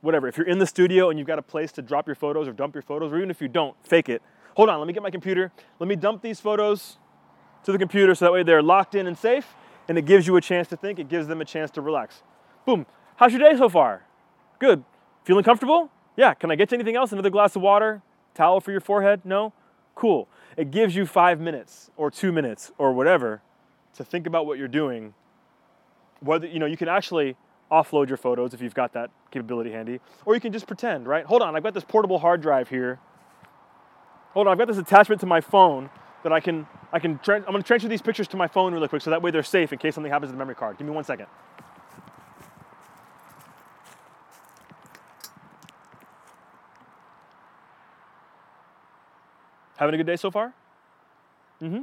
Whatever. 0.00 0.28
If 0.28 0.36
you're 0.36 0.46
in 0.46 0.58
the 0.58 0.66
studio 0.66 1.10
and 1.10 1.18
you've 1.18 1.28
got 1.28 1.38
a 1.38 1.42
place 1.42 1.72
to 1.72 1.82
drop 1.82 2.06
your 2.06 2.16
photos 2.16 2.48
or 2.48 2.52
dump 2.52 2.74
your 2.74 2.82
photos, 2.82 3.12
or 3.12 3.16
even 3.16 3.30
if 3.30 3.40
you 3.40 3.48
don't, 3.48 3.76
fake 3.86 4.08
it. 4.08 4.22
Hold 4.56 4.68
on. 4.68 4.78
Let 4.78 4.86
me 4.86 4.92
get 4.92 5.02
my 5.02 5.10
computer. 5.10 5.52
Let 5.78 5.88
me 5.88 5.96
dump 5.96 6.22
these 6.22 6.40
photos 6.40 6.98
to 7.64 7.72
the 7.72 7.78
computer 7.78 8.14
so 8.14 8.26
that 8.26 8.32
way 8.32 8.42
they're 8.42 8.62
locked 8.62 8.94
in 8.94 9.06
and 9.06 9.16
safe, 9.16 9.46
and 9.88 9.96
it 9.96 10.04
gives 10.04 10.26
you 10.26 10.36
a 10.36 10.40
chance 10.40 10.68
to 10.68 10.76
think, 10.76 10.98
it 10.98 11.08
gives 11.08 11.26
them 11.26 11.40
a 11.40 11.44
chance 11.44 11.70
to 11.72 11.80
relax. 11.80 12.22
Boom. 12.66 12.86
How's 13.16 13.32
your 13.32 13.40
day 13.40 13.56
so 13.56 13.68
far? 13.68 14.04
Good. 14.58 14.84
Feeling 15.24 15.44
comfortable? 15.44 15.90
Yeah. 16.16 16.34
Can 16.34 16.50
I 16.50 16.56
get 16.56 16.70
you 16.70 16.76
anything 16.76 16.96
else? 16.96 17.12
Another 17.12 17.30
glass 17.30 17.56
of 17.56 17.62
water? 17.62 18.02
Towel 18.34 18.60
for 18.60 18.70
your 18.70 18.80
forehead? 18.80 19.22
No? 19.24 19.52
Cool. 19.94 20.28
It 20.56 20.70
gives 20.70 20.94
you 20.94 21.06
five 21.06 21.40
minutes 21.40 21.90
or 21.96 22.10
two 22.10 22.32
minutes 22.32 22.72
or 22.78 22.92
whatever 22.92 23.42
to 23.94 24.04
think 24.04 24.26
about 24.26 24.46
what 24.46 24.58
you're 24.58 24.68
doing. 24.68 25.14
Whether, 26.20 26.46
you 26.46 26.58
know, 26.58 26.66
you 26.66 26.76
can 26.76 26.88
actually 26.88 27.36
offload 27.70 28.08
your 28.08 28.16
photos 28.16 28.54
if 28.54 28.60
you've 28.60 28.74
got 28.74 28.92
that 28.92 29.10
capability 29.30 29.72
handy, 29.72 30.00
or 30.24 30.34
you 30.34 30.40
can 30.40 30.52
just 30.52 30.66
pretend, 30.66 31.06
right? 31.06 31.24
Hold 31.24 31.42
on, 31.42 31.56
I've 31.56 31.62
got 31.62 31.74
this 31.74 31.84
portable 31.84 32.18
hard 32.18 32.40
drive 32.40 32.68
here. 32.68 33.00
Hold 34.32 34.46
on, 34.46 34.52
I've 34.52 34.58
got 34.58 34.68
this 34.68 34.78
attachment 34.78 35.20
to 35.22 35.26
my 35.26 35.40
phone 35.40 35.90
that 36.22 36.32
I 36.32 36.40
can, 36.40 36.66
I 36.92 36.98
can, 36.98 37.20
I'm 37.28 37.42
gonna 37.44 37.62
transfer 37.62 37.88
these 37.88 38.02
pictures 38.02 38.28
to 38.28 38.36
my 38.36 38.46
phone 38.46 38.72
really 38.72 38.88
quick 38.88 39.02
so 39.02 39.10
that 39.10 39.22
way 39.22 39.30
they're 39.30 39.42
safe 39.42 39.72
in 39.72 39.78
case 39.78 39.94
something 39.94 40.12
happens 40.12 40.28
to 40.30 40.32
the 40.32 40.38
memory 40.38 40.54
card. 40.54 40.78
Give 40.78 40.86
me 40.86 40.92
one 40.92 41.04
second. 41.04 41.26
Having 49.84 49.94
a 49.96 49.98
good 49.98 50.06
day 50.06 50.16
so 50.16 50.30
far? 50.30 50.54
Mm-hmm. 51.60 51.82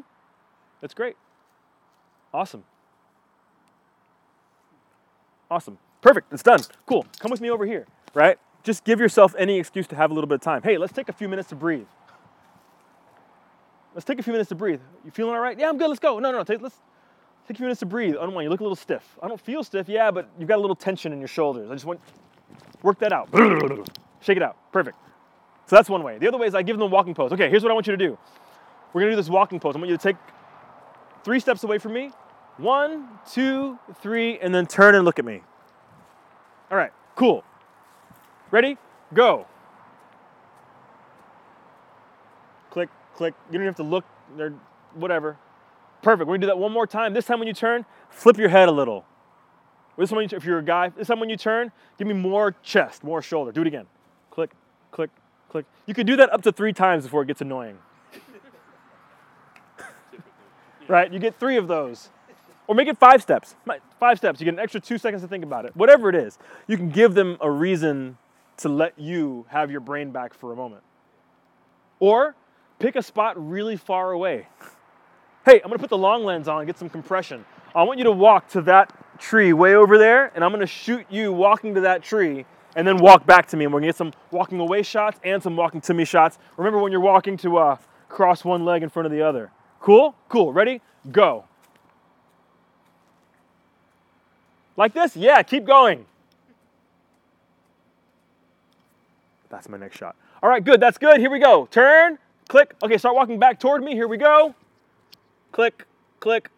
That's 0.81 0.95
great. 0.95 1.15
Awesome. 2.33 2.63
Awesome. 5.51 5.77
Perfect. 6.01 6.33
It's 6.33 6.41
done. 6.41 6.61
Cool. 6.87 7.05
Come 7.19 7.29
with 7.29 7.41
me 7.41 7.51
over 7.51 7.63
here, 7.63 7.85
right? 8.15 8.39
Just 8.63 8.85
give 8.85 8.99
yourself 8.99 9.35
any 9.37 9.59
excuse 9.59 9.85
to 9.85 9.95
have 9.95 10.09
a 10.09 10.15
little 10.15 10.27
bit 10.27 10.35
of 10.35 10.41
time. 10.41 10.63
Hey, 10.63 10.79
let's 10.79 10.93
take 10.93 11.09
a 11.09 11.13
few 11.13 11.29
minutes 11.29 11.49
to 11.49 11.55
breathe. 11.55 11.85
Let's 13.93 14.05
take 14.05 14.17
a 14.17 14.23
few 14.23 14.33
minutes 14.33 14.49
to 14.49 14.55
breathe. 14.55 14.81
You 15.05 15.11
feeling 15.11 15.35
all 15.35 15.39
right? 15.39 15.59
Yeah, 15.59 15.69
I'm 15.69 15.77
good. 15.77 15.87
Let's 15.87 15.99
go. 15.99 16.17
No, 16.17 16.31
no, 16.31 16.39
no. 16.39 16.43
Take, 16.43 16.59
let's 16.59 16.77
take 17.47 17.57
a 17.57 17.57
few 17.59 17.65
minutes 17.65 17.81
to 17.81 17.85
breathe. 17.85 18.15
I 18.15 18.23
don't 18.23 18.33
want 18.33 18.45
you 18.45 18.49
look 18.49 18.61
a 18.61 18.63
little 18.63 18.75
stiff. 18.75 19.15
I 19.21 19.27
don't 19.27 19.39
feel 19.39 19.63
stiff, 19.63 19.87
yeah, 19.87 20.09
but 20.09 20.27
you've 20.39 20.49
got 20.49 20.57
a 20.57 20.61
little 20.61 20.75
tension 20.75 21.13
in 21.13 21.19
your 21.19 21.27
shoulders. 21.27 21.69
I 21.69 21.75
just 21.75 21.85
want 21.85 21.99
work 22.81 22.97
that 22.97 23.13
out. 23.13 23.29
Shake 24.21 24.37
it 24.37 24.43
out. 24.43 24.57
Perfect. 24.71 24.97
So 25.71 25.77
that's 25.77 25.89
one 25.89 26.03
way. 26.03 26.17
The 26.17 26.27
other 26.27 26.37
way 26.37 26.47
is 26.47 26.53
I 26.53 26.63
give 26.63 26.75
them 26.75 26.81
a 26.81 26.91
walking 26.91 27.13
pose. 27.13 27.31
Okay, 27.31 27.49
here's 27.49 27.63
what 27.63 27.71
I 27.71 27.73
want 27.73 27.87
you 27.87 27.95
to 27.95 27.97
do. 27.97 28.17
We're 28.91 28.99
gonna 28.99 29.13
do 29.13 29.15
this 29.15 29.29
walking 29.29 29.57
pose. 29.57 29.73
I 29.73 29.79
want 29.79 29.89
you 29.89 29.95
to 29.95 30.03
take 30.03 30.17
three 31.23 31.39
steps 31.39 31.63
away 31.63 31.77
from 31.77 31.93
me. 31.93 32.11
One, 32.57 33.07
two, 33.31 33.79
three, 34.01 34.37
and 34.39 34.53
then 34.53 34.67
turn 34.67 34.95
and 34.95 35.05
look 35.05 35.17
at 35.17 35.23
me. 35.23 35.41
All 36.69 36.77
right, 36.77 36.91
cool. 37.15 37.45
Ready? 38.51 38.77
Go. 39.13 39.47
Click, 42.69 42.89
click. 43.15 43.33
You 43.49 43.57
don't 43.57 43.65
have 43.65 43.75
to 43.77 43.83
look, 43.83 44.03
or 44.37 44.53
whatever. 44.95 45.37
Perfect. 46.01 46.27
We're 46.27 46.33
gonna 46.33 46.47
do 46.47 46.47
that 46.47 46.57
one 46.57 46.73
more 46.73 46.85
time. 46.85 47.13
This 47.13 47.23
time 47.23 47.39
when 47.39 47.47
you 47.47 47.53
turn, 47.53 47.85
flip 48.09 48.37
your 48.37 48.49
head 48.49 48.67
a 48.67 48.73
little. 48.73 49.05
This 49.97 50.09
time 50.09 50.17
when 50.17 50.27
you, 50.29 50.35
if 50.35 50.43
you're 50.43 50.59
a 50.59 50.65
guy, 50.65 50.89
this 50.89 51.07
time 51.07 51.21
when 51.21 51.29
you 51.29 51.37
turn, 51.37 51.71
give 51.97 52.09
me 52.09 52.13
more 52.13 52.57
chest, 52.61 53.05
more 53.05 53.21
shoulder. 53.21 53.53
Do 53.53 53.61
it 53.61 53.67
again. 53.67 53.85
Click, 54.31 54.51
click, 54.91 55.11
click. 55.51 55.65
You 55.85 55.93
can 55.93 56.07
do 56.07 56.15
that 56.15 56.31
up 56.31 56.41
to 56.43 56.51
three 56.51 56.73
times 56.73 57.03
before 57.03 57.23
it 57.23 57.27
gets 57.27 57.41
annoying. 57.41 57.77
right? 60.87 61.11
You 61.11 61.19
get 61.19 61.39
three 61.39 61.57
of 61.57 61.67
those. 61.67 62.09
Or 62.67 62.75
make 62.75 62.87
it 62.87 62.97
five 62.97 63.21
steps. 63.21 63.55
Five 63.99 64.17
steps. 64.17 64.39
You 64.39 64.45
get 64.45 64.53
an 64.53 64.59
extra 64.59 64.79
two 64.79 64.97
seconds 64.97 65.21
to 65.23 65.27
think 65.27 65.43
about 65.43 65.65
it. 65.65 65.75
Whatever 65.75 66.09
it 66.09 66.15
is, 66.15 66.39
you 66.67 66.77
can 66.77 66.89
give 66.89 67.13
them 67.13 67.37
a 67.41 67.51
reason 67.51 68.17
to 68.57 68.69
let 68.69 68.97
you 68.97 69.45
have 69.49 69.69
your 69.69 69.81
brain 69.81 70.11
back 70.11 70.33
for 70.33 70.53
a 70.53 70.55
moment. 70.55 70.83
Or 71.99 72.35
pick 72.79 72.95
a 72.95 73.03
spot 73.03 73.35
really 73.37 73.75
far 73.75 74.11
away. 74.11 74.47
Hey, 75.45 75.59
I'm 75.61 75.69
gonna 75.69 75.79
put 75.79 75.89
the 75.89 75.97
long 75.97 76.23
lens 76.23 76.47
on 76.47 76.59
and 76.59 76.67
get 76.67 76.77
some 76.77 76.89
compression. 76.89 77.43
I 77.75 77.83
want 77.83 77.97
you 77.97 78.05
to 78.05 78.11
walk 78.11 78.47
to 78.49 78.61
that 78.63 78.93
tree 79.19 79.53
way 79.53 79.75
over 79.75 79.97
there, 79.97 80.31
and 80.33 80.43
I'm 80.43 80.51
gonna 80.51 80.65
shoot 80.65 81.05
you 81.09 81.33
walking 81.33 81.75
to 81.75 81.81
that 81.81 82.03
tree 82.03 82.45
and 82.75 82.87
then 82.87 82.97
walk 82.97 83.25
back 83.25 83.47
to 83.47 83.57
me. 83.57 83.65
And 83.65 83.73
we're 83.73 83.79
gonna 83.79 83.89
get 83.89 83.97
some 83.97 84.13
walking 84.31 84.59
away 84.59 84.83
shots 84.83 85.19
and 85.23 85.41
some 85.41 85.55
walking 85.55 85.81
to 85.81 85.93
me 85.93 86.05
shots. 86.05 86.37
Remember 86.57 86.79
when 86.79 86.91
you're 86.91 87.01
walking 87.01 87.37
to 87.37 87.57
uh, 87.57 87.77
cross 88.09 88.43
one 88.43 88.65
leg 88.65 88.83
in 88.83 88.89
front 88.89 89.05
of 89.05 89.11
the 89.11 89.21
other. 89.21 89.51
Cool? 89.79 90.15
Cool. 90.29 90.53
Ready? 90.53 90.81
Go. 91.11 91.45
Like 94.77 94.93
this? 94.93 95.15
Yeah, 95.15 95.43
keep 95.43 95.65
going. 95.65 96.05
That's 99.49 99.67
my 99.67 99.77
next 99.77 99.97
shot. 99.97 100.15
All 100.41 100.49
right, 100.49 100.63
good. 100.63 100.79
That's 100.79 100.97
good. 100.97 101.19
Here 101.19 101.29
we 101.29 101.39
go. 101.39 101.67
Turn, 101.69 102.17
click. 102.47 102.73
Okay, 102.83 102.97
start 102.97 103.15
walking 103.15 103.37
back 103.37 103.59
toward 103.59 103.83
me. 103.83 103.93
Here 103.93 104.07
we 104.07 104.17
go. 104.17 104.55
Click, 105.51 105.85
click. 106.19 106.49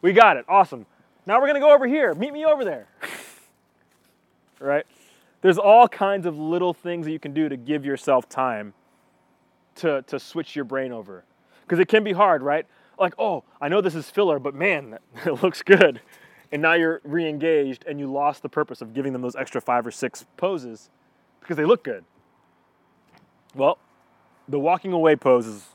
We 0.00 0.12
got 0.12 0.36
it. 0.36 0.44
Awesome. 0.48 0.86
Now 1.26 1.40
we're 1.40 1.48
going 1.48 1.54
to 1.54 1.60
go 1.60 1.74
over 1.74 1.86
here. 1.86 2.14
Meet 2.14 2.32
me 2.32 2.44
over 2.44 2.64
there. 2.64 2.86
right? 4.60 4.86
There's 5.42 5.58
all 5.58 5.88
kinds 5.88 6.26
of 6.26 6.38
little 6.38 6.72
things 6.72 7.06
that 7.06 7.12
you 7.12 7.18
can 7.18 7.34
do 7.34 7.48
to 7.48 7.56
give 7.56 7.84
yourself 7.84 8.28
time 8.28 8.74
to, 9.76 10.02
to 10.02 10.18
switch 10.18 10.56
your 10.56 10.64
brain 10.64 10.92
over. 10.92 11.24
Because 11.62 11.78
it 11.78 11.88
can 11.88 12.04
be 12.04 12.12
hard, 12.12 12.42
right? 12.42 12.66
Like, 12.98 13.14
oh, 13.18 13.44
I 13.60 13.68
know 13.68 13.80
this 13.80 13.94
is 13.94 14.10
filler, 14.10 14.38
but 14.38 14.54
man, 14.54 14.98
it 15.26 15.42
looks 15.42 15.62
good. 15.62 16.00
And 16.52 16.62
now 16.62 16.74
you're 16.74 17.00
re 17.04 17.28
engaged 17.28 17.84
and 17.86 17.98
you 17.98 18.10
lost 18.10 18.42
the 18.42 18.48
purpose 18.48 18.80
of 18.80 18.94
giving 18.94 19.12
them 19.12 19.22
those 19.22 19.36
extra 19.36 19.60
five 19.60 19.86
or 19.86 19.90
six 19.90 20.24
poses 20.36 20.90
because 21.40 21.56
they 21.56 21.64
look 21.64 21.84
good. 21.84 22.04
Well, 23.54 23.78
the 24.48 24.58
walking 24.58 24.92
away 24.92 25.16
pose 25.16 25.46
is 25.46 25.66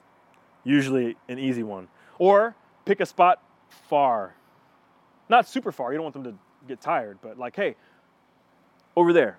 usually 0.63 1.17
an 1.27 1.39
easy 1.39 1.63
one. 1.63 1.87
Or 2.19 2.55
pick 2.85 2.99
a 2.99 3.05
spot 3.05 3.43
far. 3.69 4.35
Not 5.29 5.47
super 5.47 5.71
far, 5.71 5.91
you 5.91 5.97
don't 5.97 6.03
want 6.03 6.13
them 6.13 6.23
to 6.23 6.33
get 6.67 6.81
tired, 6.81 7.19
but 7.21 7.37
like, 7.37 7.55
hey, 7.55 7.75
over 8.95 9.13
there. 9.13 9.37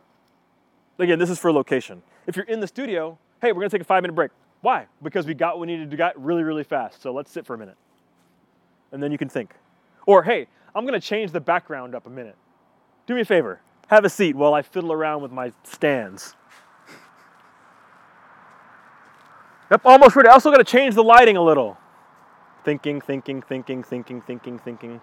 Again, 1.02 1.18
this 1.18 1.30
is 1.30 1.38
for 1.40 1.52
location. 1.52 2.00
If 2.28 2.36
you're 2.36 2.46
in 2.46 2.60
the 2.60 2.66
studio, 2.68 3.18
hey, 3.40 3.50
we're 3.50 3.62
gonna 3.62 3.70
take 3.70 3.80
a 3.80 3.84
five 3.84 4.04
minute 4.04 4.14
break. 4.14 4.30
Why? 4.60 4.86
Because 5.02 5.26
we 5.26 5.34
got 5.34 5.56
what 5.56 5.62
we 5.62 5.66
needed 5.66 5.90
to 5.90 5.96
get 5.96 6.16
really, 6.16 6.44
really 6.44 6.62
fast. 6.62 7.02
So 7.02 7.12
let's 7.12 7.28
sit 7.28 7.44
for 7.44 7.54
a 7.54 7.58
minute. 7.58 7.76
And 8.92 9.02
then 9.02 9.10
you 9.10 9.18
can 9.18 9.28
think. 9.28 9.56
Or, 10.06 10.22
hey, 10.22 10.46
I'm 10.76 10.86
gonna 10.86 11.00
change 11.00 11.32
the 11.32 11.40
background 11.40 11.96
up 11.96 12.06
a 12.06 12.10
minute. 12.10 12.36
Do 13.06 13.16
me 13.16 13.22
a 13.22 13.24
favor, 13.24 13.60
have 13.88 14.04
a 14.04 14.08
seat 14.08 14.36
while 14.36 14.54
I 14.54 14.62
fiddle 14.62 14.92
around 14.92 15.22
with 15.22 15.32
my 15.32 15.52
stands. 15.64 16.36
Yep, 19.72 19.80
almost 19.84 20.14
ready. 20.14 20.28
I 20.28 20.32
also 20.34 20.52
gotta 20.52 20.62
change 20.62 20.94
the 20.94 21.02
lighting 21.02 21.36
a 21.36 21.42
little. 21.42 21.78
Thinking, 22.64 23.00
thinking, 23.00 23.42
thinking, 23.42 23.82
thinking, 23.82 24.20
thinking, 24.20 24.58
thinking. 24.60 25.00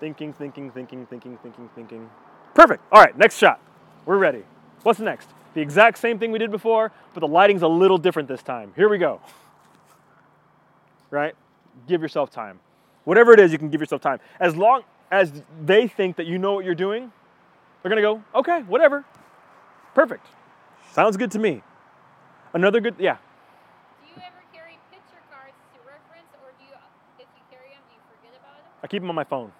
Thinking, 0.00 0.32
thinking, 0.32 0.70
thinking, 0.70 1.04
thinking, 1.04 1.36
thinking, 1.42 1.68
thinking. 1.74 2.10
Perfect. 2.54 2.82
All 2.90 3.02
right, 3.02 3.16
next 3.18 3.36
shot. 3.36 3.60
We're 4.06 4.18
ready. 4.18 4.44
What's 4.84 5.00
next? 5.00 5.28
The 5.54 5.60
exact 5.60 5.98
same 5.98 6.18
thing 6.18 6.30
we 6.30 6.38
did 6.38 6.50
before, 6.50 6.92
but 7.12 7.20
the 7.20 7.28
lighting's 7.28 7.62
a 7.62 7.68
little 7.68 7.98
different 7.98 8.28
this 8.28 8.42
time. 8.42 8.72
Here 8.76 8.88
we 8.88 8.98
go. 8.98 9.20
Right? 11.10 11.34
Give 11.88 12.00
yourself 12.00 12.30
time. 12.30 12.60
Whatever 13.04 13.32
it 13.32 13.40
is, 13.40 13.52
you 13.52 13.58
can 13.58 13.68
give 13.68 13.80
yourself 13.80 14.00
time. 14.00 14.20
As 14.38 14.56
long 14.56 14.82
as 15.10 15.42
they 15.64 15.88
think 15.88 16.16
that 16.16 16.26
you 16.26 16.38
know 16.38 16.54
what 16.54 16.64
you're 16.64 16.74
doing, 16.74 17.12
they're 17.82 17.88
gonna 17.88 18.00
go, 18.00 18.22
okay, 18.34 18.62
whatever. 18.62 19.04
Perfect. 19.94 20.26
Sounds 20.92 21.16
good 21.16 21.30
to 21.32 21.38
me. 21.38 21.62
Another 22.54 22.80
good, 22.80 22.94
yeah. 22.98 23.16
Do 24.02 24.08
you 24.08 24.16
ever 24.16 24.42
carry 24.52 24.78
picture 24.90 25.22
cards 25.30 25.54
to 25.74 25.78
reference, 25.80 26.30
or 26.42 26.52
do 26.58 26.64
you, 26.64 26.74
if 27.18 27.26
you 27.36 27.42
carry 27.50 27.70
them, 27.70 27.82
do 27.88 27.94
you 27.94 28.00
forget 28.08 28.38
about 28.38 28.56
them? 28.56 28.72
I 28.82 28.86
keep 28.86 29.02
them 29.02 29.10
on 29.10 29.16
my 29.16 29.24
phone. 29.24 29.52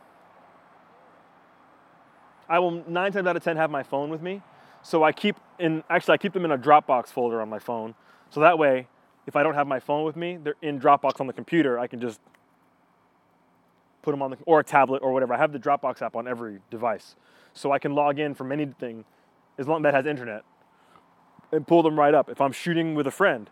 I 2.49 2.59
will 2.59 2.85
nine 2.89 3.13
times 3.13 3.27
out 3.27 3.37
of 3.37 3.45
ten 3.45 3.57
have 3.57 3.71
my 3.71 3.83
phone 3.83 4.11
with 4.11 4.23
me. 4.23 4.43
So 4.83 5.03
I 5.03 5.13
keep 5.13 5.37
in 5.59 5.83
actually 5.91 6.15
I 6.15 6.19
keep 6.19 6.33
them 6.33 6.45
in 6.45 6.53
a 6.53 6.59
Dropbox 6.59 7.09
folder 7.09 7.41
on 7.41 7.49
my 7.49 7.59
phone. 7.59 7.95
So 8.31 8.41
that 8.41 8.59
way, 8.59 8.89
if 9.27 9.37
I 9.37 9.43
don't 9.43 9.55
have 9.55 9.67
my 9.67 9.81
phone 9.81 10.05
with 10.05 10.17
me, 10.17 10.39
they're 10.43 10.55
in 10.63 10.81
Dropbox 10.81 11.21
on 11.21 11.27
the 11.27 11.33
computer. 11.33 11.79
I 11.79 11.87
can 11.87 12.01
just 12.01 12.21
put 14.03 14.13
them 14.13 14.23
on 14.23 14.31
the 14.31 14.39
or 14.47 14.61
a 14.61 14.65
tablet 14.65 15.03
or 15.03 15.13
whatever. 15.13 15.35
I 15.35 15.39
have 15.39 15.53
the 15.53 15.59
Dropbox 15.59 16.03
app 16.03 16.15
on 16.15 16.29
every 16.29 16.61
device. 16.71 17.17
So 17.53 17.73
I 17.73 17.79
can 17.79 17.95
log 17.95 18.19
in 18.19 18.35
from 18.35 18.53
anything 18.53 19.05
as 19.59 19.67
long 19.67 19.79
as 19.79 19.83
that 19.85 19.95
has 19.95 20.07
internet 20.07 20.45
and 21.51 21.67
pull 21.67 21.83
them 21.83 21.99
right 21.99 22.15
up. 22.15 22.29
If 22.29 22.41
I'm 22.41 22.53
shooting 22.53 22.95
with 22.95 23.07
a 23.07 23.11
friend, 23.11 23.51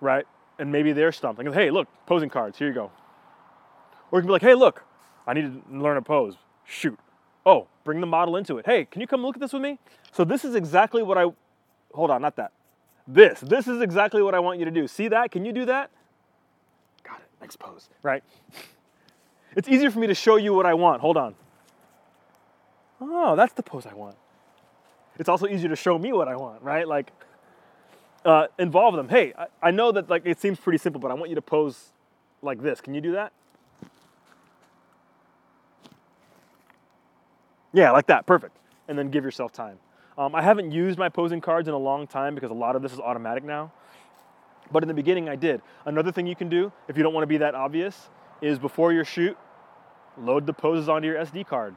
right? 0.00 0.26
And 0.58 0.70
maybe 0.70 0.92
they're 0.92 1.12
stumped. 1.12 1.40
I 1.40 1.44
go, 1.44 1.52
hey, 1.52 1.70
look, 1.70 1.88
posing 2.06 2.30
cards, 2.30 2.58
here 2.58 2.68
you 2.68 2.74
go. 2.74 2.90
Or 4.10 4.18
you 4.18 4.22
can 4.22 4.28
be 4.28 4.32
like, 4.32 4.42
hey, 4.42 4.54
look, 4.54 4.84
I 5.26 5.34
need 5.34 5.42
to 5.42 5.78
learn 5.78 5.96
a 5.96 6.02
pose. 6.02 6.36
Shoot. 6.64 6.98
Oh, 7.50 7.66
bring 7.82 8.00
the 8.00 8.06
model 8.06 8.36
into 8.36 8.58
it. 8.58 8.66
Hey, 8.66 8.84
can 8.84 9.00
you 9.00 9.08
come 9.08 9.22
look 9.22 9.34
at 9.34 9.40
this 9.40 9.52
with 9.52 9.62
me? 9.62 9.80
So 10.12 10.22
this 10.22 10.44
is 10.44 10.54
exactly 10.54 11.02
what 11.02 11.18
I, 11.18 11.26
hold 11.92 12.12
on, 12.12 12.22
not 12.22 12.36
that. 12.36 12.52
This, 13.08 13.40
this 13.40 13.66
is 13.66 13.80
exactly 13.82 14.22
what 14.22 14.36
I 14.36 14.38
want 14.38 14.60
you 14.60 14.64
to 14.66 14.70
do. 14.70 14.86
See 14.86 15.08
that? 15.08 15.32
Can 15.32 15.44
you 15.44 15.52
do 15.52 15.64
that? 15.64 15.90
Got 17.02 17.18
it, 17.18 17.26
next 17.40 17.58
pose, 17.58 17.88
right? 18.02 18.22
It's 19.56 19.68
easier 19.68 19.90
for 19.90 19.98
me 19.98 20.06
to 20.06 20.14
show 20.14 20.36
you 20.36 20.54
what 20.54 20.64
I 20.64 20.74
want. 20.74 21.00
Hold 21.00 21.16
on. 21.16 21.34
Oh, 23.00 23.34
that's 23.34 23.52
the 23.54 23.64
pose 23.64 23.84
I 23.84 23.94
want. 23.94 24.14
It's 25.18 25.28
also 25.28 25.48
easier 25.48 25.68
to 25.70 25.74
show 25.74 25.98
me 25.98 26.12
what 26.12 26.28
I 26.28 26.36
want, 26.36 26.62
right? 26.62 26.86
Like, 26.86 27.10
uh, 28.24 28.46
involve 28.60 28.94
them. 28.94 29.08
Hey, 29.08 29.34
I, 29.36 29.46
I 29.60 29.70
know 29.72 29.90
that 29.90 30.08
like 30.08 30.22
it 30.24 30.40
seems 30.40 30.60
pretty 30.60 30.78
simple, 30.78 31.00
but 31.00 31.10
I 31.10 31.14
want 31.14 31.30
you 31.30 31.34
to 31.34 31.42
pose 31.42 31.86
like 32.42 32.62
this. 32.62 32.80
Can 32.80 32.94
you 32.94 33.00
do 33.00 33.10
that? 33.14 33.32
Yeah, 37.72 37.90
like 37.92 38.06
that. 38.06 38.26
Perfect. 38.26 38.56
And 38.88 38.98
then 38.98 39.10
give 39.10 39.24
yourself 39.24 39.52
time. 39.52 39.78
Um, 40.18 40.34
I 40.34 40.42
haven't 40.42 40.72
used 40.72 40.98
my 40.98 41.08
posing 41.08 41.40
cards 41.40 41.68
in 41.68 41.74
a 41.74 41.78
long 41.78 42.06
time 42.06 42.34
because 42.34 42.50
a 42.50 42.54
lot 42.54 42.76
of 42.76 42.82
this 42.82 42.92
is 42.92 42.98
automatic 42.98 43.44
now. 43.44 43.72
But 44.72 44.82
in 44.82 44.88
the 44.88 44.94
beginning, 44.94 45.28
I 45.28 45.36
did. 45.36 45.62
Another 45.84 46.12
thing 46.12 46.26
you 46.26 46.36
can 46.36 46.48
do, 46.48 46.72
if 46.88 46.96
you 46.96 47.02
don't 47.02 47.14
want 47.14 47.22
to 47.22 47.28
be 47.28 47.38
that 47.38 47.54
obvious, 47.54 48.10
is 48.40 48.58
before 48.58 48.92
your 48.92 49.04
shoot, 49.04 49.36
load 50.18 50.46
the 50.46 50.52
poses 50.52 50.88
onto 50.88 51.08
your 51.08 51.16
SD 51.16 51.46
card. 51.46 51.74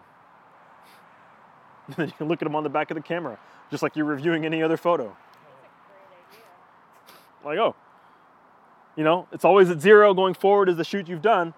Then 1.98 2.08
you 2.08 2.14
can 2.14 2.28
look 2.28 2.42
at 2.42 2.46
them 2.46 2.56
on 2.56 2.64
the 2.64 2.70
back 2.70 2.92
of 2.92 2.96
the 2.96 3.04
camera, 3.04 3.40
just 3.72 3.84
like 3.84 3.96
you're 3.96 4.06
reviewing 4.06 4.46
any 4.46 4.62
other 4.62 4.78
photo. 4.78 5.16
Like, 7.44 7.58
oh, 7.58 7.76
you 8.96 9.04
know, 9.04 9.28
it's 9.32 9.44
always 9.44 9.70
at 9.70 9.82
zero 9.82 10.14
going 10.14 10.34
forward 10.34 10.70
as 10.70 10.78
the 10.78 10.84
shoot 10.84 11.08
you've 11.08 11.22
done. 11.22 11.54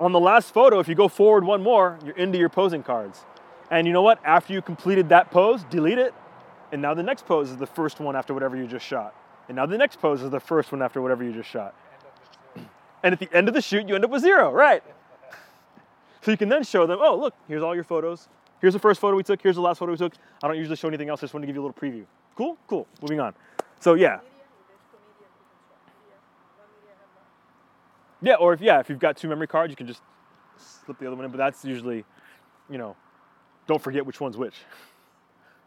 On 0.00 0.12
the 0.12 0.20
last 0.20 0.52
photo, 0.52 0.78
if 0.80 0.88
you 0.88 0.94
go 0.94 1.08
forward 1.08 1.44
one 1.44 1.62
more, 1.62 1.98
you're 2.04 2.16
into 2.16 2.38
your 2.38 2.48
posing 2.48 2.82
cards. 2.82 3.24
And 3.70 3.86
you 3.86 3.92
know 3.92 4.02
what? 4.02 4.20
After 4.24 4.52
you 4.52 4.60
completed 4.60 5.08
that 5.10 5.30
pose, 5.30 5.64
delete 5.64 5.98
it. 5.98 6.14
And 6.72 6.82
now 6.82 6.94
the 6.94 7.02
next 7.02 7.26
pose 7.26 7.50
is 7.50 7.56
the 7.56 7.66
first 7.66 8.00
one 8.00 8.16
after 8.16 8.34
whatever 8.34 8.56
you 8.56 8.66
just 8.66 8.86
shot. 8.86 9.14
And 9.48 9.56
now 9.56 9.66
the 9.66 9.78
next 9.78 10.00
pose 10.00 10.22
is 10.22 10.30
the 10.30 10.40
first 10.40 10.72
one 10.72 10.82
after 10.82 11.00
whatever 11.00 11.22
you 11.22 11.32
just 11.32 11.48
shot. 11.48 11.74
And 13.04 13.12
at 13.12 13.18
the 13.18 13.28
end 13.32 13.48
of 13.48 13.54
the 13.54 13.60
shoot, 13.60 13.88
you 13.88 13.96
end 13.96 14.04
up 14.04 14.12
with 14.12 14.22
zero, 14.22 14.52
right? 14.52 14.82
So 16.20 16.30
you 16.30 16.36
can 16.36 16.48
then 16.48 16.62
show 16.62 16.86
them, 16.86 17.00
oh, 17.02 17.16
look, 17.16 17.34
here's 17.48 17.62
all 17.62 17.74
your 17.74 17.82
photos. 17.82 18.28
Here's 18.60 18.74
the 18.74 18.78
first 18.78 19.00
photo 19.00 19.16
we 19.16 19.24
took. 19.24 19.42
Here's 19.42 19.56
the 19.56 19.60
last 19.60 19.78
photo 19.78 19.90
we 19.90 19.98
took. 19.98 20.14
I 20.40 20.46
don't 20.46 20.56
usually 20.56 20.76
show 20.76 20.86
anything 20.86 21.08
else. 21.08 21.18
I 21.18 21.22
just 21.22 21.34
want 21.34 21.42
to 21.42 21.48
give 21.48 21.56
you 21.56 21.62
a 21.62 21.66
little 21.66 21.80
preview. 21.80 22.04
Cool? 22.36 22.56
Cool. 22.68 22.86
Moving 23.00 23.18
on. 23.18 23.34
So 23.80 23.94
yeah, 23.94 24.20
Yeah, 28.22 28.34
or 28.34 28.52
if 28.52 28.60
yeah, 28.60 28.78
if 28.78 28.88
you've 28.88 29.00
got 29.00 29.16
two 29.16 29.28
memory 29.28 29.48
cards, 29.48 29.70
you 29.70 29.76
can 29.76 29.86
just 29.86 30.00
slip 30.56 30.98
the 30.98 31.06
other 31.06 31.16
one 31.16 31.24
in. 31.24 31.30
But 31.30 31.38
that's 31.38 31.64
usually, 31.64 32.04
you 32.70 32.78
know, 32.78 32.96
don't 33.66 33.82
forget 33.82 34.06
which 34.06 34.20
one's 34.20 34.36
which. 34.36 34.54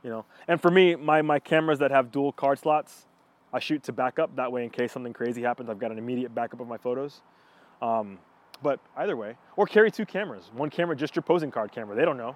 You 0.03 0.11
know, 0.11 0.25
and 0.47 0.61
for 0.61 0.69
me, 0.69 0.93
my 0.93 1.23
my 1.23 1.39
cameras 1.39 1.79
that 1.79 1.89
have 1.89 2.11
dual 2.11 2.31
card 2.31 2.59
slots, 2.59 3.07
I 3.51 3.57
shoot 3.57 3.81
to 3.85 3.91
backup. 3.91 4.35
That 4.35 4.51
way, 4.51 4.63
in 4.63 4.69
case 4.69 4.91
something 4.91 5.13
crazy 5.13 5.41
happens, 5.41 5.67
I've 5.67 5.79
got 5.79 5.91
an 5.91 5.97
immediate 5.97 6.35
backup 6.35 6.59
of 6.59 6.67
my 6.67 6.77
photos. 6.77 7.21
Um, 7.81 8.19
but 8.61 8.79
either 8.97 9.17
way, 9.17 9.35
or 9.57 9.65
carry 9.65 9.89
two 9.89 10.05
cameras. 10.05 10.51
One 10.53 10.69
camera, 10.69 10.95
just 10.95 11.15
your 11.15 11.23
posing 11.23 11.49
card 11.49 11.71
camera. 11.71 11.95
They 11.95 12.05
don't 12.05 12.17
know, 12.17 12.35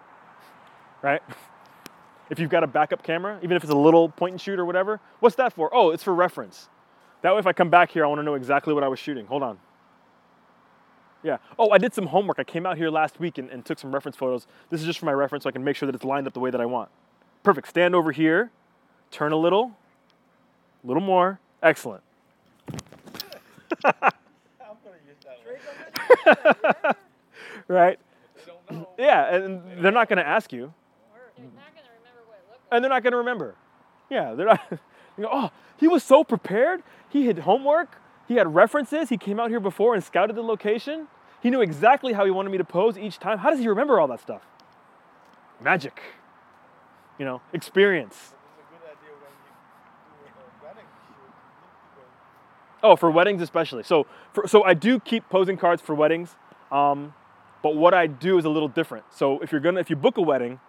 right? 1.02 1.20
If 2.30 2.38
you've 2.38 2.48
got 2.48 2.64
a 2.64 2.66
backup 2.66 3.02
camera, 3.02 3.38
even 3.42 3.54
if 3.54 3.62
it's 3.62 3.72
a 3.72 3.76
little 3.76 4.08
point 4.08 4.32
and 4.32 4.40
shoot 4.40 4.58
or 4.58 4.64
whatever, 4.64 4.98
what's 5.18 5.36
that 5.36 5.52
for? 5.52 5.68
Oh, 5.74 5.90
it's 5.90 6.02
for 6.02 6.14
reference. 6.14 6.70
That 7.22 7.32
way, 7.34 7.38
if 7.38 7.46
I 7.46 7.52
come 7.52 7.70
back 7.70 7.90
here, 7.90 8.04
I 8.04 8.08
want 8.08 8.18
to 8.20 8.22
know 8.22 8.34
exactly 8.34 8.72
what 8.72 8.82
I 8.82 8.88
was 8.88 8.98
shooting. 8.98 9.26
Hold 9.26 9.42
on. 9.42 9.58
Yeah. 11.22 11.36
Oh, 11.58 11.70
I 11.70 11.78
did 11.78 11.92
some 11.92 12.06
homework. 12.06 12.38
I 12.38 12.44
came 12.44 12.64
out 12.64 12.78
here 12.78 12.88
last 12.88 13.20
week 13.20 13.36
and, 13.36 13.50
and 13.50 13.64
took 13.64 13.78
some 13.78 13.92
reference 13.92 14.16
photos. 14.16 14.46
This 14.70 14.80
is 14.80 14.86
just 14.86 14.98
for 14.98 15.06
my 15.06 15.12
reference 15.12 15.44
so 15.44 15.48
I 15.48 15.52
can 15.52 15.62
make 15.62 15.76
sure 15.76 15.86
that 15.86 15.94
it's 15.94 16.04
lined 16.04 16.26
up 16.26 16.32
the 16.32 16.40
way 16.40 16.50
that 16.50 16.60
I 16.60 16.66
want. 16.66 16.88
Perfect. 17.42 17.68
Stand 17.68 17.94
over 17.94 18.10
here, 18.10 18.50
turn 19.10 19.32
a 19.32 19.36
little, 19.36 19.76
a 20.82 20.86
little 20.86 21.02
more. 21.02 21.38
Excellent. 21.62 22.02
I'm 23.84 23.92
gonna 23.92 24.96
use 25.06 25.16
that 25.24 26.96
right? 27.68 27.98
They 28.34 28.42
don't 28.46 28.70
know. 28.70 28.88
Yeah, 28.98 29.34
and 29.34 29.84
they're 29.84 29.92
not 29.92 30.08
going 30.08 30.18
to 30.18 30.26
ask 30.26 30.52
you, 30.52 30.72
They're 31.36 31.44
not 31.46 31.74
gonna 31.74 31.88
remember 31.98 32.22
what 32.26 32.36
it 32.38 32.50
looked 32.50 32.70
like. 32.70 32.76
and 32.76 32.84
they're 32.84 32.90
not 32.90 33.02
going 33.02 33.12
to 33.12 33.18
remember. 33.18 33.54
Yeah, 34.10 34.34
they're 34.34 34.46
not. 34.46 34.60
You 35.20 35.26
go, 35.26 35.32
oh, 35.32 35.50
he 35.76 35.86
was 35.86 36.02
so 36.02 36.24
prepared. 36.24 36.82
He 37.10 37.26
had 37.26 37.40
homework. 37.40 38.00
He 38.26 38.36
had 38.36 38.54
references. 38.54 39.10
He 39.10 39.18
came 39.18 39.38
out 39.38 39.50
here 39.50 39.60
before 39.60 39.94
and 39.94 40.02
scouted 40.02 40.34
the 40.34 40.42
location. 40.42 41.08
He 41.42 41.50
knew 41.50 41.60
exactly 41.60 42.14
how 42.14 42.24
he 42.24 42.30
wanted 42.30 42.50
me 42.50 42.58
to 42.58 42.64
pose 42.64 42.96
each 42.96 43.18
time. 43.18 43.38
How 43.38 43.50
does 43.50 43.58
he 43.58 43.68
remember 43.68 44.00
all 44.00 44.08
that 44.08 44.20
stuff? 44.20 44.42
Magic. 45.60 46.00
You 47.18 47.26
know, 47.26 47.42
experience. 47.52 48.34
Oh, 52.82 52.96
for 52.96 53.10
weddings 53.10 53.42
especially. 53.42 53.82
So, 53.82 54.06
for, 54.32 54.48
so 54.48 54.64
I 54.64 54.72
do 54.72 54.98
keep 55.00 55.28
posing 55.28 55.58
cards 55.58 55.82
for 55.82 55.94
weddings, 55.94 56.34
um, 56.72 57.12
but 57.62 57.76
what 57.76 57.92
I 57.92 58.06
do 58.06 58.38
is 58.38 58.46
a 58.46 58.48
little 58.48 58.68
different. 58.68 59.04
So 59.12 59.40
if 59.40 59.52
you're 59.52 59.60
gonna, 59.60 59.80
if 59.80 59.90
you 59.90 59.96
book 59.96 60.16
a 60.16 60.22
wedding, 60.22 60.60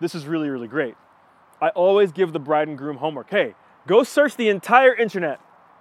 this 0.00 0.14
is 0.14 0.26
really, 0.26 0.48
really 0.48 0.68
great. 0.68 0.94
I 1.60 1.68
always 1.70 2.10
give 2.10 2.32
the 2.32 2.40
bride 2.40 2.68
and 2.68 2.78
groom 2.78 2.96
homework. 2.96 3.28
Hey, 3.28 3.54
go 3.86 4.02
search 4.02 4.36
the 4.36 4.48
entire 4.48 4.94
internet 4.94 5.40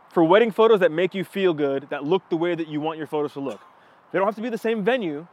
for 0.10 0.24
wedding 0.24 0.52
photos 0.52 0.80
that 0.82 0.91
make 0.91 1.14
you 1.16 1.24
feel 1.24 1.54
good, 1.54 1.88
that 1.89 2.04
look 2.04 2.28
the 2.30 2.38
way 2.38 2.54
that 2.56 2.68
you 2.68 2.82
want 2.82 2.97
your 2.97 3.08
photos 3.08 3.34
to 3.34 3.39
look. 3.39 3.62
They 4.12 4.20
don't 4.20 4.28
have 4.28 4.36
to 4.36 4.41
be 4.41 4.49
the 4.49 4.58
same 4.58 4.84
venue. 4.84 5.28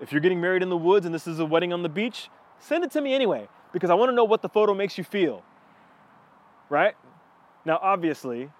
If 0.00 0.12
you're 0.12 0.20
getting 0.20 0.40
married 0.40 0.62
in 0.62 0.68
the 0.68 0.76
woods 0.76 1.06
and 1.06 1.14
this 1.14 1.26
is 1.26 1.38
a 1.40 1.44
wedding 1.44 1.72
on 1.72 1.82
the 1.82 1.88
beach, 1.88 2.28
send 2.58 2.84
it 2.84 2.90
to 2.92 3.00
me 3.00 3.14
anyway, 3.14 3.48
because 3.72 3.90
I 3.90 3.94
want 3.94 4.10
to 4.10 4.14
know 4.14 4.24
what 4.24 4.42
the 4.42 4.48
photo 4.48 4.74
makes 4.74 4.96
you 4.96 5.04
feel. 5.04 5.42
Right? 6.68 6.94
Now, 7.64 7.78
obviously, 7.82 8.50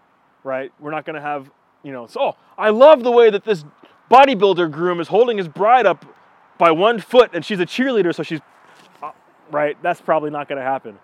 right? 0.42 0.72
We're 0.80 0.90
not 0.90 1.04
going 1.04 1.14
to 1.14 1.20
have, 1.20 1.50
you 1.82 1.92
know, 1.92 2.06
so, 2.06 2.20
oh, 2.20 2.36
I 2.58 2.70
love 2.70 3.04
the 3.04 3.12
way 3.12 3.30
that 3.30 3.44
this 3.44 3.64
bodybuilder 4.10 4.70
groom 4.70 5.00
is 5.00 5.08
holding 5.08 5.38
his 5.38 5.48
bride 5.48 5.86
up 5.86 6.04
by 6.58 6.70
one 6.70 6.98
foot 6.98 7.30
and 7.34 7.44
she's 7.44 7.60
a 7.60 7.66
cheerleader, 7.66 8.14
so 8.14 8.22
she's, 8.22 8.40
uh, 9.02 9.12
right? 9.50 9.80
That's 9.82 10.00
probably 10.00 10.30
not 10.30 10.48
going 10.48 10.58
to 10.58 10.64
happen. 10.64 10.98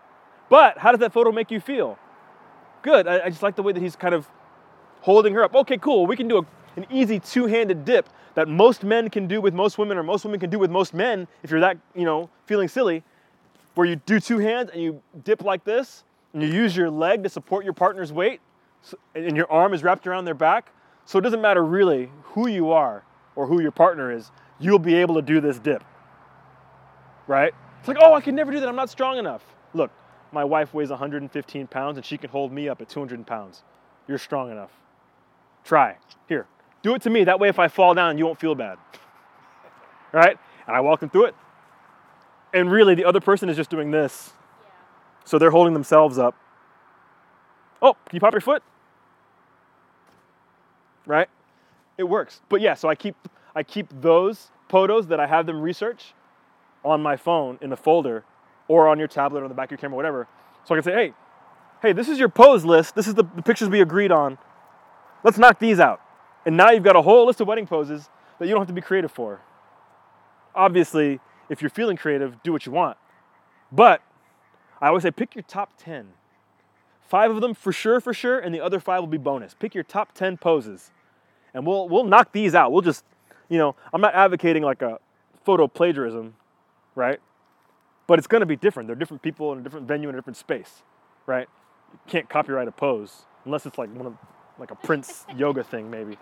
But 0.49 0.78
how 0.78 0.91
does 0.91 1.01
that 1.01 1.12
photo 1.12 1.30
make 1.30 1.51
you 1.51 1.61
feel? 1.61 1.99
Good. 2.83 3.07
I, 3.07 3.26
I 3.26 3.30
just 3.30 3.43
like 3.43 3.57
the 3.57 3.62
way 3.62 3.72
that 3.72 3.80
he's 3.80 3.97
kind 3.97 4.14
of 4.14 4.28
holding 5.01 5.35
her 5.35 5.43
up. 5.43 5.55
Okay, 5.55 5.78
cool. 5.78 6.07
We 6.07 6.16
can 6.16 6.28
do 6.28 6.39
a, 6.39 6.47
an 6.76 6.87
easy 6.91 7.18
two 7.18 7.47
handed 7.47 7.85
dip 7.85 8.09
that 8.35 8.49
most 8.49 8.83
men 8.83 9.11
can 9.11 9.26
do 9.26 9.41
with 9.41 9.55
most 9.55 9.78
women, 9.78 9.97
or 9.97 10.03
most 10.03 10.24
women 10.24 10.41
can 10.41 10.51
do 10.51 10.59
with 10.59 10.70
most 10.70 10.95
men 10.95 11.28
if 11.43 11.51
you're 11.51 11.61
that, 11.61 11.76
you 11.95 12.05
know, 12.05 12.30
feeling 12.47 12.68
silly, 12.68 13.03
where 13.74 13.87
you 13.87 13.97
do 13.97 14.20
two 14.20 14.39
hands 14.39 14.70
and 14.72 14.83
you 14.83 15.03
dip 15.24 15.43
like 15.43 15.64
this, 15.64 16.05
and 16.33 16.43
you 16.43 16.49
use 16.49 16.76
your 16.76 16.91
leg 16.91 17.22
to 17.22 17.28
support 17.28 17.64
your 17.64 17.74
partner's 17.74 18.12
weight, 18.12 18.41
and 19.14 19.37
your 19.37 19.51
arm 19.53 19.74
is 19.74 19.83
wrapped 19.83 20.07
around 20.07 20.24
their 20.24 20.35
back. 20.35 20.72
So 21.05 21.18
it 21.18 21.22
doesn't 21.22 21.43
matter 21.43 21.64
really 21.64 22.11
who 22.22 22.49
you 22.49 22.70
are 22.70 23.05
or 23.37 23.47
who 23.47 23.61
your 23.61 23.70
partner 23.70 24.11
is, 24.11 24.30
you'll 24.59 24.78
be 24.78 24.95
able 24.95 25.14
to 25.16 25.22
do 25.22 25.41
this 25.41 25.59
dip. 25.59 25.85
Right? 27.26 27.53
It's 27.80 27.89
like, 27.89 27.99
oh, 28.01 28.14
I 28.14 28.20
can 28.20 28.35
never 28.35 28.53
do 28.53 28.61
that. 28.61 28.68
I'm 28.68 28.76
not 28.76 28.91
strong 28.91 29.18
enough. 29.18 29.43
Look, 29.74 29.91
my 30.33 30.45
wife 30.45 30.72
weighs 30.72 30.91
115 30.91 31.66
pounds 31.66 31.99
and 31.99 32.05
she 32.05 32.16
can 32.16 32.30
hold 32.30 32.53
me 32.53 32.68
up 32.68 32.80
at 32.80 32.89
200 32.89 33.26
pounds. 33.26 33.62
You're 34.09 34.18
strong 34.18 34.51
enough. 34.51 34.70
Try. 35.64 35.97
Here, 36.28 36.47
do 36.83 36.95
it 36.95 37.03
to 37.03 37.11
me. 37.11 37.24
That 37.24 37.39
way, 37.39 37.49
if 37.49 37.59
I 37.59 37.68
fall 37.68 37.95
down, 37.95 38.18
you 38.18 38.26
won't 38.26 38.41
feel 38.41 38.55
bad. 38.55 38.78
Right? 40.14 40.37
And 40.66 40.76
I 40.76 40.80
walk 40.80 41.01
them 41.01 41.09
through 41.09 41.24
it. 41.24 41.35
And 42.53 42.70
really, 42.70 42.95
the 42.95 43.07
other 43.07 43.18
person 43.18 43.49
is 43.49 43.57
just 43.57 43.70
doing 43.70 43.91
this. 43.91 44.35
So 45.24 45.39
they're 45.39 45.51
holding 45.51 45.72
themselves 45.72 46.18
up. 46.18 46.35
Oh, 47.80 47.95
can 47.95 48.16
you 48.16 48.20
pop 48.20 48.35
your 48.35 48.43
foot? 48.43 48.62
Right? 51.07 51.28
It 51.97 52.05
works. 52.05 52.43
But 52.51 52.61
yeah, 52.61 52.74
so 52.74 52.91
I 52.91 52.95
keep 52.95 53.16
I 53.55 53.62
keep 53.62 53.89
those 54.03 54.51
photos 54.68 55.07
that 55.07 55.18
I 55.18 55.26
have 55.26 55.47
them 55.47 55.62
research 55.62 56.12
on 56.85 57.03
my 57.03 57.16
phone 57.16 57.59
in 57.62 57.72
a 57.72 57.76
folder 57.76 58.24
or 58.68 58.88
on 58.88 58.98
your 58.98 59.08
tablet 59.08 59.40
or 59.40 59.44
on 59.44 59.48
the 59.48 59.54
back 59.54 59.66
of 59.66 59.72
your 59.72 59.78
camera, 59.78 59.96
whatever. 59.96 60.28
So 60.64 60.74
I 60.74 60.78
can 60.78 60.84
say, 60.84 60.92
hey, 60.92 61.14
hey, 61.82 61.92
this 61.92 62.08
is 62.08 62.18
your 62.18 62.28
pose 62.28 62.64
list. 62.64 62.94
This 62.94 63.06
is 63.06 63.14
the, 63.14 63.24
the 63.34 63.42
pictures 63.42 63.68
we 63.68 63.80
agreed 63.80 64.12
on. 64.12 64.38
Let's 65.24 65.38
knock 65.38 65.58
these 65.58 65.80
out. 65.80 66.00
And 66.46 66.56
now 66.56 66.70
you've 66.70 66.84
got 66.84 66.96
a 66.96 67.02
whole 67.02 67.26
list 67.26 67.40
of 67.40 67.48
wedding 67.48 67.66
poses 67.66 68.08
that 68.38 68.46
you 68.46 68.52
don't 68.52 68.60
have 68.60 68.68
to 68.68 68.74
be 68.74 68.80
creative 68.80 69.12
for. 69.12 69.40
Obviously, 70.54 71.20
if 71.48 71.62
you're 71.62 71.70
feeling 71.70 71.96
creative, 71.96 72.42
do 72.42 72.52
what 72.52 72.66
you 72.66 72.72
want. 72.72 72.96
But 73.70 74.02
I 74.80 74.88
always 74.88 75.02
say 75.02 75.10
pick 75.10 75.34
your 75.34 75.42
top 75.42 75.72
10. 75.78 76.08
Five 77.08 77.30
of 77.30 77.40
them 77.40 77.54
for 77.54 77.72
sure, 77.72 78.00
for 78.00 78.14
sure, 78.14 78.38
and 78.38 78.54
the 78.54 78.60
other 78.60 78.80
five 78.80 79.00
will 79.00 79.06
be 79.06 79.18
bonus. 79.18 79.54
Pick 79.54 79.74
your 79.74 79.84
top 79.84 80.12
10 80.14 80.38
poses. 80.38 80.90
And 81.54 81.66
we'll 81.66 81.88
we'll 81.88 82.04
knock 82.04 82.32
these 82.32 82.54
out. 82.54 82.72
We'll 82.72 82.82
just, 82.82 83.04
you 83.48 83.58
know, 83.58 83.76
I'm 83.92 84.00
not 84.00 84.14
advocating 84.14 84.62
like 84.62 84.80
a 84.82 84.98
photo 85.44 85.68
plagiarism, 85.68 86.34
right? 86.94 87.20
But 88.12 88.18
it's 88.18 88.28
gonna 88.28 88.44
be 88.44 88.56
different. 88.56 88.88
They're 88.88 88.94
different 88.94 89.22
people 89.22 89.54
in 89.54 89.60
a 89.60 89.62
different 89.62 89.88
venue 89.88 90.10
in 90.10 90.14
a 90.14 90.18
different 90.18 90.36
space, 90.36 90.82
right? 91.24 91.48
You 91.94 91.98
can't 92.06 92.28
copyright 92.28 92.68
a 92.68 92.70
pose 92.70 93.24
unless 93.46 93.64
it's 93.64 93.78
like 93.78 93.88
one 93.96 94.04
of 94.04 94.18
like 94.58 94.70
a 94.70 94.74
Prince 94.74 95.24
yoga 95.34 95.64
thing, 95.64 95.90
maybe. 95.90 96.18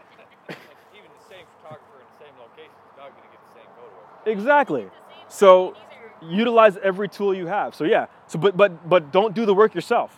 Like 0.48 0.58
even 0.94 1.10
the 1.18 1.28
same 1.28 1.44
photographer 1.56 1.98
in 1.98 2.06
the 2.16 2.24
same 2.24 2.34
location 2.38 2.70
is 2.70 2.96
not 2.96 3.10
going 3.10 3.24
to 3.24 3.32
get 3.32 3.40
the 3.44 3.54
same 3.58 3.66
photo. 3.74 4.30
Exactly. 4.30 4.86
So 5.26 5.74
utilize 6.22 6.76
every 6.76 7.08
tool 7.08 7.34
you 7.34 7.48
have. 7.48 7.74
So 7.74 7.82
yeah. 7.82 8.06
So 8.28 8.38
but 8.38 8.56
but 8.56 8.88
but 8.88 9.10
don't 9.10 9.34
do 9.34 9.44
the 9.44 9.52
work 9.52 9.74
yourself. 9.74 10.16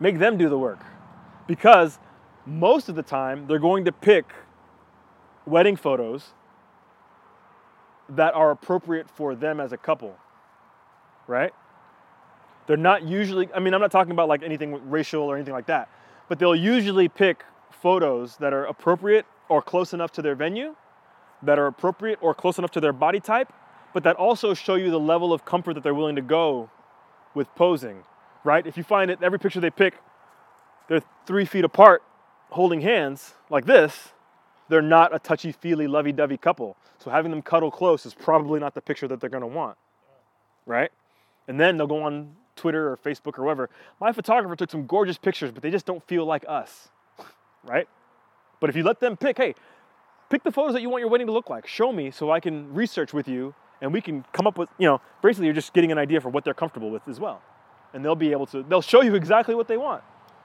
Make 0.00 0.18
them 0.18 0.36
do 0.36 0.48
the 0.48 0.58
work. 0.58 0.80
Because 1.46 2.00
most 2.44 2.88
of 2.88 2.96
the 2.96 3.04
time 3.04 3.46
they're 3.46 3.60
going 3.60 3.84
to 3.84 3.92
pick 3.92 4.32
wedding 5.46 5.76
photos 5.76 6.32
that 8.08 8.34
are 8.34 8.50
appropriate 8.50 9.08
for 9.08 9.36
them 9.36 9.60
as 9.60 9.70
a 9.70 9.76
couple. 9.76 10.18
Right? 11.26 11.52
They're 12.66 12.76
not 12.76 13.02
usually 13.02 13.48
I 13.54 13.60
mean 13.60 13.74
I'm 13.74 13.80
not 13.80 13.92
talking 13.92 14.12
about 14.12 14.28
like 14.28 14.42
anything 14.42 14.90
racial 14.90 15.22
or 15.22 15.36
anything 15.36 15.54
like 15.54 15.66
that. 15.66 15.88
But 16.28 16.38
they'll 16.38 16.56
usually 16.56 17.08
pick 17.08 17.44
photos 17.70 18.36
that 18.38 18.52
are 18.52 18.64
appropriate 18.64 19.26
or 19.48 19.62
close 19.62 19.92
enough 19.92 20.10
to 20.12 20.22
their 20.22 20.34
venue, 20.34 20.74
that 21.42 21.58
are 21.58 21.66
appropriate 21.66 22.18
or 22.20 22.34
close 22.34 22.58
enough 22.58 22.70
to 22.72 22.80
their 22.80 22.92
body 22.92 23.20
type, 23.20 23.52
but 23.94 24.02
that 24.02 24.16
also 24.16 24.54
show 24.54 24.74
you 24.74 24.90
the 24.90 25.00
level 25.00 25.32
of 25.32 25.44
comfort 25.44 25.74
that 25.74 25.82
they're 25.82 25.94
willing 25.94 26.16
to 26.16 26.22
go 26.22 26.68
with 27.34 27.52
posing, 27.54 28.02
right? 28.44 28.66
If 28.66 28.76
you 28.76 28.82
find 28.82 29.10
that 29.10 29.22
every 29.22 29.38
picture 29.38 29.60
they 29.60 29.70
pick, 29.70 29.94
they're 30.88 31.02
three 31.26 31.44
feet 31.44 31.64
apart 31.64 32.02
holding 32.50 32.80
hands 32.80 33.34
like 33.50 33.66
this, 33.66 34.10
they're 34.68 34.82
not 34.82 35.14
a 35.14 35.18
touchy 35.18 35.52
feely, 35.52 35.86
lovey 35.86 36.12
dovey 36.12 36.36
couple. 36.36 36.76
So 36.98 37.10
having 37.10 37.30
them 37.30 37.42
cuddle 37.42 37.70
close 37.70 38.06
is 38.06 38.14
probably 38.14 38.58
not 38.58 38.74
the 38.74 38.80
picture 38.80 39.06
that 39.08 39.20
they're 39.20 39.30
gonna 39.30 39.46
want, 39.46 39.76
right? 40.64 40.90
And 41.48 41.58
then 41.58 41.76
they'll 41.76 41.86
go 41.86 42.02
on 42.02 42.34
Twitter 42.56 42.90
or 42.90 42.96
Facebook 42.96 43.38
or 43.38 43.44
whatever. 43.44 43.70
My 44.00 44.12
photographer 44.12 44.56
took 44.56 44.70
some 44.70 44.86
gorgeous 44.86 45.18
pictures, 45.18 45.52
but 45.52 45.62
they 45.62 45.70
just 45.70 45.86
don't 45.86 46.06
feel 46.06 46.24
like 46.24 46.44
us, 46.48 46.88
right? 47.64 47.88
But 48.60 48.70
if 48.70 48.76
you 48.76 48.82
let 48.82 49.00
them 49.00 49.16
pick, 49.16 49.36
hey, 49.36 49.54
pick 50.30 50.42
the 50.42 50.52
photos 50.52 50.72
that 50.72 50.82
you 50.82 50.90
want 50.90 51.00
your 51.00 51.10
wedding 51.10 51.26
to 51.26 51.32
look 51.32 51.50
like. 51.50 51.66
Show 51.66 51.92
me 51.92 52.10
so 52.10 52.30
I 52.30 52.40
can 52.40 52.72
research 52.74 53.12
with 53.12 53.28
you 53.28 53.54
and 53.80 53.92
we 53.92 54.00
can 54.00 54.24
come 54.32 54.46
up 54.46 54.58
with, 54.58 54.68
you 54.78 54.86
know, 54.86 55.00
basically 55.22 55.46
you're 55.46 55.54
just 55.54 55.72
getting 55.72 55.92
an 55.92 55.98
idea 55.98 56.20
for 56.20 56.30
what 56.30 56.44
they're 56.44 56.54
comfortable 56.54 56.90
with 56.90 57.06
as 57.08 57.20
well. 57.20 57.42
And 57.92 58.04
they'll 58.04 58.14
be 58.14 58.32
able 58.32 58.46
to, 58.46 58.62
they'll 58.62 58.82
show 58.82 59.02
you 59.02 59.14
exactly 59.14 59.54
what 59.54 59.68
they 59.68 59.76
want, 59.76 60.02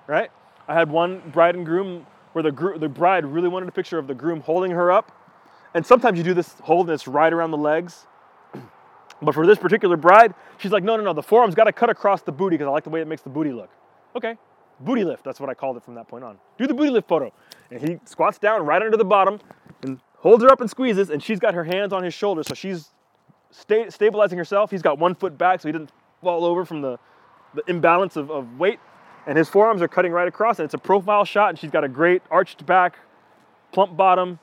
right? 0.08 0.30
I 0.68 0.74
had 0.74 0.92
one 0.92 1.22
bride 1.32 1.56
and 1.56 1.66
groom 1.66 2.06
where 2.34 2.44
the, 2.44 2.78
the 2.80 2.90
bride 2.90 3.26
really 3.26 3.50
wanted 3.50 3.70
a 3.70 3.72
picture 3.72 3.98
of 3.98 4.08
the 4.08 4.14
groom 4.14 4.42
holding 4.42 4.72
her 4.72 4.92
up. 4.92 5.12
And 5.74 5.86
sometimes 5.86 6.18
you 6.18 6.24
do 6.24 6.34
this 6.34 6.56
holding 6.62 6.92
this 6.92 7.08
right 7.08 7.32
around 7.32 7.52
the 7.52 7.58
legs. 7.58 8.06
But 9.22 9.36
for 9.36 9.46
this 9.46 9.60
particular 9.60 9.98
bride, 9.98 10.34
she's 10.58 10.72
like, 10.72 10.84
no, 10.84 10.96
no, 10.96 11.04
no, 11.04 11.14
the 11.14 11.22
forearm's 11.22 11.56
got 11.56 11.66
to 11.66 11.74
cut 11.74 11.90
across 11.90 12.22
the 12.24 12.32
booty 12.32 12.56
because 12.56 12.68
I 12.68 12.72
like 12.72 12.84
the 12.84 12.90
way 12.90 13.02
it 13.02 13.08
makes 13.08 13.22
the 13.22 13.30
booty 13.30 13.52
look. 13.52 13.70
Okay, 14.16 14.36
booty 14.80 15.04
lift, 15.04 15.24
that's 15.24 15.40
what 15.40 15.50
I 15.50 15.54
called 15.54 15.78
it 15.78 15.84
from 15.84 15.96
that 15.96 16.08
point 16.08 16.24
on. 16.24 16.38
Do 16.58 16.68
the 16.68 16.74
booty 16.74 16.90
lift 16.90 17.08
photo. 17.08 17.32
And 17.70 17.88
he 17.88 18.00
squats 18.06 18.40
down 18.40 18.66
right 18.66 18.82
under 18.82 18.98
the 18.98 19.06
bottom 19.06 19.40
and 19.84 20.00
holds 20.18 20.44
her 20.44 20.50
up 20.50 20.62
and 20.62 20.70
squeezes, 20.70 21.10
and 21.10 21.22
she's 21.22 21.40
got 21.40 21.54
her 21.54 21.64
hands 21.64 21.94
on 21.94 22.04
his 22.04 22.14
shoulders, 22.14 22.48
so 22.48 22.56
she's 22.56 22.90
sta- 23.52 23.90
stabilizing 23.90 24.38
herself. 24.38 24.72
He's 24.72 24.82
got 24.82 24.98
one 24.98 25.16
foot 25.16 25.38
back 25.38 25.62
so 25.62 25.68
he 25.68 25.72
didn't 25.72 25.92
fall 26.22 26.44
over 26.46 26.66
from 26.66 26.82
the, 26.82 26.98
the 27.54 27.64
imbalance 27.68 28.16
of, 28.16 28.32
of 28.32 28.60
weight. 28.60 28.80
And 29.28 29.38
his 29.38 29.50
forearms 29.50 29.84
are 29.84 29.88
cutting 29.88 30.12
right 30.12 30.28
across, 30.28 30.58
and 30.58 30.66
it's 30.66 30.74
a 30.74 30.80
profile 30.80 31.26
shot, 31.26 31.50
and 31.50 31.60
she's 31.60 31.70
got 31.70 31.84
a 31.84 31.88
great 31.88 32.24
arched 32.32 32.66
back, 32.66 32.98
plump 33.72 33.96
bottom, 33.96 34.40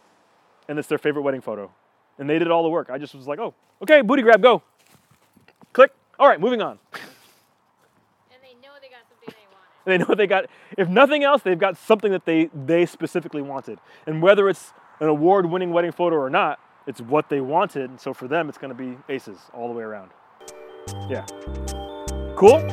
and 0.68 0.78
it's 0.78 0.86
their 0.86 0.98
favorite 0.98 1.22
wedding 1.22 1.40
photo. 1.40 1.72
And 2.18 2.28
they 2.28 2.38
did 2.38 2.50
all 2.50 2.62
the 2.62 2.68
work. 2.68 2.90
I 2.90 2.98
just 2.98 3.14
was 3.14 3.26
like, 3.26 3.38
oh, 3.38 3.54
okay, 3.82 4.00
booty 4.00 4.22
grab, 4.22 4.42
go. 4.42 4.62
Click. 5.72 5.92
All 6.18 6.28
right, 6.28 6.40
moving 6.40 6.60
on. 6.60 6.78
and 6.92 8.42
they 8.42 8.54
know 8.54 8.74
they 8.80 8.88
got 8.88 9.06
something 9.08 9.28
they 9.28 9.46
wanted. 9.52 9.86
And 9.86 9.86
they 9.86 9.98
know 9.98 10.14
they 10.14 10.26
got, 10.26 10.46
if 10.76 10.88
nothing 10.88 11.22
else, 11.22 11.42
they've 11.42 11.58
got 11.58 11.76
something 11.76 12.10
that 12.10 12.24
they, 12.24 12.50
they 12.54 12.86
specifically 12.86 13.42
wanted. 13.42 13.78
And 14.06 14.20
whether 14.20 14.48
it's 14.48 14.72
an 15.00 15.08
award 15.08 15.46
winning 15.46 15.72
wedding 15.72 15.92
photo 15.92 16.16
or 16.16 16.30
not, 16.30 16.58
it's 16.86 17.00
what 17.00 17.28
they 17.28 17.40
wanted. 17.40 17.90
And 17.90 18.00
So 18.00 18.12
for 18.12 18.26
them, 18.26 18.48
it's 18.48 18.58
going 18.58 18.74
to 18.74 18.82
be 18.82 18.98
aces 19.08 19.38
all 19.52 19.68
the 19.68 19.74
way 19.74 19.84
around. 19.84 20.10
Yeah. 21.08 21.26
Cool? 22.34 22.64